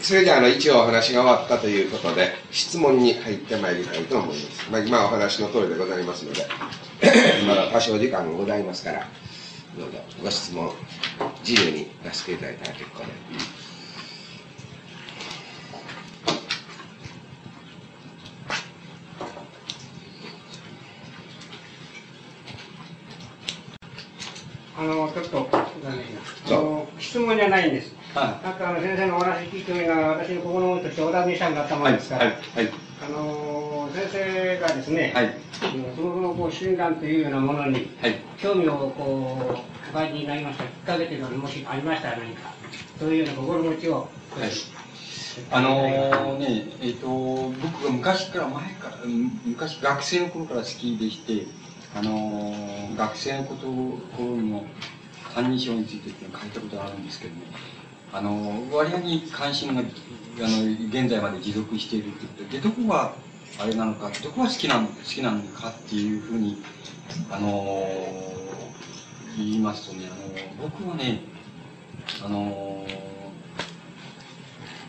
[0.02, 6.48] それであの一応お話が終わったということで質問に入ってまいりたいと思います、まあ、今お話の通りでございますので
[7.48, 9.08] まだ多少時間がございますから
[9.78, 10.74] どうぞご質問
[11.46, 13.06] 自由に出していただいたら結構で、
[24.78, 32.36] あのちょっとあの質問じゃないんですはい、なんかあの先生のお話聞いてみながら、私の心のとしてお尋ねしたんだったものですから、はい。
[32.56, 32.74] はい、
[33.06, 37.90] あの先生がですね、はい、そもそもこう診断というようなものに、
[38.38, 40.64] 興味をこうお感じになりました。
[40.64, 42.54] きっかけというのがもしありましたら何か、
[42.98, 43.94] そういうような心持ちを。
[43.96, 44.10] はい。
[45.52, 48.98] あのー、ね、えっ、ー、と、僕が昔から前から、
[49.44, 51.48] 昔学生の頃から好きでして、
[51.94, 53.68] あのー、学生のこと
[54.16, 54.64] 頃にも、
[55.36, 57.42] 歎異抄についてって書いたことがあるんですけどね、
[58.14, 59.88] あの、割合に関心が、あの、
[60.90, 63.14] 現在まで持続しているってことで、どこが
[63.60, 66.62] あれなのか、どこが好きなの、好きなのかっていうふうに、
[67.30, 67.88] あの、
[69.38, 71.22] 言いますとね、あの、僕はね、
[72.24, 72.86] あの、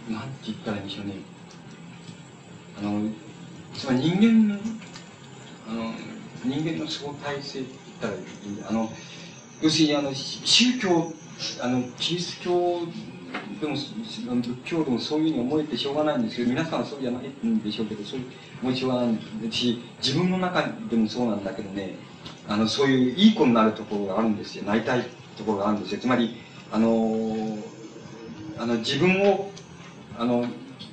[0.09, 1.15] なんて言ったらいいんでしょうね。
[2.79, 3.11] あの、
[3.75, 4.61] つまり人間の、
[5.69, 5.93] あの、
[6.45, 8.23] 人間の相対性って言ったらいい
[8.69, 8.93] あの、
[9.63, 11.13] 要するにあの、宗教、
[11.61, 12.81] あの、キリスト教
[13.61, 18.27] でも、仏教でもそういうふうに思えてしょうがないんですけど、皆さんはそうじゃないんでしょうけど、そういう
[18.63, 21.97] 思いしょうがないし、自分の中でもそうなんだけどね、
[22.49, 24.65] あの、そういういい子になるところがあるんですよ。
[24.65, 25.07] なりたい
[25.37, 26.01] ところがあるんですよ。
[26.01, 26.37] つまり、
[26.73, 27.59] あの、
[28.59, 29.51] あの、自分を、
[30.19, 30.47] あの、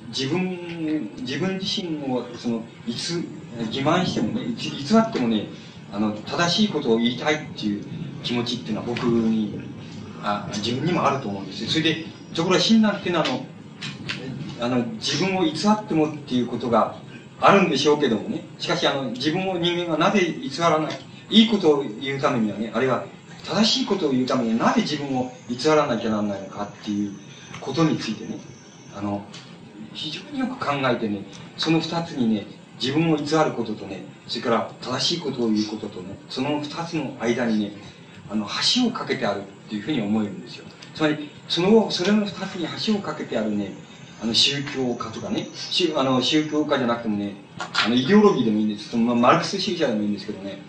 [0.08, 3.24] 自分、自分自身を、その、いつ、
[3.68, 5.46] 自慢してもね、偽ってもね、
[5.92, 7.84] あの、正しいことを言いたいっていう
[8.22, 9.73] 気持ちっていうのは僕に、
[10.24, 11.66] あ自分にもあると思うんです。
[11.68, 13.46] それで、ところが親鸞っていうのはあの、
[14.60, 16.96] あの、自分を偽ってもっていうことが
[17.40, 18.44] あるんでしょうけどもね。
[18.58, 20.98] しかし、あの、自分を人間がなぜ偽らない、
[21.28, 23.04] いいことを言うためにはね、あるいは
[23.44, 27.12] 正しいことを言うためにはなぜ自分を偽らなきゃならないのかっていう
[27.60, 28.38] ことについてね、
[28.96, 29.22] あの、
[29.92, 31.24] 非常によく考えてね、
[31.58, 32.46] その二つにね、
[32.80, 37.72] 自分を偽ることとね、それから正しいことを言うこととね、その二つの間にね、
[38.30, 40.64] あの、橋を架けてあるっていうふうに思えるんですよ。
[40.94, 43.72] つまり、その、それの二つに橋を架けてあるね、
[44.22, 48.90] あの、宗教家とかね、宗あの宗教家じゃなくてもね、あの、イデオロギーでもいいんです。
[48.90, 50.62] そのマルクス主義者でもいいんですけどね、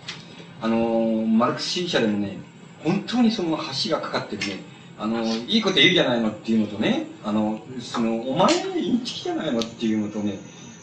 [0.60, 2.38] あの、マルクス主義者でもね、
[2.82, 4.62] 本当にその橋がかかってるね、
[4.98, 10.38] あの、いいこと言うじゃないのっていうのとね、あの、その、お前インチキじゃないのっていうのとね、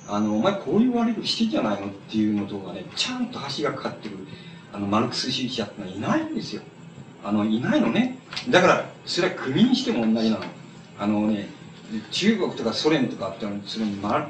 [0.08, 4.18] あの、お前こういう悪いことしてんじゃないのっていうのとがね、ちゃんと橋がかかってる、
[4.72, 6.62] あの、マルクス主義者ってのはいないんですよ。
[7.24, 8.20] あの、いないのね。
[8.50, 10.44] だから、それは国にしても同じなの。
[11.00, 11.50] あのね、
[12.12, 14.26] 中国とかソ連とかってそれマル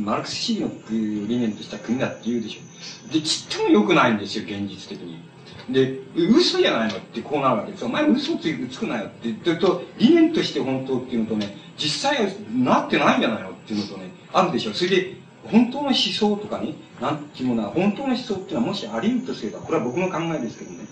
[0.00, 3.12] マルクス主義の理念とした国だって言うでしょ。
[3.12, 5.20] で、ちっとも良くないんですよ、現実的に。
[5.68, 7.88] で、嘘じゃないのってこうなるわけですよ。
[7.88, 14.72] お前嘘つつくなよって言ってると、理念として本当っていうのとね、実際はなってないんじゃないのっていうのとね、あるでしょ。
[14.72, 20.86] それで、本当の思想とかね、なんていうものは、本当の思想っていうのはもしあり得るとすれば、これは僕の考えですけどね、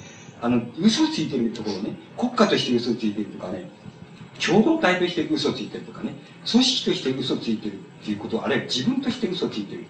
[0.45, 3.71] あの、嘘ついてるところね、国家として嘘ついてるとかね、
[4.47, 6.13] 共同体として嘘ついてるとかね、
[6.47, 9.87] 組織として嘘ついてるっていうことあるいは自分として嘘ついてる。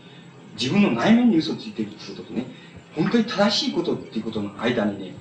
[0.57, 2.47] 自分の内面に嘘ついてるってこととね、
[2.95, 5.17] 本当に正しいことっていうことの間にね、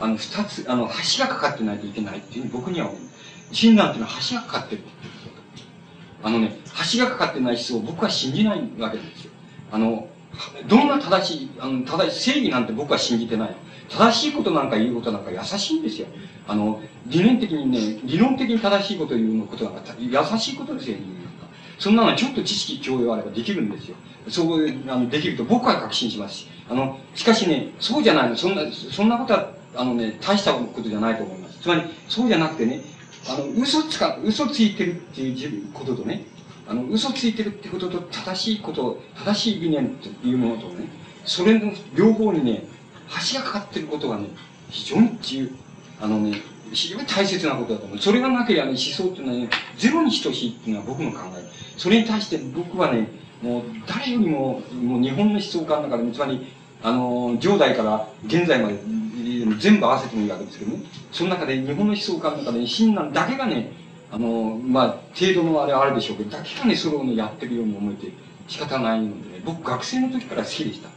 [0.00, 0.86] あの、二つ、あの、
[1.16, 3.00] 橋がかかってないといけないっていう僕には思う。
[3.52, 4.82] 親鸞っていうのは橋がかかってる。
[6.22, 6.58] あのね、
[6.92, 9.30] 橋がかかってない思想を僕は信じないわけですよ。
[9.72, 10.08] あの、
[10.66, 13.56] どんな正しい、あの、正しい、正義なんて僕は信じてない。
[13.88, 16.06] 正しいことなんか言うことなんか優しいんですよ。
[16.46, 20.96] あの、理念的にね、理論的に正しいことを言うことなんか優しいことですよ、
[21.78, 23.96] そんなのはちょっと知識教養あればできるんですよ。
[24.28, 26.46] そうあのできると僕は確信しますし。
[26.68, 28.36] あの、しかしね、そうじゃないの。
[28.36, 31.58] そんな、そんなことは、あのね、大したことじゃないと思います。
[31.60, 32.80] つまり、そうじゃなくてね、
[33.28, 36.24] あの、嘘つか、嘘ついてるっていうこととね、
[36.66, 40.88] あの、嘘ついてるってことと正しいこと、正しい理念というものとね、
[41.24, 42.64] それの両方にね、
[43.32, 44.28] 橋がかかってることがね、
[44.70, 45.52] 非常にっていう、
[46.00, 46.40] あのね、
[46.72, 47.98] 非常に大切なことだと思う。
[47.98, 51.44] それがなければね、思想っていうのはね、ゼロに等しいっていうのは僕の考え。
[51.76, 53.08] それに対して僕はね、
[53.42, 56.46] もう誰よりも、もう日本の思想家の中で、つまり、
[56.82, 58.78] あの、上代から現在まで
[59.58, 60.82] 全部合わせてもいいわけですけどね。
[61.12, 63.72] その中で日本の思想家の中で、親鸞だけがね、
[64.10, 64.86] あの、まあ、
[65.18, 68.12] 程度のあれはあるでしょうけど、だけがね、それをね、やってるように思えて
[68.48, 70.88] 仕方ないのでね、僕学生の時から好きでした。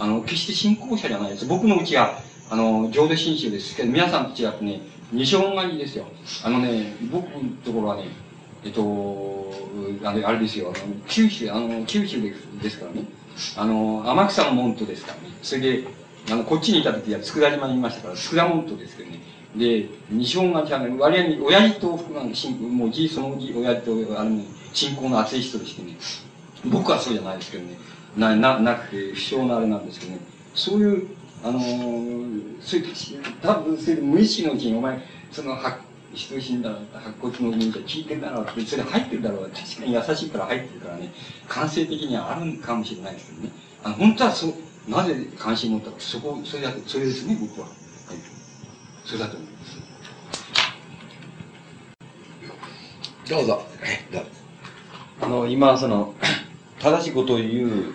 [0.00, 1.46] あの、決して信仰者じゃないです。
[1.46, 2.18] 僕のうちは、
[2.48, 4.80] あの、浄土真宗ですけど、皆さんと違ってね、
[5.12, 6.06] 二章狩りですよ。
[6.42, 8.06] あのね、僕のところはね、
[8.64, 9.52] えっと、
[10.02, 13.04] あれあれですよ、あの九州、あの、九州ですですからね。
[13.56, 15.34] あの、天草の門徒ですからね。
[15.42, 15.84] それで、
[16.30, 19.20] あの、こっちにいた時は佃島にいましたから、佃門徒ですけどね。
[19.54, 24.40] で、西本願ちゃんね、割合に、親父と福が、もうじい、そのじ、親父と、あの、
[24.72, 25.96] 信仰の熱い人でしてね。
[26.64, 27.76] 僕はそうじゃないですけどね。
[28.16, 30.18] な、な、なくて、不詳なあれなんですけどね。
[30.54, 31.08] そういう、
[31.42, 32.94] あのー、そういう、
[33.42, 35.00] 多分、それで無意識のうちに、お前、
[35.30, 35.78] その、は、
[36.12, 39.50] 人死んだ白骨の民者聞いてるだろうって、それ入ってるだろう。
[39.50, 41.12] 確かに優しいから入ってるからね、
[41.48, 43.50] 感性的にはあるかもしれないですけどね。
[43.84, 44.54] あの、本当はそう、
[44.90, 47.68] なぜ関心持ったか、そこ、それだけ、それですね、僕は。
[47.68, 47.76] はい。
[49.04, 49.80] それだと思います。
[53.30, 53.62] どうぞ。
[54.12, 54.30] どうぞ。
[55.20, 56.14] あの、今、その、
[56.80, 57.94] 正しいことを言う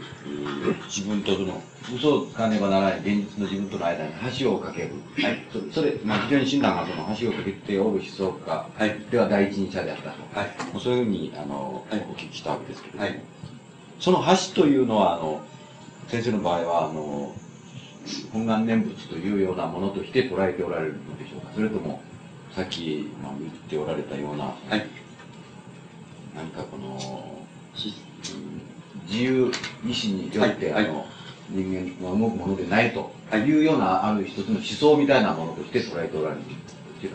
[0.86, 1.62] 自分とその、
[1.96, 4.90] 嘘をつかねばならない現実の自分との間に橋を架ける。
[5.22, 5.44] はい。
[5.72, 8.70] それ、まあ、非常に親鸞がその橋を架けておる思想家
[9.10, 10.40] では第一人者であったと。
[10.40, 10.74] はい。
[10.74, 13.20] もうそういうふうに、あの、はい、お聞きしたわけですけど、はい。
[14.00, 15.42] その橋というのは、あの、
[16.08, 17.36] 先生の場合は、あの、
[18.32, 22.04] 本願念仏というようなものとして捉えておられるのでしょうかそれとも、
[22.56, 24.86] さっき、まあ、言っておられたような、はい。
[26.36, 27.46] 何かこの、
[29.08, 29.52] 自由
[29.88, 31.06] 意志によって、はい、あの、
[31.50, 36.42] 人間が動くものでないというような、ある一つの思想みたいなものとして捉えておられる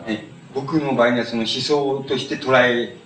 [0.07, 2.97] え僕の場合にはその思想として捉え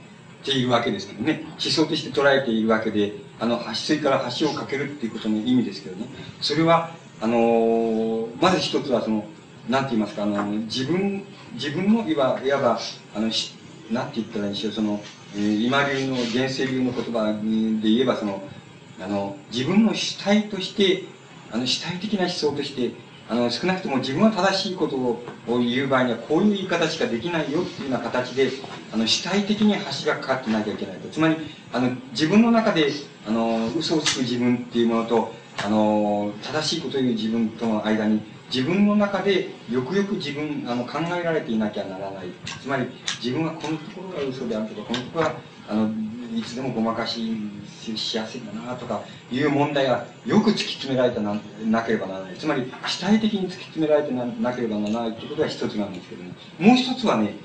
[0.44, 1.44] ているわけですけどね。
[1.52, 6.07] 思想として捉えているわけで、あの、橋から橋を架けるっていうことの意味ですけどね。
[6.41, 6.91] それは、
[7.22, 9.26] あのー、まず一つはその、
[9.70, 12.80] なんて言いますか、あの、自分、自分のいわいわば、
[13.16, 13.32] あの、
[13.91, 15.02] なんて言ったらいいんでしょう、その、
[15.36, 18.41] えー、今流の、現世流の言葉で言えば、その、
[19.01, 21.03] あの、自分の主体として、
[21.51, 22.93] あの、主体的な思想として、
[23.27, 28.51] あの、少なくとも自分は正しいことを言う場合には、こういう言い方しかできないよっていうような形で、
[28.93, 31.09] あの、主体的に橋がかかってなきゃいけないと。
[31.09, 31.35] つまり、
[31.73, 32.91] あの、自分の中で、
[33.27, 38.22] あの、嘘をつく自分っていうものと、あの、正しいことを言う自分との間に、
[38.53, 42.27] 自分の中でよくよく自分、あの、考えられていなきゃならない。
[42.61, 42.88] つまり、
[43.23, 45.35] 自分はこのところが嘘であるとか、このところは、
[45.67, 45.89] あの、
[46.36, 47.38] いつでもごまかし
[47.95, 49.02] しやすいんだなとか
[49.32, 51.36] いう問題がよく突き詰められてな
[51.70, 52.36] なければならない。
[52.36, 57.36] つまり、主体的に突き詰められてななければならないということが一つなんですけども、もう一つはね、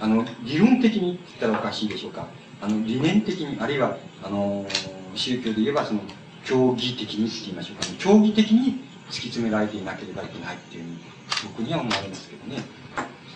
[0.00, 2.26] あの、理論的にって言ったらおかしいでしょうか。
[2.62, 4.66] あの、理念的に、あるいは、あの、
[5.14, 6.00] 宗教で言えばその、
[6.44, 7.96] 競技的にって言いましょうかね。
[7.98, 10.96] 競技的に突き詰められていなければいけないっていうふうに、
[11.44, 12.62] 僕には思われますけどね。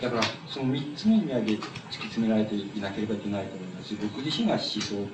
[0.05, 1.65] だから、その三つの意味合いで突き
[1.97, 5.07] 詰められていなければいけないと思いますし、僕自身が思想っ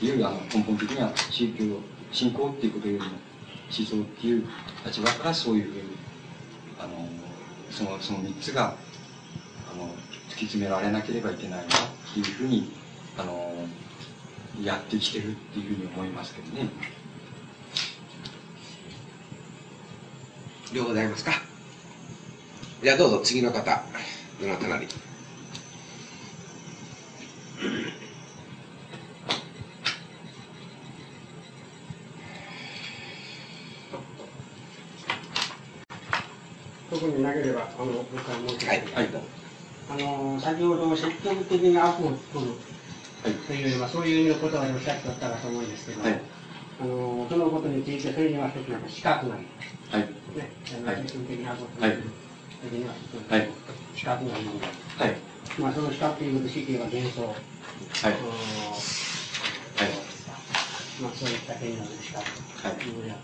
[0.00, 1.64] ていう、あの、根本的には宗教、
[2.10, 4.46] 信仰っていうことよりも、思想っていう
[4.86, 5.82] 立場からそういうふうに、
[6.78, 7.06] あの、
[7.70, 8.74] その、その三つが、
[9.70, 9.84] あの、
[10.30, 11.68] 突き詰められなければいけないなっ
[12.14, 12.72] ていうふうに、
[13.18, 13.52] あの、
[14.64, 16.70] やってきてるっていうふうに思いますけどね。
[20.72, 21.49] ようございますか？
[22.82, 23.82] じゃあどうぞ次の方。
[24.40, 24.88] どなたなり
[36.88, 38.66] 特になければ、あの、僕からもう一つ。
[38.66, 38.78] はい。
[38.94, 39.08] はい。
[39.90, 42.52] あの、先ほど積極的に悪を取る。
[43.46, 46.20] というよりは、そういうことをおっしゃっておったかと思うんですけど、はい。
[46.80, 49.46] あの、そのことについて、それには一つなんか資格があり
[49.92, 50.02] はい。
[50.02, 52.29] ね、あのはい積極的に悪を取はい
[52.62, 52.68] る。
[52.68, 52.92] それには
[53.28, 53.48] はい
[53.96, 54.66] 資格があるものだ。
[54.98, 55.16] はい。
[55.58, 57.22] まあ、その資格ということ、死刑は幻想。
[57.22, 57.32] はい。
[57.32, 58.22] はい。
[61.02, 62.24] まあ、そういった権利の資格
[62.62, 63.14] はいということに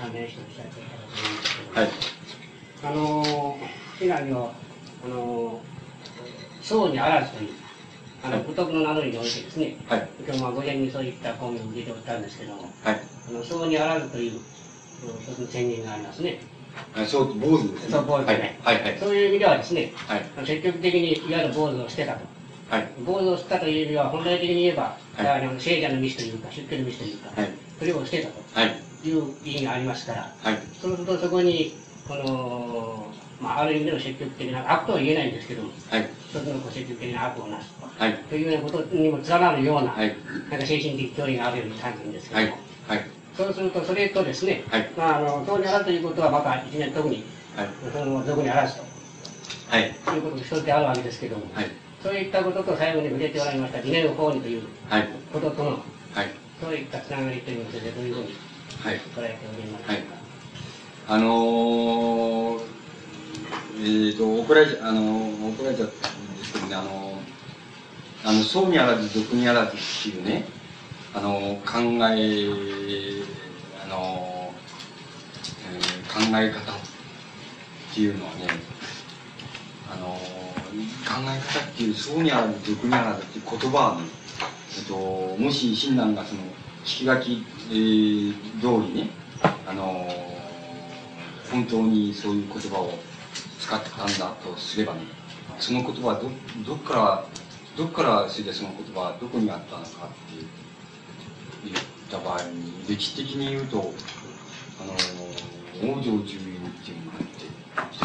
[0.00, 1.90] 関連しておたかと思うんですけど、はい。
[2.82, 4.54] あのー、以外の、
[5.04, 7.50] あのー、僧にあらずという、
[8.22, 10.08] あの、仏の名乗りにおいてですね、はい。
[10.26, 13.00] 今日まあ午前にそういった講義を受けておったんですけども、はい。
[13.28, 14.40] あの、僧にあらずという、うん
[15.22, 16.40] 一つの宣言がありますね。
[16.96, 17.90] あそう、坊主ですね。
[17.90, 18.76] そう坊主ねはい。
[18.76, 18.84] はい。
[18.84, 18.98] はい。
[18.98, 20.46] そういう意味ではですね、はい。
[20.46, 22.20] 積極的にいわゆる坊主を捨てたと。
[22.70, 22.88] はい。
[23.04, 27.50] 坊主を捨てたという意味は、本来的に言えば、はいあの聖者の道というか、出家の道というか、はい。
[27.78, 29.08] それを捨てたとはい。
[29.08, 30.58] いう意味がありますから、はい。
[30.80, 31.74] そうするとそこに、
[32.08, 33.06] この、
[33.40, 36.08] まあ、ある意味での積極的な、悪とは言えないんですけども、はい。
[36.28, 38.14] 一つのこう積極的な悪をなすはい。
[38.28, 40.14] というようなことにもつながるような、はい。
[40.50, 42.58] なんか精神的距離があるように感じるんですけはいども、。
[42.88, 43.19] はい。
[43.40, 44.90] そうすると、それとですね、はい。
[44.98, 47.24] まあ、あの、そうにあらずということは、また一年特に、
[47.56, 47.68] はい。
[47.90, 48.82] その、俗にあらずと
[49.70, 49.84] はい。
[49.84, 51.66] いうことが一つであるわけですけども、はい。
[52.02, 55.08] そういったことと最後に触れておられました、理念を法にというはい。
[55.32, 55.80] こととの、はい。
[56.60, 58.26] そういったつながりというのを先生どういうふうに
[58.84, 58.94] はい。
[58.96, 60.02] 捉えておりますか、はい
[61.08, 62.60] あのー、
[63.80, 70.44] えーと、怒られちゃ、あのー、怒られちゃったんですけどね、あのー、あの、僧にあらず、俗にあらずっていうね、
[71.14, 71.78] あの、考
[72.14, 73.22] え、
[73.84, 74.52] あの、
[75.72, 76.74] えー考え方っ
[77.94, 78.46] ていうのはね、
[79.90, 84.08] あの、考え方っていう、僧にあらず、俗にあらずっていう言葉はね、
[84.76, 84.94] えっと、
[85.40, 86.40] もし親鸞がその、
[86.84, 89.10] 聞き書き、えー通りね、
[89.66, 90.06] あの
[91.50, 92.92] 本当にそういう言葉を
[93.60, 95.00] 使ってたんだとすればね、
[95.58, 96.30] その言葉はど、
[96.66, 97.24] どっから、
[97.76, 100.46] どっからそれでその言葉はどこにあったのかっていう、
[101.64, 101.76] 言っ
[102.10, 103.92] た場合に、歴史的に言うと、
[104.80, 107.46] あのー、王城十院っていうのがあって、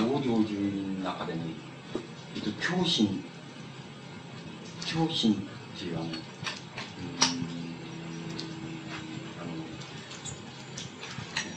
[0.02, 1.40] 王城十院の中でね、
[2.36, 3.24] えっと、教心、
[4.86, 5.38] 教心っ
[5.80, 6.12] ていうあの、う、あ
[9.46, 9.54] の、
[11.38, 11.52] えっ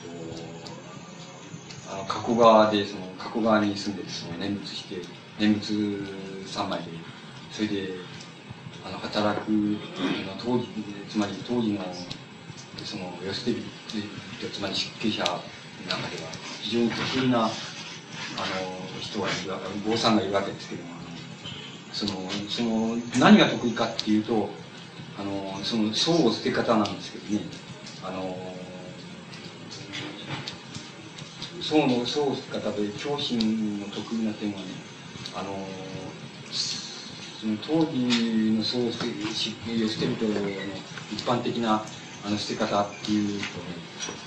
[1.88, 5.02] と、あの、加古川で、その、加古川に住んで、その、念仏して、
[5.38, 6.04] 念仏
[6.46, 6.86] 三昧で、
[7.50, 7.94] それで、
[9.08, 9.78] 働く、の、
[10.38, 10.68] 当時、
[11.08, 11.80] つまり当時の、
[12.84, 15.32] その、寄捨て人、つまり出家者の
[15.88, 16.30] 中では、
[16.60, 17.50] 非常に得意な、あの、
[19.00, 20.90] 人がいるわけ、坊さんがいるわけですけども、
[21.92, 24.50] その、その、何が得意かっていうと、
[25.18, 27.40] あの、その、層を捨て方なんですけどね、
[28.04, 28.36] あの、
[31.60, 34.66] 層の層を捨て方で、教心の得意な点はね、
[35.34, 35.68] あの、
[37.40, 40.40] その当時の層を捨て、し捨て人の
[41.12, 41.84] 一般的な、
[42.26, 43.44] あの、捨て方っていうとね、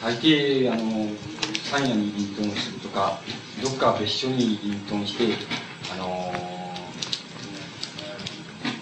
[0.02, 1.10] 大抵、あの、
[1.70, 3.20] 山野に隠遁するとか、
[3.62, 5.26] どっか別所に隠遁して、
[5.94, 6.42] あの、こ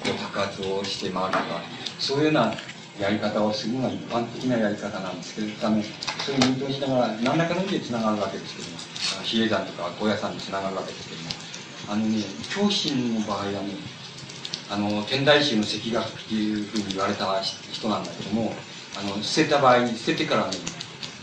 [0.06, 1.62] う、白髪をして回るとか、
[1.98, 2.54] そういうような
[3.00, 8.78] やり方をするのが一般的なやり方なんですけど、ため、そういう隠遁しながら、何らかの意味で繋がるわけですけども、
[9.24, 11.30] 比叡山とか高野山に繋がるわけですけども、
[11.90, 12.22] あのね、
[12.54, 13.99] 教心の場合はね、
[14.72, 18.54] あの、天台宗の赤学っていうふうに言われた人なんだけども、
[19.00, 20.58] あの、捨てた場合に、捨ててからね、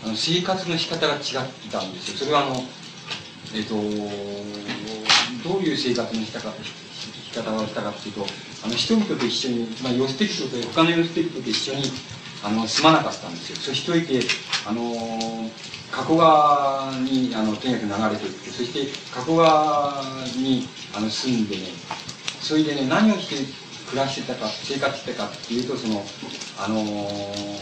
[0.04, 2.18] あの、生活の仕方が違ってたんですよ。
[2.18, 2.64] それはあの、
[3.54, 3.74] えっ、と、
[5.48, 8.26] どういう生活のしたか、生き方をしたかっていうと、
[8.64, 11.82] あの、人々と一緒に、まあ、寄捨て人と、他の寄捨て人と一緒に、
[12.42, 13.56] あの、住まなかったんですよ。
[13.56, 14.20] そしといて、
[14.66, 15.50] あの、
[15.92, 20.02] 加古川に、あの、とにかく流れていって、そして、加古川
[20.36, 21.62] に、あの、住んでね、
[22.40, 23.52] それでね、何をして
[23.88, 26.04] 暮らしてたか、生活してたかっていうと、その、
[26.58, 27.58] あのー、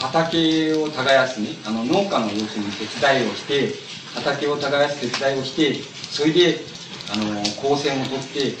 [0.00, 3.74] 畑を耕すね、あの、農家の要するに手伝いをして、
[4.14, 5.74] 畑を耕す手伝いをして、
[6.10, 6.60] それで、
[7.12, 8.54] あの、光線をとって、うん、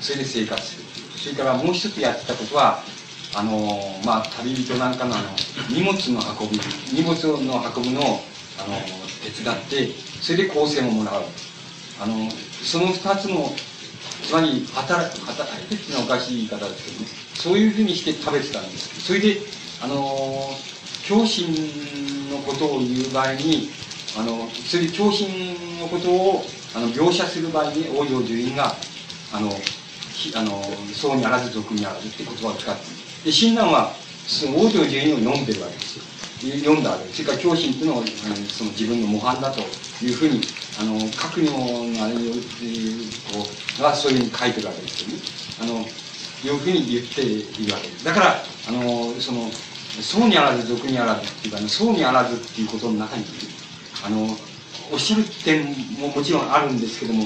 [0.00, 0.88] それで生活する
[1.18, 2.82] それからもう一つやってたことは、
[3.34, 5.24] あの、まあ、旅人なんかのあの、
[5.68, 6.60] 荷物の運び、
[6.92, 7.14] 荷物
[7.44, 8.20] の運ぶのを、
[8.58, 8.76] あの
[9.22, 9.92] 手伝って、
[10.22, 11.22] それで光線をもらう。
[12.00, 12.30] あの、
[12.62, 13.54] その二つの
[14.22, 17.06] つまり働働いてっていうのはおかしい言い方ですけどね。
[17.34, 19.00] そういうふうにして食べてたんです。
[19.00, 19.38] それで
[19.80, 20.50] あの
[21.06, 21.46] 教師
[22.30, 23.70] のことを言う場合に
[24.18, 25.24] あのそれで教師
[25.80, 26.44] のことを
[26.74, 28.74] あの描写する場合に王女樹院が
[29.32, 29.50] あの
[30.34, 30.62] あの
[30.92, 32.82] そうにあらず俗にあらずって言葉を使って
[33.24, 33.94] で親鸞は
[34.26, 36.04] その王女樹院を読んでるわけですよ。
[36.60, 37.22] 読んだわけです。
[37.22, 39.62] それから教師っていうのをその自分の模範だと
[40.02, 40.40] いうふうに
[40.80, 42.30] あの各のあれに
[43.32, 43.46] こ
[43.78, 45.74] うがそういうふうに書いてるわけですよね。
[45.74, 45.86] あの
[46.44, 48.04] いうふうに言っているわけです。
[48.04, 49.50] だからあのその
[50.00, 53.24] そうにあらず俗にあらずっていうか、ね、そうにあらずっていうことの中に
[54.04, 54.28] あの
[54.92, 55.66] おっしゃる点
[55.98, 57.24] ももちろんあるんですけども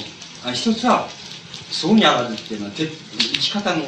[0.53, 1.09] 一つは
[1.71, 3.83] そうにあらずっていうのは生き方の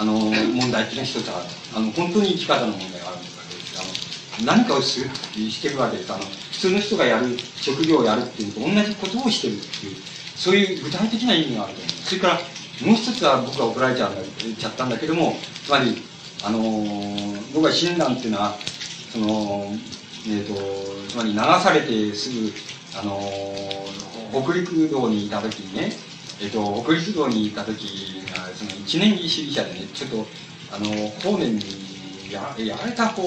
[0.00, 6.22] あの問題っていうのは一つあるあの本当に生き方の問題があるんですあの何かをするしてるわけですあの
[6.58, 9.96] 普通の人がやる職業をやるっていうのと同じことをしてるっていう
[10.34, 11.92] そういう具体的な意味があると思う。
[11.92, 14.22] それからもう一つは僕は怒られちゃうんだ
[14.58, 16.02] ちゃったんだけどもつまり
[16.44, 18.56] あのー、僕は親鸞っていうのは
[19.12, 19.72] その
[20.26, 20.54] えーと、
[21.08, 22.52] つまり流されてすぐ、
[23.00, 25.92] あのー、北陸道にいた時にね、
[26.40, 30.26] えーと、北陸道にいた時がその一年主義者でねちょっと
[30.70, 30.86] あの
[31.22, 31.62] 法然に
[32.30, 33.22] ややられた方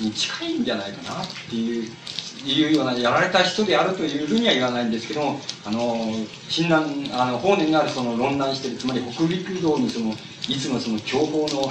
[0.00, 1.90] に近いんじゃないかなっていう
[2.44, 5.96] いうようなやられた人であるというふうには言わないんですけどもあの
[6.48, 10.12] 親鸞あの法然がその論難してるつまり北陸道にその
[10.48, 11.70] いつもその強豪の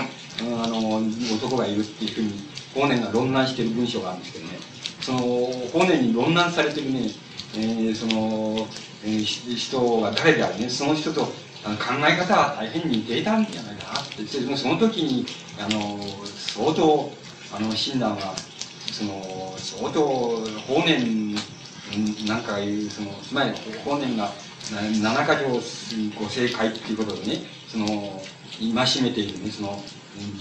[0.63, 1.01] あの
[1.35, 2.31] 男がいるっていうふうに
[2.73, 4.51] 法然が論難してる文章があるんですけどね。
[5.01, 5.19] その
[5.73, 7.09] 法然に論難されてるね、
[7.55, 8.67] えー、その、
[9.03, 11.27] えー、人が誰であるねその人と
[11.65, 14.25] あの考え方は大変似ていたんじゃないかなって。
[14.25, 15.25] その時に
[15.59, 15.99] あの
[16.35, 17.11] 相当
[17.53, 18.35] あの親鸞は
[18.91, 21.35] その相当法然
[22.27, 23.51] なんかいうそのつまり
[23.83, 24.31] 法然が
[25.01, 25.47] 七か条
[26.19, 28.21] ご正解っていうことでねその
[28.59, 29.81] 戒めているねその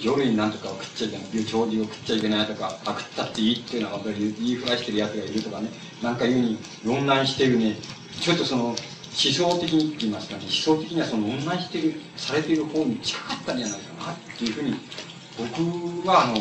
[0.02, 5.70] 魚類なんとかを食っちゃいけない長寿を食っちゃいけないとかあ食ったっていいっていうのは言いふらしてるやつがいるとかね
[6.02, 7.76] なんかいうふうに論難してるね
[8.20, 8.76] ちょっとその思
[9.14, 14.74] 想的にって言いますかね思想的にはその論難してるされている方に近かったんじゃないかなっていうふうに
[15.38, 16.34] 僕はあの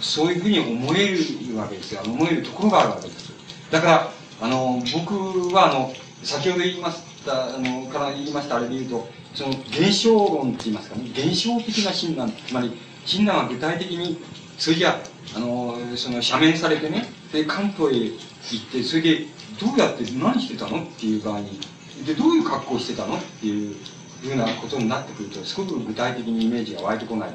[0.00, 2.02] そういうふうに思えるわけですよ。
[2.04, 3.32] 思えるところがあるわけです。
[3.70, 4.10] だから
[4.40, 5.92] あの僕はあの
[6.22, 11.04] 先ほど言いましたあのから言いましたあれで言うとその現象論って言いますかね。
[11.10, 12.72] 現象的な診断つまり
[13.04, 14.18] 診断は具体的に
[14.58, 15.00] それじゃ
[15.34, 19.26] あのその赦免されてねで関東へ行ってそれで
[19.60, 21.60] どうやって何してたのっていう場合に
[22.06, 23.76] でどういう格好してたのっていう
[24.22, 27.32] ふうなことになってくるとすごく具体的にイメージが湧いてこないっ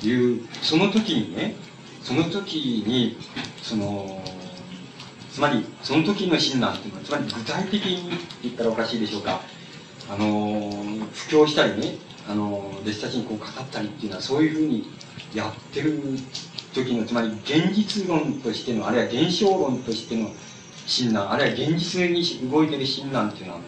[0.00, 1.56] ていうその時にね
[2.02, 3.16] その時に
[3.62, 4.22] その
[5.30, 9.40] つまりその時の親鸞っていうのはつまり具体的に言ったらおかしいでしょうか。
[10.10, 10.70] あの
[11.14, 11.96] 布教したりね
[12.28, 14.90] あの弟子たちにこう語ったりっていうのはそういうふうに
[15.34, 16.00] やってる
[16.74, 20.30] 時のつまり現実論としてのあるいは現象論としての
[20.86, 23.64] 親鸞あるいは現実に動いてる親鸞っていうのはね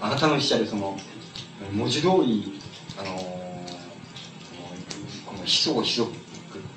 [0.00, 0.96] あなたの筆者でその
[1.72, 2.60] 文字通り
[2.98, 3.16] あの
[5.26, 6.18] この思想を広くっ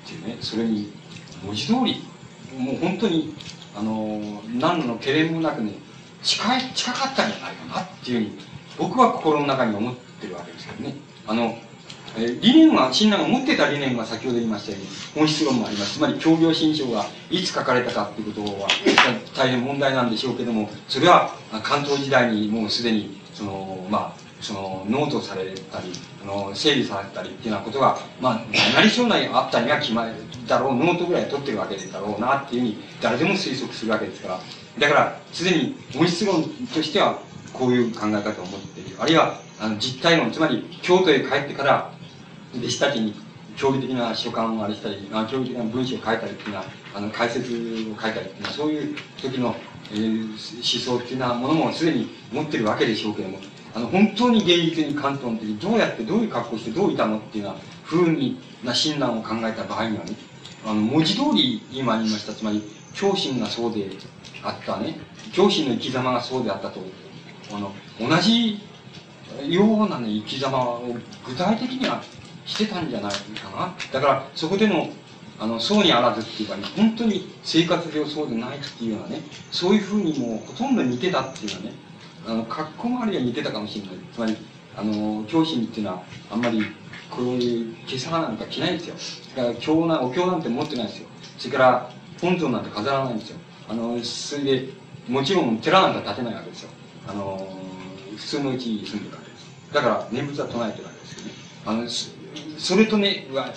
[0.06, 0.92] ていうねそれに
[1.44, 2.04] 文字通り
[2.58, 3.34] もう本当に
[3.76, 4.20] あの
[4.58, 5.72] 何の懸念もなくね
[6.22, 8.38] 近い近かったんじゃないかなっていうふうに
[8.78, 10.94] 僕は心の中に思ってるわけですけどね。
[11.26, 11.56] あの
[12.16, 15.98] え理念は親鸞が持ってた理念は先ほど言いましたように本質論もあります。
[15.98, 18.68] つまり教行新書がいつ書かれたかっていうことは
[19.36, 25.92] 大変問題なんでしょうけどもそれは関東時代にもうすでにそのまあそのノートされたり
[26.22, 28.40] あの整理されたりっていうようなことがまあ
[28.74, 30.14] 何将来あったには決まる。
[30.48, 34.40] だろうノートぐらい取ってるわけだろうなっていうふうに誰でも推測するわけですから。
[34.78, 36.44] だからすでに本質論
[36.74, 37.18] としては
[37.52, 38.96] こういう考え方を持っている。
[38.98, 40.30] あるいはあの実体論。
[40.30, 41.92] つまり京都へ帰ってから
[42.56, 43.14] 弟子たちに
[43.56, 46.64] 教義的な書簡をあれしたり教義的な文章を書いたりっていうのは
[46.94, 49.54] あの解説を書いたりっていうのはそういう時の
[49.90, 53.38] えー、思想っていうようなものもすでに持ってるわけでしょうけども、
[53.74, 60.12] あの、本当に現実に関東の時、どうやってどういう格好してどういたのっていうような風にな診断を考えた場合にはね、
[60.64, 62.62] あの、文字通り今言いました、つまり、
[62.94, 63.88] 教心がそうで
[64.42, 64.98] あったね、
[65.32, 66.80] 教心の生き様がそうであったと、
[67.52, 68.60] あの、同じ
[69.46, 70.94] ようなね、生き様を
[71.26, 72.02] 具体的には
[72.44, 73.74] してたんじゃないかな。
[73.92, 74.88] だから、そこでの、
[75.38, 81.72] あの、そうにあらずっていうかね、本当に生活上そうでないっていうようなね、そういうふうにもうほとんど似てたっていうのはね、
[82.26, 83.94] あの、格好周りは似てたかもしれない。
[84.12, 84.36] つまり、
[84.76, 86.62] あの、教師っていうのは、あんまり、
[87.10, 89.24] こういう今朝なんか着ないんですよ。
[89.36, 91.08] だから、経な、お経なんて持ってないですよ。
[91.38, 91.90] それから、
[92.20, 93.38] 本尊なんて飾らないんですよ。
[93.68, 94.68] あの、それで、
[95.08, 96.70] もちろん寺なんか建てないわけですよ。
[97.06, 97.48] あの、
[98.16, 99.72] 普通のうちに住んでるわけです。
[99.72, 101.32] だから、念仏は唱えてるわけですよね。
[101.64, 101.88] あの、
[102.58, 103.52] それとねは、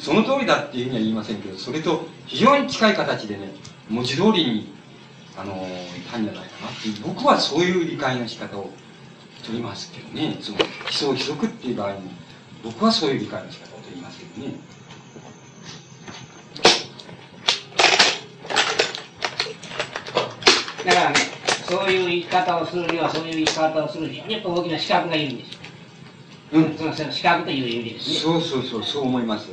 [0.00, 3.52] その通りだっていうふうには言いませんけど、それと非常に近い形でね、
[3.88, 4.72] 文字通りに、
[5.36, 5.54] あの、
[5.96, 8.70] いたんじゃないかなっていう、僕はそういう理解の仕方を
[9.44, 11.98] 取りますけどね、その、悲壮悲足っていう場合に、
[12.66, 14.54] 僕はそういう理解の仕方を取りますけどね。
[20.84, 21.16] だからね、
[21.68, 25.58] そういう生き方をするには、そういう生き方をするには、やっぱ大きな資格がいるんですよ。
[26.52, 28.16] うん、その資格という意味ですね。
[28.16, 29.48] そうそうそう、そう思います。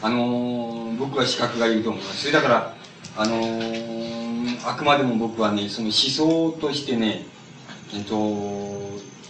[0.00, 2.20] あのー、僕は資格がいると思います。
[2.22, 2.74] それだから、
[3.16, 7.26] あのー、あくまでも僕はね、その思想としてね、
[7.94, 8.14] えっと、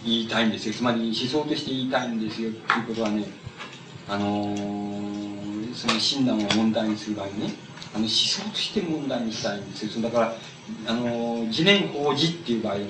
[0.05, 0.73] 言いたいんですよ。
[0.73, 2.51] つまり思想として言いたいんですよ。
[2.51, 3.25] ということはね、
[4.07, 7.53] あのー、その診断を問題にする場合ね、
[7.93, 10.03] あの思想として問題にしたいんですよ。
[10.03, 10.35] だから、
[10.87, 12.85] あのー、疑念法事っていう場合に、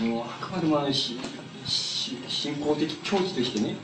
[0.00, 1.16] もうあくまでもあのし
[2.28, 3.76] 信仰的境地としてね、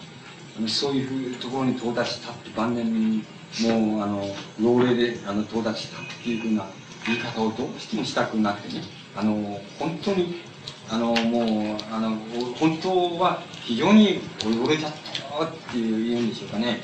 [0.58, 3.24] あのそういうところに到達したって晩年に
[3.62, 4.24] もうあの
[4.60, 6.66] 老齢であの到達したっていうふうな
[7.06, 8.82] 言い方をどうしてもしたくなってね
[9.16, 10.49] あの本当に
[10.90, 12.16] あのもうあの
[12.58, 16.80] 本当は非常に追いぼれちゃったよっていう言うんでしょうかね。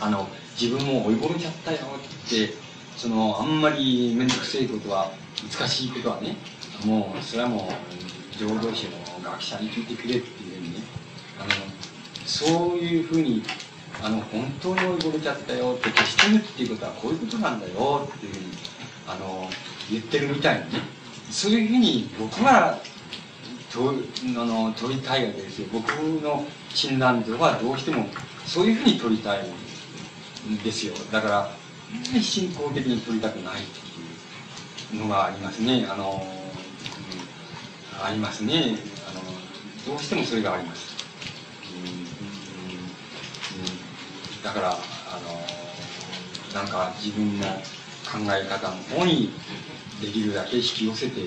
[0.00, 0.28] あの
[0.60, 2.54] 自分も追いぼれちゃったよって
[2.96, 5.10] そのあんまり面倒くせえことは
[5.58, 6.36] 難しいことはね
[6.84, 10.26] もうそれはもう浄土宗の学者に聞いてくれって
[11.38, 11.50] あの
[12.24, 13.42] そういうふうに
[14.02, 18.46] あの本当に追い込めちゃったよって消してるっていうことはこういうことなんだよっていうふうに
[19.08, 19.48] あの
[19.90, 21.02] 言ってるみたいにね。
[21.30, 22.78] そういうふうに僕は
[23.72, 23.94] と
[24.40, 25.68] あの取りたいわけですよ。
[25.72, 25.88] 僕
[26.22, 26.44] の
[26.74, 28.06] 診断図はどうしても
[28.46, 29.46] そういうふうに取りたい
[30.48, 30.94] んですよ。
[31.10, 31.50] だから
[32.20, 33.66] 信仰的に取りたくないっ
[34.90, 35.86] ていうのがありますね。
[35.88, 36.26] あの、
[37.98, 38.76] うん、ありますね。
[39.08, 40.94] あのどうしてもそれがあります。
[41.74, 42.02] うんうん
[44.42, 49.30] だからあのなんか自分の考え方の方に
[50.00, 51.20] できるだけ引き寄せて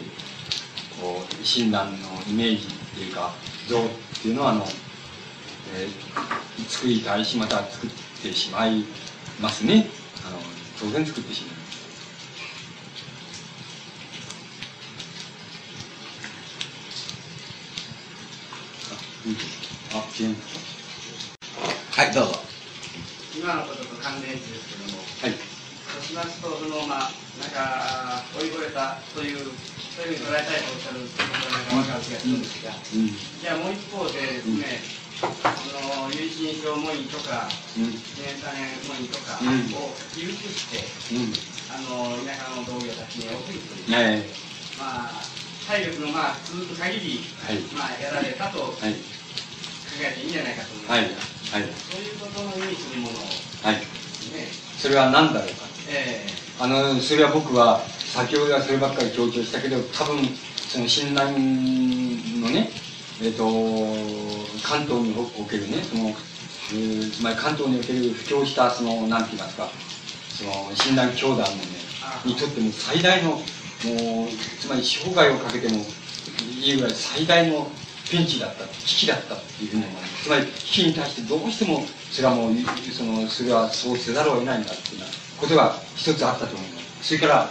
[1.02, 1.98] こう診断の
[2.28, 3.34] イメージっていうか
[3.68, 3.82] 像っ
[4.22, 4.66] ていうのはあの、
[5.76, 7.90] えー、作りたいしまた作っ
[8.22, 8.84] てしまい
[9.42, 9.88] ますね
[10.26, 10.38] あの
[10.80, 11.56] 当然作ってしまう。
[19.96, 20.36] あ、違う。
[21.92, 22.40] はい、どうぞ。
[23.36, 25.55] 今のことと関連してですけども、はい、
[26.06, 27.12] しますと、そのまあ、
[27.42, 29.50] なんか、追い越えたという、
[29.98, 37.82] そういうふうに捉えたいとおっしゃることが分かる気がするんですが、うん、じゃあもう一方でですね、うん、の有一日証文とか、記
[38.22, 41.34] 念三年文とかを寄付して、うん、
[41.74, 44.22] あの田舎の同業たちに送るという、はい、
[44.78, 45.26] まあ、
[45.66, 50.94] 体力のまあ続く限り、はい、まあ、やられたと考えていいんじゃないかと思います。
[50.94, 51.36] はい。
[51.56, 53.22] はい、そういうことの意味するものを、
[53.64, 55.75] はい、ね、それは何だろうか、えー、
[56.60, 57.82] あのそれは僕は
[58.14, 60.26] 先ほどはそればっかり強調したけど多分
[60.56, 62.70] その親鸞のね
[63.22, 63.46] えっ、ー、と
[64.66, 69.70] 関東におけるねその、えー、つまり関東における布教したその何て言いますか
[70.30, 71.86] その親鸞教団のね
[72.26, 73.40] にとっても最大のもう
[74.60, 75.84] つまり生涯をかけても
[76.60, 77.68] いいぐらい最大の
[78.10, 82.54] ピンチだった危機だったっていうふうに思いますつまり危機に対してどうしてもそれはもう
[82.92, 87.08] そのそれはそうせざるを得ないんだっていうようなことが一つあったと思います。
[87.08, 87.50] それから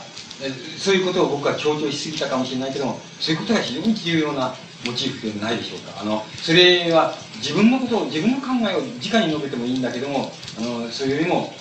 [0.79, 4.55] そういうことを僕は強調しすぎたかもしれないけどもそういうことが非常に重要な
[4.85, 6.01] モチーフではないでしょうか。
[6.01, 11.55] あのそれは自分のことを自分の考えを直に述べてもいいんだけどもあのそれよりも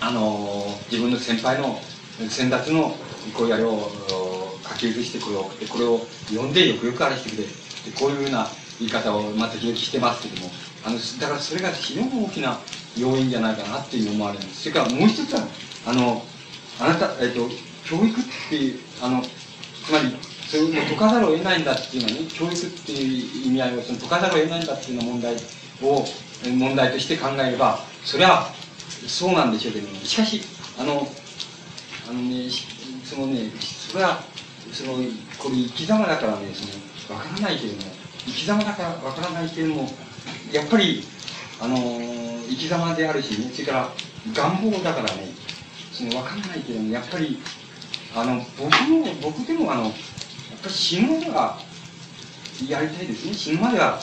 [0.00, 1.80] あの自分の先輩の
[2.28, 2.94] 先達の
[3.34, 3.90] こうやれを
[4.68, 7.44] 書き写してこれを送ってこれを読んでよくよくあれしてくれ。
[7.98, 8.46] こういうふうな
[8.78, 10.50] 言い方をまた時々してますけども
[10.84, 12.58] あのだからそれが非常に大きな
[12.96, 14.62] 要因じゃないかなっていう思われるんです。
[14.62, 15.46] それからもう一つは
[15.86, 16.24] あの
[16.80, 17.48] あなた、えっと、
[17.84, 20.16] 教育っていうあのつまり
[20.48, 25.36] そういうのを解かざるを得ないんだっていうのはね、教育っていう意味合いをその解かざるを得ないんだっていうの問題
[25.82, 26.04] を、
[26.56, 28.50] 問題として考えれば、それは
[29.06, 30.40] そうなんでしょうけども、しかし、
[30.78, 31.06] あの、
[32.08, 32.48] あのね、
[33.04, 34.22] そのね、それは、
[34.72, 34.94] その、
[35.38, 37.92] これ生き様だからね、その、わからないけれども、
[38.24, 39.90] 生き様だからわからないけれども、
[40.50, 41.04] やっぱり、
[41.60, 41.76] あの、
[42.48, 43.88] 生き様であるしね、それから
[44.32, 45.28] 願望だからね、
[45.98, 47.38] その、わかんないけれども、やっぱり、
[48.14, 49.92] あの、僕も、僕でもあの、やっ
[50.62, 51.58] ぱり死ぬまでは、
[52.68, 53.34] やりたいですね。
[53.34, 54.00] 死ぬまでは、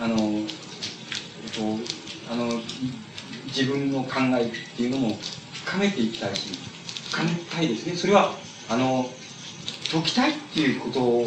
[0.00, 0.46] あの、えっ
[1.52, 2.60] と、あの、
[3.46, 5.18] 自分の考えっていうのも
[5.64, 6.58] 深めていきたいし、
[7.10, 7.94] 深めたいですね。
[7.94, 8.34] それは、
[8.68, 9.08] あの、
[9.92, 11.24] 解きたいっていうこと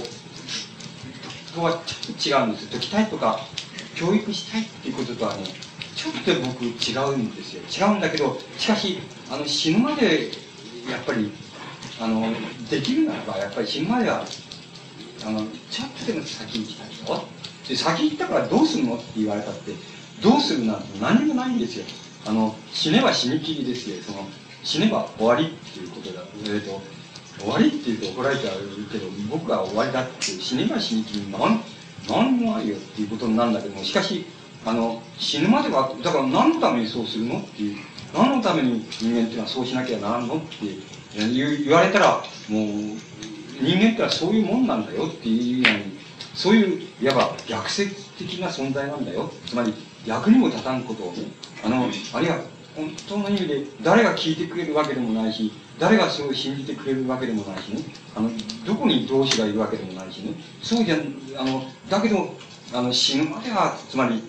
[1.56, 2.70] とはちょっと違うんですよ。
[2.72, 3.40] 解きたいとか、
[3.96, 5.44] 教育したいっていうこととはね、
[6.02, 7.88] ちょっと僕違うんですよ。
[7.88, 8.98] 違うんだけど、しかし、
[9.30, 10.32] あの、死ぬまで、
[10.90, 11.32] やっぱり、
[12.00, 12.26] あの、
[12.72, 14.26] できるならば、やっぱり死ぬまでは、
[15.24, 17.24] あの、ちょっとでも先に行きたいよ。
[17.70, 19.74] で、先行ったからどうするのって言われたって、
[20.24, 21.86] どうするなんて何もないんですよ。
[22.26, 24.02] あの、死ねば死にきりですよ。
[24.02, 24.28] その、
[24.64, 26.24] 死ねば終わりっていうことだ。
[26.48, 26.82] えっ、と、
[27.40, 28.58] 終わりって言うと怒られちゃう
[28.92, 31.62] けど、僕は終わりだって死ねば死にきり、なん、
[32.10, 34.26] なんもないよっていうことになるんだけども、しかし、
[34.66, 37.78] あの、死ぬまでは、だから何のためにそうするのっていう、
[38.14, 40.48] 何のために人間っていうのはそうしなきゃならんのって
[41.16, 42.62] 言われたら、もう、
[43.62, 45.98] 人間ってのはそういうもんなんだよっていうのに、
[46.34, 49.32] そういう、いわば逆説的な存在なんだよ。
[49.46, 49.74] つまり、
[50.06, 51.24] 役にも立たんことをね、
[51.64, 52.40] あの、あるいは、
[52.76, 57.84] 本当の意味で誰が聞いてくれるわけでもないし、誰がそれを信じてくれるわけでもないしね、
[58.16, 58.30] あの、
[58.66, 60.96] どこに同志がいるわけでもないしね、そうじゃ、
[61.38, 62.36] あの、だけど、
[62.74, 64.24] あの、死ぬまでは、つまり、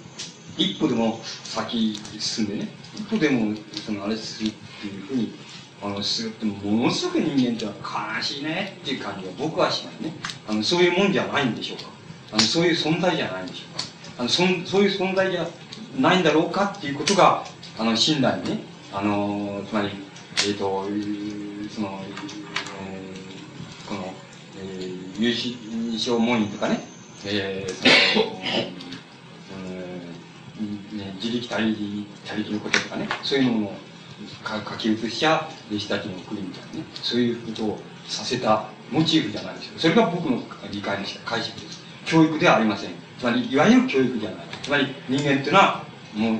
[0.57, 3.57] 一歩でも先進んでね、一歩でも、
[3.87, 5.33] その、あれするっていうふうに、
[5.83, 10.13] あの、するって、ものすごく人間ってのは悲しいねっていう感じが僕はしますね。
[10.49, 11.85] あの、そういうもんじゃないんでしょうか。
[12.33, 13.85] あの、そういう存在じゃないんでしょうか。
[14.19, 15.47] あの、そ、そういう存在じゃ
[15.99, 17.45] ないんだろうかっていうことが、
[17.79, 18.61] あの、親鸞にね、
[18.93, 19.89] あの、つまり、
[20.47, 20.85] えっ、ー、と、
[21.75, 22.01] その、
[22.81, 24.15] えー、この、
[24.59, 25.57] えー、有志
[25.99, 26.81] 小門員とかね、
[27.25, 27.75] えー、
[28.15, 28.92] その、
[31.03, 33.73] ね、自力他力、他力のこととかね、そういうのを
[34.45, 39.73] 書き写しちゃ、弟子たちに送るみたいなね、そういうことをさせたモチーフじゃないですよ。
[39.79, 41.83] それが僕の理解の解釈です。
[42.05, 42.91] 教育ではありません。
[43.19, 44.47] つまり、いわゆる教育じゃない。
[44.63, 45.85] つまり、人間っていうのは、
[46.15, 46.37] もう、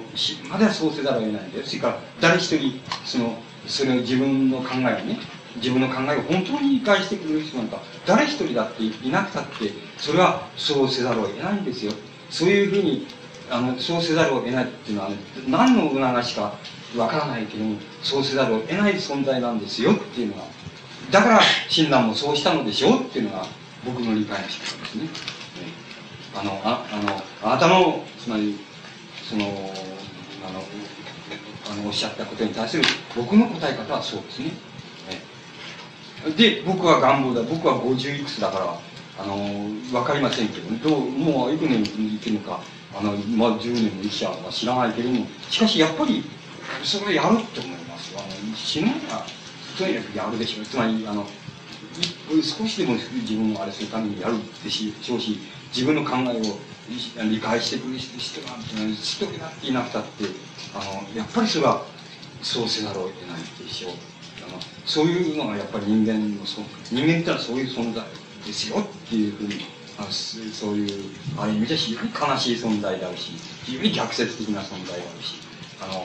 [0.49, 1.65] まだそうせざるを得ないんだよ。
[1.65, 5.19] それから、誰一人、その、それを自分の考えをね、
[5.57, 11.93] 自分の考えを本当に理解してくれる人なんか、誰一人だっていなくたって、それはそうせざるを得ないんですよ。
[12.31, 13.07] そういうふうに、
[13.53, 15.17] あの、そうせざるを得ないっていうのは、ね、
[15.47, 16.55] 何の促しか
[16.97, 20.45] わからないけども、そうせざるを得ない存在なんですよっていうのが、
[21.11, 23.47] だから、親鸞もそうしたのでしょうっていうのが、
[23.85, 25.09] 僕の理解の仕方ですね。
[26.35, 27.23] あの、ああの、
[27.53, 28.59] あなたの、つまり、
[29.29, 30.65] その、あの、
[31.71, 32.83] あのおっしゃったことに対する
[33.15, 34.53] 僕の答え方はそうですね。
[36.37, 37.43] で、僕は願望だ。
[37.43, 38.79] 僕は50いくつだから、
[39.23, 40.79] あの、わかりませんけどね。
[40.83, 42.61] どう、もう幾年生きるのか、
[42.95, 46.25] あの、まあ、10年も生きちゃうのか知らないけれども、しかしやっぱり、
[46.83, 49.27] それはやるって思いますあの、死ぬなら、
[49.79, 50.65] とにかくやるでしょう。
[50.65, 51.27] つまり、あの、
[52.43, 55.39] 少しでも自分をあれするためにやるでしょうし、
[55.75, 56.59] 自分の考えを
[57.31, 60.25] 理解してくれる人が一人だっていなくたって
[60.75, 61.85] あのやっぱりそれは
[62.43, 63.93] そうせざるを得ないでしょう
[64.49, 66.61] あのそういうのがやっぱり人間のそ
[66.91, 68.05] 人間ってのはそういう存在
[68.45, 69.65] ですよっていうふうに
[70.03, 73.33] あそういうある意味じゃ非常に悲しい存在であるし
[73.65, 75.41] 非常に逆説的な存在であるし
[75.81, 76.05] あの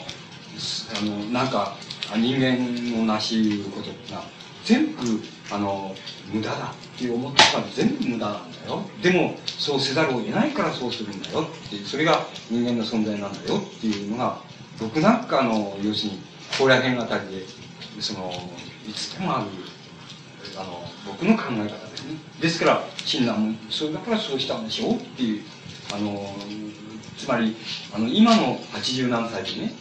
[0.96, 1.76] あのなんか
[2.16, 4.26] 人間のなし得ることってのは
[4.64, 5.22] 全部
[5.52, 5.96] あの
[6.32, 8.82] 無駄だって思ってたら全部無駄なんだよ。
[9.02, 14.40] でもそうせざるを得ないからそうするんだよってそれが人間の存在なんだよっていうのが
[14.80, 16.22] 僕なんかの要するに
[16.58, 17.46] 高野辺あたりで
[18.02, 18.32] その
[18.88, 19.48] いつでもある
[20.58, 24.90] あの僕の考え方ですねですから親鸞もそれだからそうしたんでしょ？
[24.92, 25.44] うっていう
[25.94, 26.36] あの
[27.18, 27.56] つまり
[27.94, 29.74] あの今の80何歳でね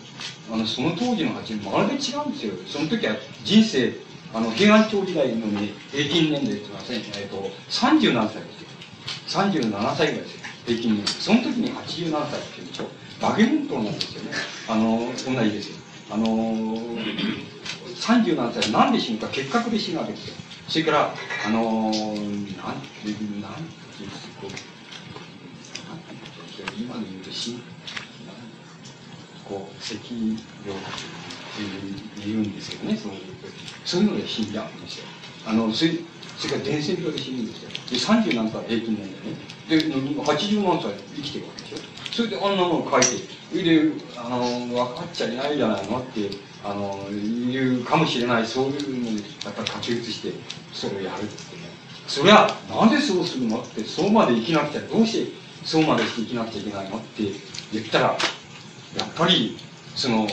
[0.52, 3.94] あのその当時の80まるで違うんですよその時は人生
[4.34, 8.68] あの、平安朝時代のね、平均年齢っていうのは、えっと、30何歳ですよ。
[9.46, 10.40] 37歳ぐらいですよ。
[10.66, 11.06] 平均年齢。
[11.06, 12.88] その時に87歳っていうんでしょ？
[13.22, 14.30] バケモントなんですよね。
[14.68, 15.12] あの、同
[15.44, 15.76] じですよ。
[16.10, 20.34] あの37歳なんで死ぬか結核で死ぬわけですよ。
[20.68, 21.14] それから、
[21.46, 22.80] あのなんて、なんていう
[24.40, 24.50] こう、
[26.78, 27.60] 今で言うと死ぬ、
[29.44, 33.20] こう、咳病って言うんですけどね、そういう
[33.84, 35.04] そういうので死んじゃうんですよ。
[35.46, 35.92] あの、それ、
[36.36, 37.70] それから伝染病で死ぬんですよ。
[37.70, 40.16] で、30何歳平均年齢ね。
[40.16, 41.76] で、80何歳生きてるわけでしょ。
[42.12, 43.06] それであんなもの書いて、
[43.50, 46.28] それで、あの、分かっちゃいないじゃないのって、
[46.68, 47.08] あの、
[47.48, 50.32] 言うかもしれない、そういうのに、やっぱり書き写して、
[50.72, 51.62] それをやるってね。
[52.08, 55.32] そりゃ、なんでそうするのって、そうまで生きなくちゃ、どうして
[55.64, 57.22] そうまでして生きなくちゃいけないのって
[57.72, 58.04] 言ったら、
[58.96, 59.58] やっぱり、
[59.94, 60.26] その、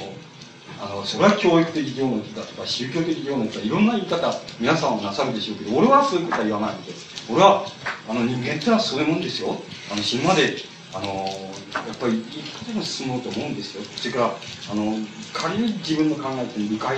[0.82, 6.92] あの、それは教育的情熱だとか、宗教的情熱だいろんな言い方、皆さんはなさるでしょうけど、俺はそういうことは言わないんで、
[7.30, 7.66] 俺は、
[8.10, 9.56] あの、人間ってのはそういうもんですよ。
[9.92, 10.56] あの、死ぬまで、
[10.94, 11.52] あの、
[11.88, 13.84] やっぱり生き方でも進もうと思うんですよ。
[13.98, 14.26] それから、
[14.72, 14.98] あの、
[15.34, 16.98] 仮に自分の考えって理解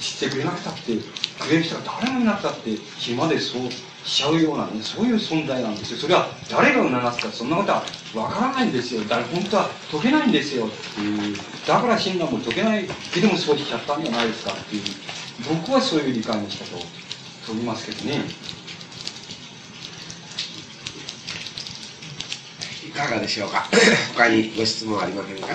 [0.00, 0.96] してくれなくたって、
[1.38, 3.70] くれる人が誰もいなくたって、死ぬまでそう
[4.04, 5.98] しちゃうようなね、そういう存在なんですよ。
[5.98, 7.84] それは誰が促すか、そんなことは
[8.14, 9.02] わからないんですよ。
[9.08, 11.36] 誰、本当は解けないんですよっていう。
[11.66, 14.82] だから親鸞も解けないけどもそうしちゃったんじゃないですかっていう。
[15.48, 16.80] 僕はそういう理解の仕方を
[17.46, 18.22] 取りますけどね。
[22.98, 23.68] かがでしょうか？
[24.16, 25.48] 他にご質問ありませんか？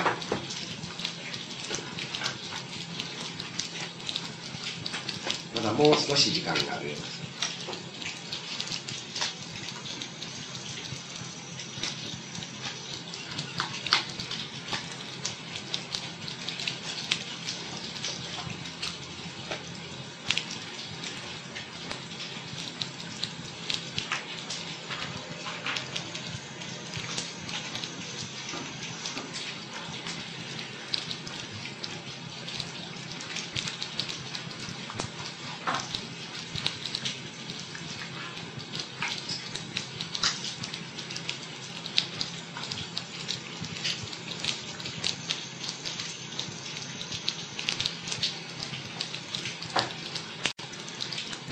[5.55, 7.13] まだもう少し時間があるようです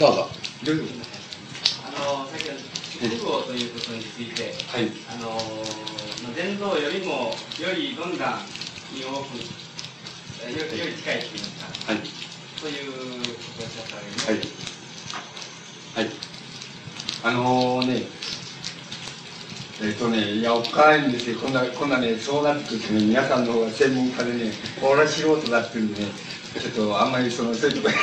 [0.01, 0.27] どうぞ。
[0.65, 0.83] どうぞ。
[1.85, 4.89] あの先ほど国語ということについて、はい。
[5.07, 5.37] あの
[6.33, 8.39] 伝道よりもよりどんだ
[8.91, 9.37] に多く
[10.51, 12.01] よより近いといいますか、はい。
[12.59, 16.05] そういうことをおっしゃったわけですはい。
[16.07, 16.15] はい。
[17.23, 18.03] あのね、
[19.83, 21.37] えっ、とね、いや、おっかないんですよ。
[21.37, 22.15] こんな、こんなね、
[22.77, 26.07] っとね、皆さんの専門家でね、俺は素人だっていうんでね、
[26.59, 27.93] ちょっとあんまりその、そういうとこ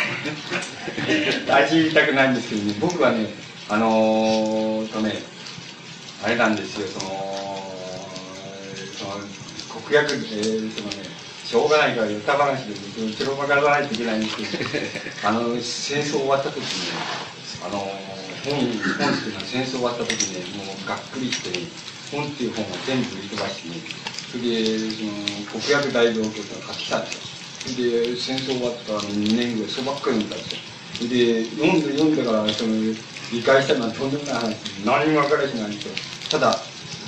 [1.48, 3.28] ろ足入りたくないんですけどね、僕はね、
[3.68, 5.14] あのー、とね、
[6.24, 7.10] あれなんですよ、その、
[8.96, 11.08] その、国訳、えー、そのね、
[11.44, 16.96] しょうがないから歌話で、その、ちょろまかさないといけないんですけど、あの、戦争終わった時にね、
[17.64, 18.54] あの、本、
[18.98, 23.76] 本っていうのは戦争終わった時にね、もうがっくりして、本っていう本を全部売り飛ばしてね、
[24.30, 27.76] それで、その、国訳大道教っていうのを買ってきたんですよ。
[27.76, 31.08] で、戦争終わった2年ぐらい、そばっかり読んだんですよ。
[31.08, 32.74] で、読んで、読んでから、その、
[33.32, 35.94] 理解したのはとんでもない話、何も分からしないんですよ。
[36.30, 36.58] ただ、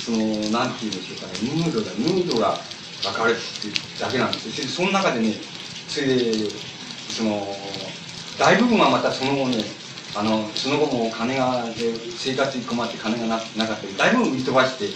[0.01, 0.19] その、
[0.51, 2.59] なんていうんでしょうかね、ムードが、ムードが
[3.03, 4.69] 分かるっていうだけなんですよ。
[4.69, 5.35] そ、の中でね、
[5.89, 6.33] それで、
[7.09, 7.57] その、
[8.39, 9.65] 大部分はまたその後ね、
[10.17, 11.65] あの、その後も金が、
[12.17, 14.89] 生活に困って金がななかったり、大部分売り飛ばして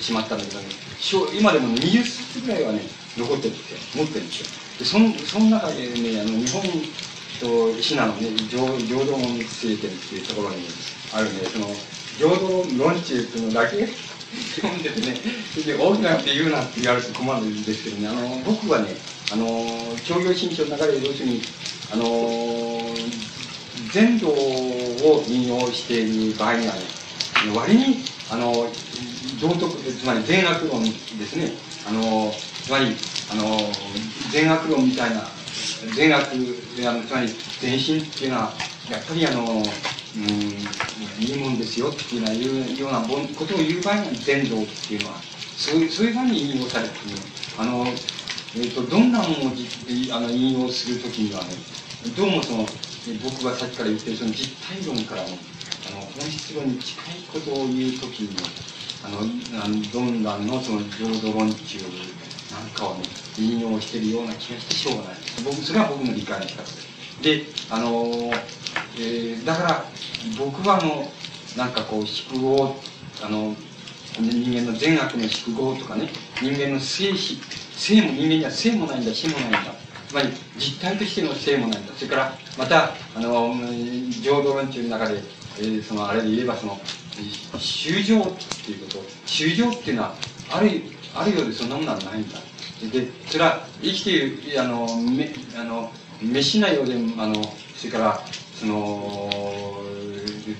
[0.00, 0.66] しまったんだけどね、
[0.98, 2.80] しょ今でも20冊ぐらいはね、
[3.16, 4.04] 残ってるんですよ。
[4.04, 4.46] 持ってるんですよ。
[4.78, 6.62] で、その、その中でね、あの、日本
[7.40, 10.66] とシナのね、浄浄土門聖典っていうところに
[11.12, 11.66] あるね、その、
[12.18, 13.88] 浄土論中っていうのだけ
[14.60, 15.16] 読んでてね、
[15.52, 18.88] それで大きなって言うなって言われて困るんですけどね、あの、僕はね、
[19.32, 21.42] あの、商業新書の中で要するに、
[21.92, 22.94] あの、
[23.92, 26.80] 全道を引用している場合にはね、
[27.54, 28.52] 割に、あの、
[29.40, 31.52] 道徳、つまり善悪論ですね、
[31.88, 32.30] あの、
[32.62, 32.94] つまり、
[33.32, 33.58] あの、
[34.30, 35.22] 善悪論みたいな、
[35.96, 36.28] 善悪、
[36.86, 37.28] あのつまり
[37.60, 38.52] 全身っていうのは、
[38.90, 39.62] やっぱりあの、
[40.12, 45.16] うん、いいもんですよっていうようないうようなことを言う場合には善道っていうのは、
[45.56, 47.00] そういう、そういう場合に引用されてる、
[47.58, 47.86] あの、
[48.56, 51.50] えっ、と、どんなものをじあの引用するときにはね、
[52.16, 52.66] どうもその、
[53.22, 55.38] 僕がさっきから言ってるその実体論からね、
[55.88, 58.36] あの、本質論に近いことを言うときに、
[59.04, 59.18] あの、
[59.62, 61.78] あのドンランのその浄土論中
[62.52, 63.04] なんかをね、
[63.38, 65.14] 引用してるような気がしてしょうがない。
[65.44, 66.64] 僕、それは僕の理解の仕方
[67.22, 67.36] で。
[67.36, 68.32] で、あの、
[68.98, 69.84] えー、だから、
[70.38, 71.10] 僕はあの、
[71.56, 72.76] なんかこう、宿業、
[73.22, 73.54] あの、
[74.18, 76.08] 人間の善悪の宿業とかね、
[76.42, 77.38] 人間の生死、
[77.76, 79.60] 生も人間には生もないんだ、死もないんだ。
[80.08, 80.28] つまり、
[80.58, 81.92] 実体としての生もないんだ。
[81.94, 83.54] それから、また、あの、
[84.20, 85.22] 浄土論中の中で、
[85.58, 86.80] えー、その、あれで言えば、その、
[87.58, 88.24] 修行っ
[88.64, 90.14] ていうこと、修行っていうのは、
[90.50, 90.82] ある、
[91.14, 92.38] あるようでそんなものはないんだ。
[92.92, 95.92] で、それは、生きている、あの、め、あの、
[96.22, 97.34] 飯なようで、あの、
[97.76, 98.20] それから、
[98.54, 99.30] その、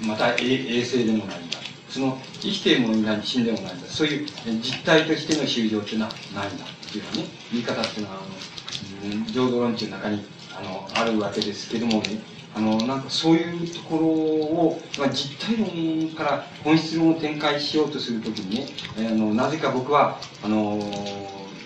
[0.03, 1.59] また衛生でもないんだ。
[1.91, 3.87] その生きているものに何死んでもないんだ。
[3.89, 4.27] そういう
[4.63, 10.25] 実体としての修行っていうのはないんだっていうね、言い方っていうのは、あの、浄土論中の中に
[10.57, 12.21] あのあるわけですけどもね、
[12.55, 18.67] あの、なんかそういうところを、まあ、実体論から本質論を展開しようとするときに
[18.97, 20.81] ね、あの、なぜか僕は、あの、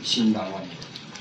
[0.03, 0.69] 診断は、ね、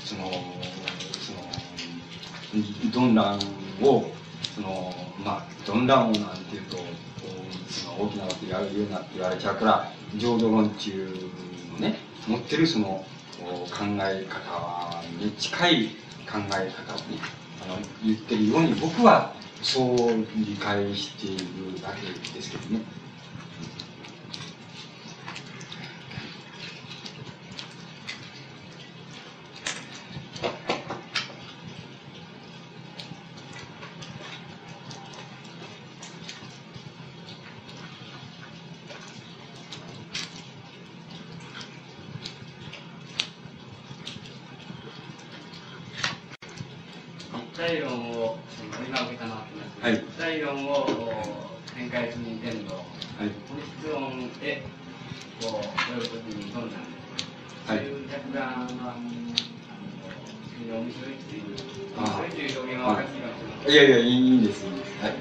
[0.04, 3.38] その、その、ドンラン
[3.86, 4.10] を、
[4.54, 6.76] その、まあ、ドンランをなんていうと、
[7.68, 11.08] その大きなことやるようなって言われちゃうから、浄土論中
[11.72, 11.96] のね、
[12.28, 13.04] 持ってるその
[13.44, 15.86] 考え方に近い
[16.30, 17.18] 考え方をね、
[17.62, 19.32] あの言ってるように僕は
[19.64, 19.82] そ
[20.12, 22.82] う理解しているだけですけどね。
[63.66, 65.02] いやいや、いいんです、いいです。
[65.02, 65.14] はい。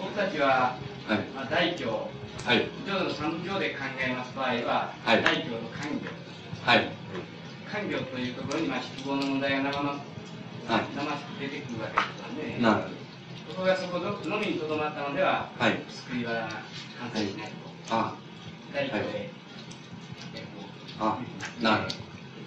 [0.00, 0.76] 僕たちは、
[1.06, 2.10] はい、まあ、大教、
[2.44, 2.68] はい。
[2.86, 6.10] 浄土の三条で考えます場合は、はい、大教の官業。
[6.64, 6.88] はい。
[7.70, 12.62] 官業というところに、まあ、失望の問題が生ま、はい、生しく出てくるわけですよね。
[12.62, 13.00] なるほど。
[13.50, 16.48] そこがそこのみにとどまったのでは、はい、救いは
[16.98, 17.52] 完成しない
[17.88, 17.94] と。
[17.94, 18.14] はい、あ
[18.74, 19.39] 大教で、はい、
[21.00, 21.18] あ
[21.60, 21.84] なる。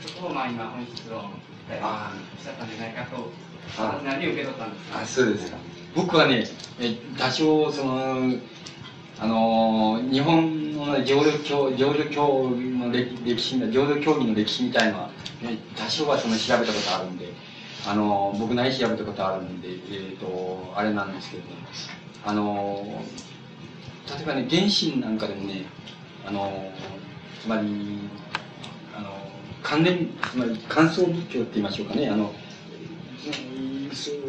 [0.05, 1.31] そこをまあ今本質論
[1.61, 3.31] したんじゃないかと。
[3.77, 5.57] あ何を受け取ったんですかあそうですか
[5.95, 6.45] 僕はね
[6.80, 8.35] え多少その
[9.19, 15.07] あの日本の浄土教浄土教の歴歴史浄土教義の歴史みたいのは、
[15.41, 17.34] ね、多少はその調べたことあるんで
[17.88, 21.49] あの僕なり調べたことあるんで、えーと、あれなんですけどね
[22.25, 23.03] あの
[24.17, 25.65] 例えばね原神なんかでもね
[26.25, 26.71] あの
[27.41, 28.02] つまり
[29.64, 32.10] 関連つまり感想仏教って言いましょうかね。
[32.10, 32.31] あの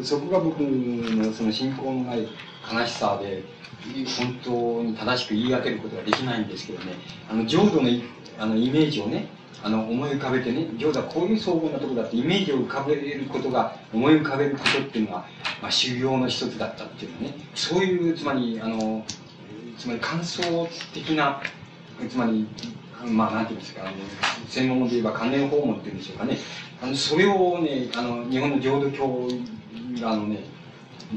[0.03, 2.29] そこが僕のその信仰のない
[2.73, 3.43] 悲しさで
[4.19, 6.95] 本当に正しく言い当てることができないんですけどね。
[7.29, 7.89] あの浄土の
[8.39, 9.29] あのイメージをね
[9.63, 15.25] あの思い浮かべてね浄土はこういう荘厳なとこだってイメージを浮かべることが思い浮かべることっていうのが、
[15.63, 17.35] まあ、修行の一つだったっていうね。
[17.55, 19.05] そういうつまりあの
[19.79, 20.43] つまり感想
[20.93, 21.41] 的な
[22.09, 22.47] つまり
[23.07, 23.97] まあなんていうんですかあの
[24.49, 26.39] 専門で言えば関連訪問っていうんでしょうかね。
[26.83, 29.29] あのそれをねあの日本の浄土教
[30.01, 30.45] があのね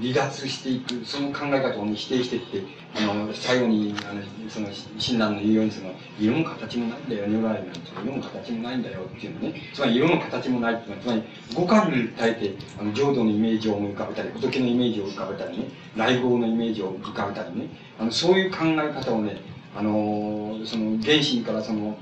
[0.02, 2.64] 離脱していくその考え方を、ね、否定していって
[2.96, 4.68] あの最後にあのその
[4.98, 9.62] 親鸞の言うようにその色も形もないんだよ如来なんて色も形もないんだよっていうのね。
[9.74, 11.24] つまり色も形もないっていうのはつまり
[11.56, 17.70] 五感に耐えてあの浄土のイメージを思い浮かべたり仏のイメージを浮かべたりね来号のイメージを浮かべたりね。
[18.00, 19.38] あのそういう考え方をね
[19.78, 21.96] あのその原神からその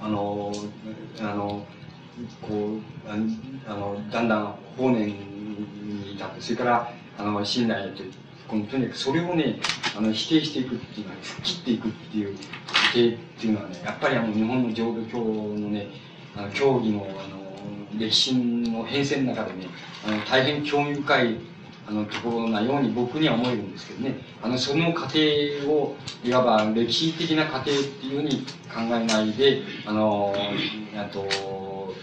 [0.00, 0.52] あの
[1.20, 1.64] あの
[2.40, 3.16] こうあ
[3.76, 8.02] のだんだん法然に至ってそれからあの信頼と
[8.48, 9.60] このとにかくそれをね
[9.96, 12.36] あの否定していくっていうのは切っていくっていう
[12.90, 15.86] 否定っていうのはねやっぱりあの日本の浄土教のね
[16.36, 17.40] あの教義のあの
[18.00, 19.66] 歴史の変遷の中でね
[20.04, 21.36] あの大変興味深い
[21.86, 24.16] あのところなように僕には思えるんですけどね。
[24.42, 25.18] あのその過程
[25.68, 30.34] をいわば歴史的な過程っていうふうに考えないであの
[30.96, 31.94] あと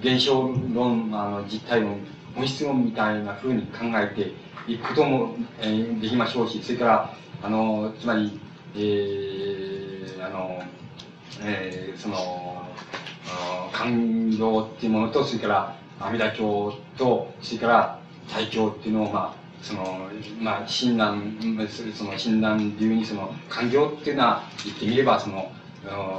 [0.00, 2.00] 現象論あの実体論
[2.34, 4.32] 本質論みたいなふうに考えて
[4.70, 8.40] いくことも、えー、できましょうしそれからあのつまり、
[8.74, 10.62] えー、あの、
[11.42, 12.66] えー、その
[13.72, 17.99] 感情っていうものとそれから阿弥陀経とそれから
[18.32, 20.08] 体調っていうのを、まあ、その、
[20.40, 25.52] まあ、親鸞、その親鸞流にその、感情っていうのは、言ってみれば、その、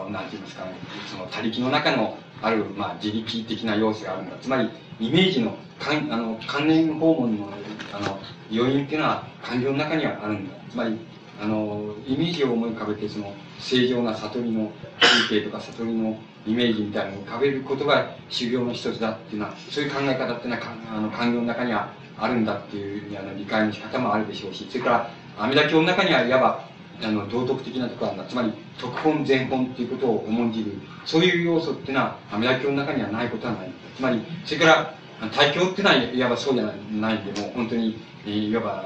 [0.10, 0.74] なんて言いますかね、
[1.10, 4.36] その、他力の中の、ある、まあ、自力的な要素があるんだ。
[4.42, 4.70] つまり、
[5.00, 7.50] イメージの、かんあの、関連訪問の、
[7.94, 8.20] あの、
[8.50, 10.56] 要因っていうのは、感情の中にはあるんだ。
[10.70, 10.98] つまり、
[11.42, 20.62] あの、イメージを思い浮かべて、その、正常な悟りの風景とか悟りのイメージみたいなのを浮かべることが修行の一つだっていうのは、そういう考え方っていうのは、
[20.96, 26.70] あの、感情の中にはあるんだっていうあの理解の仕方もあるでしょうし、それから阿弥陀経の中にはいわば
[27.04, 28.26] あの道徳的なところなんだ。
[28.26, 30.74] つまり特本全本っていうことを重んじる、
[31.06, 33.72] そういう要素っていうのは阿弥陀経の中にはないことはない。
[33.96, 34.96] つまり、それから
[35.30, 38.86] 対境っていうのは、いわばそうじゃないんで、も本当に、いわば、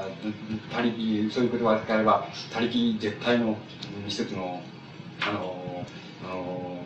[0.70, 3.56] 他力、そういう言葉を使えば、他力絶対の
[4.06, 4.60] 一つの、
[5.22, 5.86] あの、
[6.24, 6.76] あの、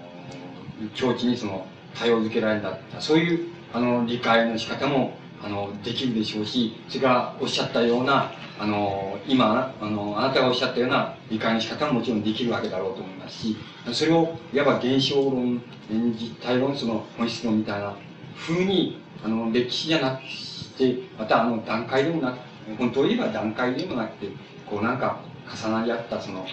[0.94, 1.66] 境地にその、
[1.98, 13.56] 多様づけられた、そういう、あの、理解の仕方も、あの、できるでしょうし、それからおっしゃったような、あの、今、あの、あなたがおっしゃったような理解の仕方ももちろんできるわけだろうと思いますし、
[13.92, 17.94] それを、いわば現象論、実体論、その本質論みたいな
[18.36, 22.36] 風に、あの、歴史じゃなくして、またあの、段階でもなく、
[22.78, 24.28] 本当を言えば段階でもなくて、
[24.66, 26.46] こうなんか重なり合ったその、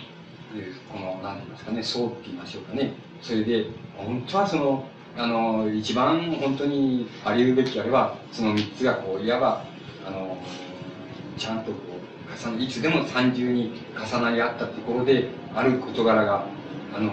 [0.92, 2.94] この、なんて言いますかね、層って言いましょうかね。
[3.22, 3.66] それで、
[3.96, 4.86] 本当はその、
[5.18, 9.64] あの、一番本当にあり得るべきあれば、その三つがこう、いわば、
[10.06, 10.38] あの、
[11.38, 16.46] ちゃんとこう、重ね、いつでも三重に重なり合ったところで、ある事柄が、
[16.96, 17.12] あの、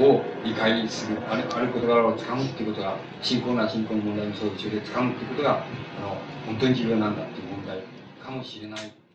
[0.00, 5.64] を理解する、あるある事柄をつかむっていうことが、信仰な信仰の問題もそうでしょうけど、つかむっていうことが、
[5.98, 6.16] あの、
[6.46, 7.78] 本当に重要なんだっていう問題
[8.22, 9.05] かもしれない。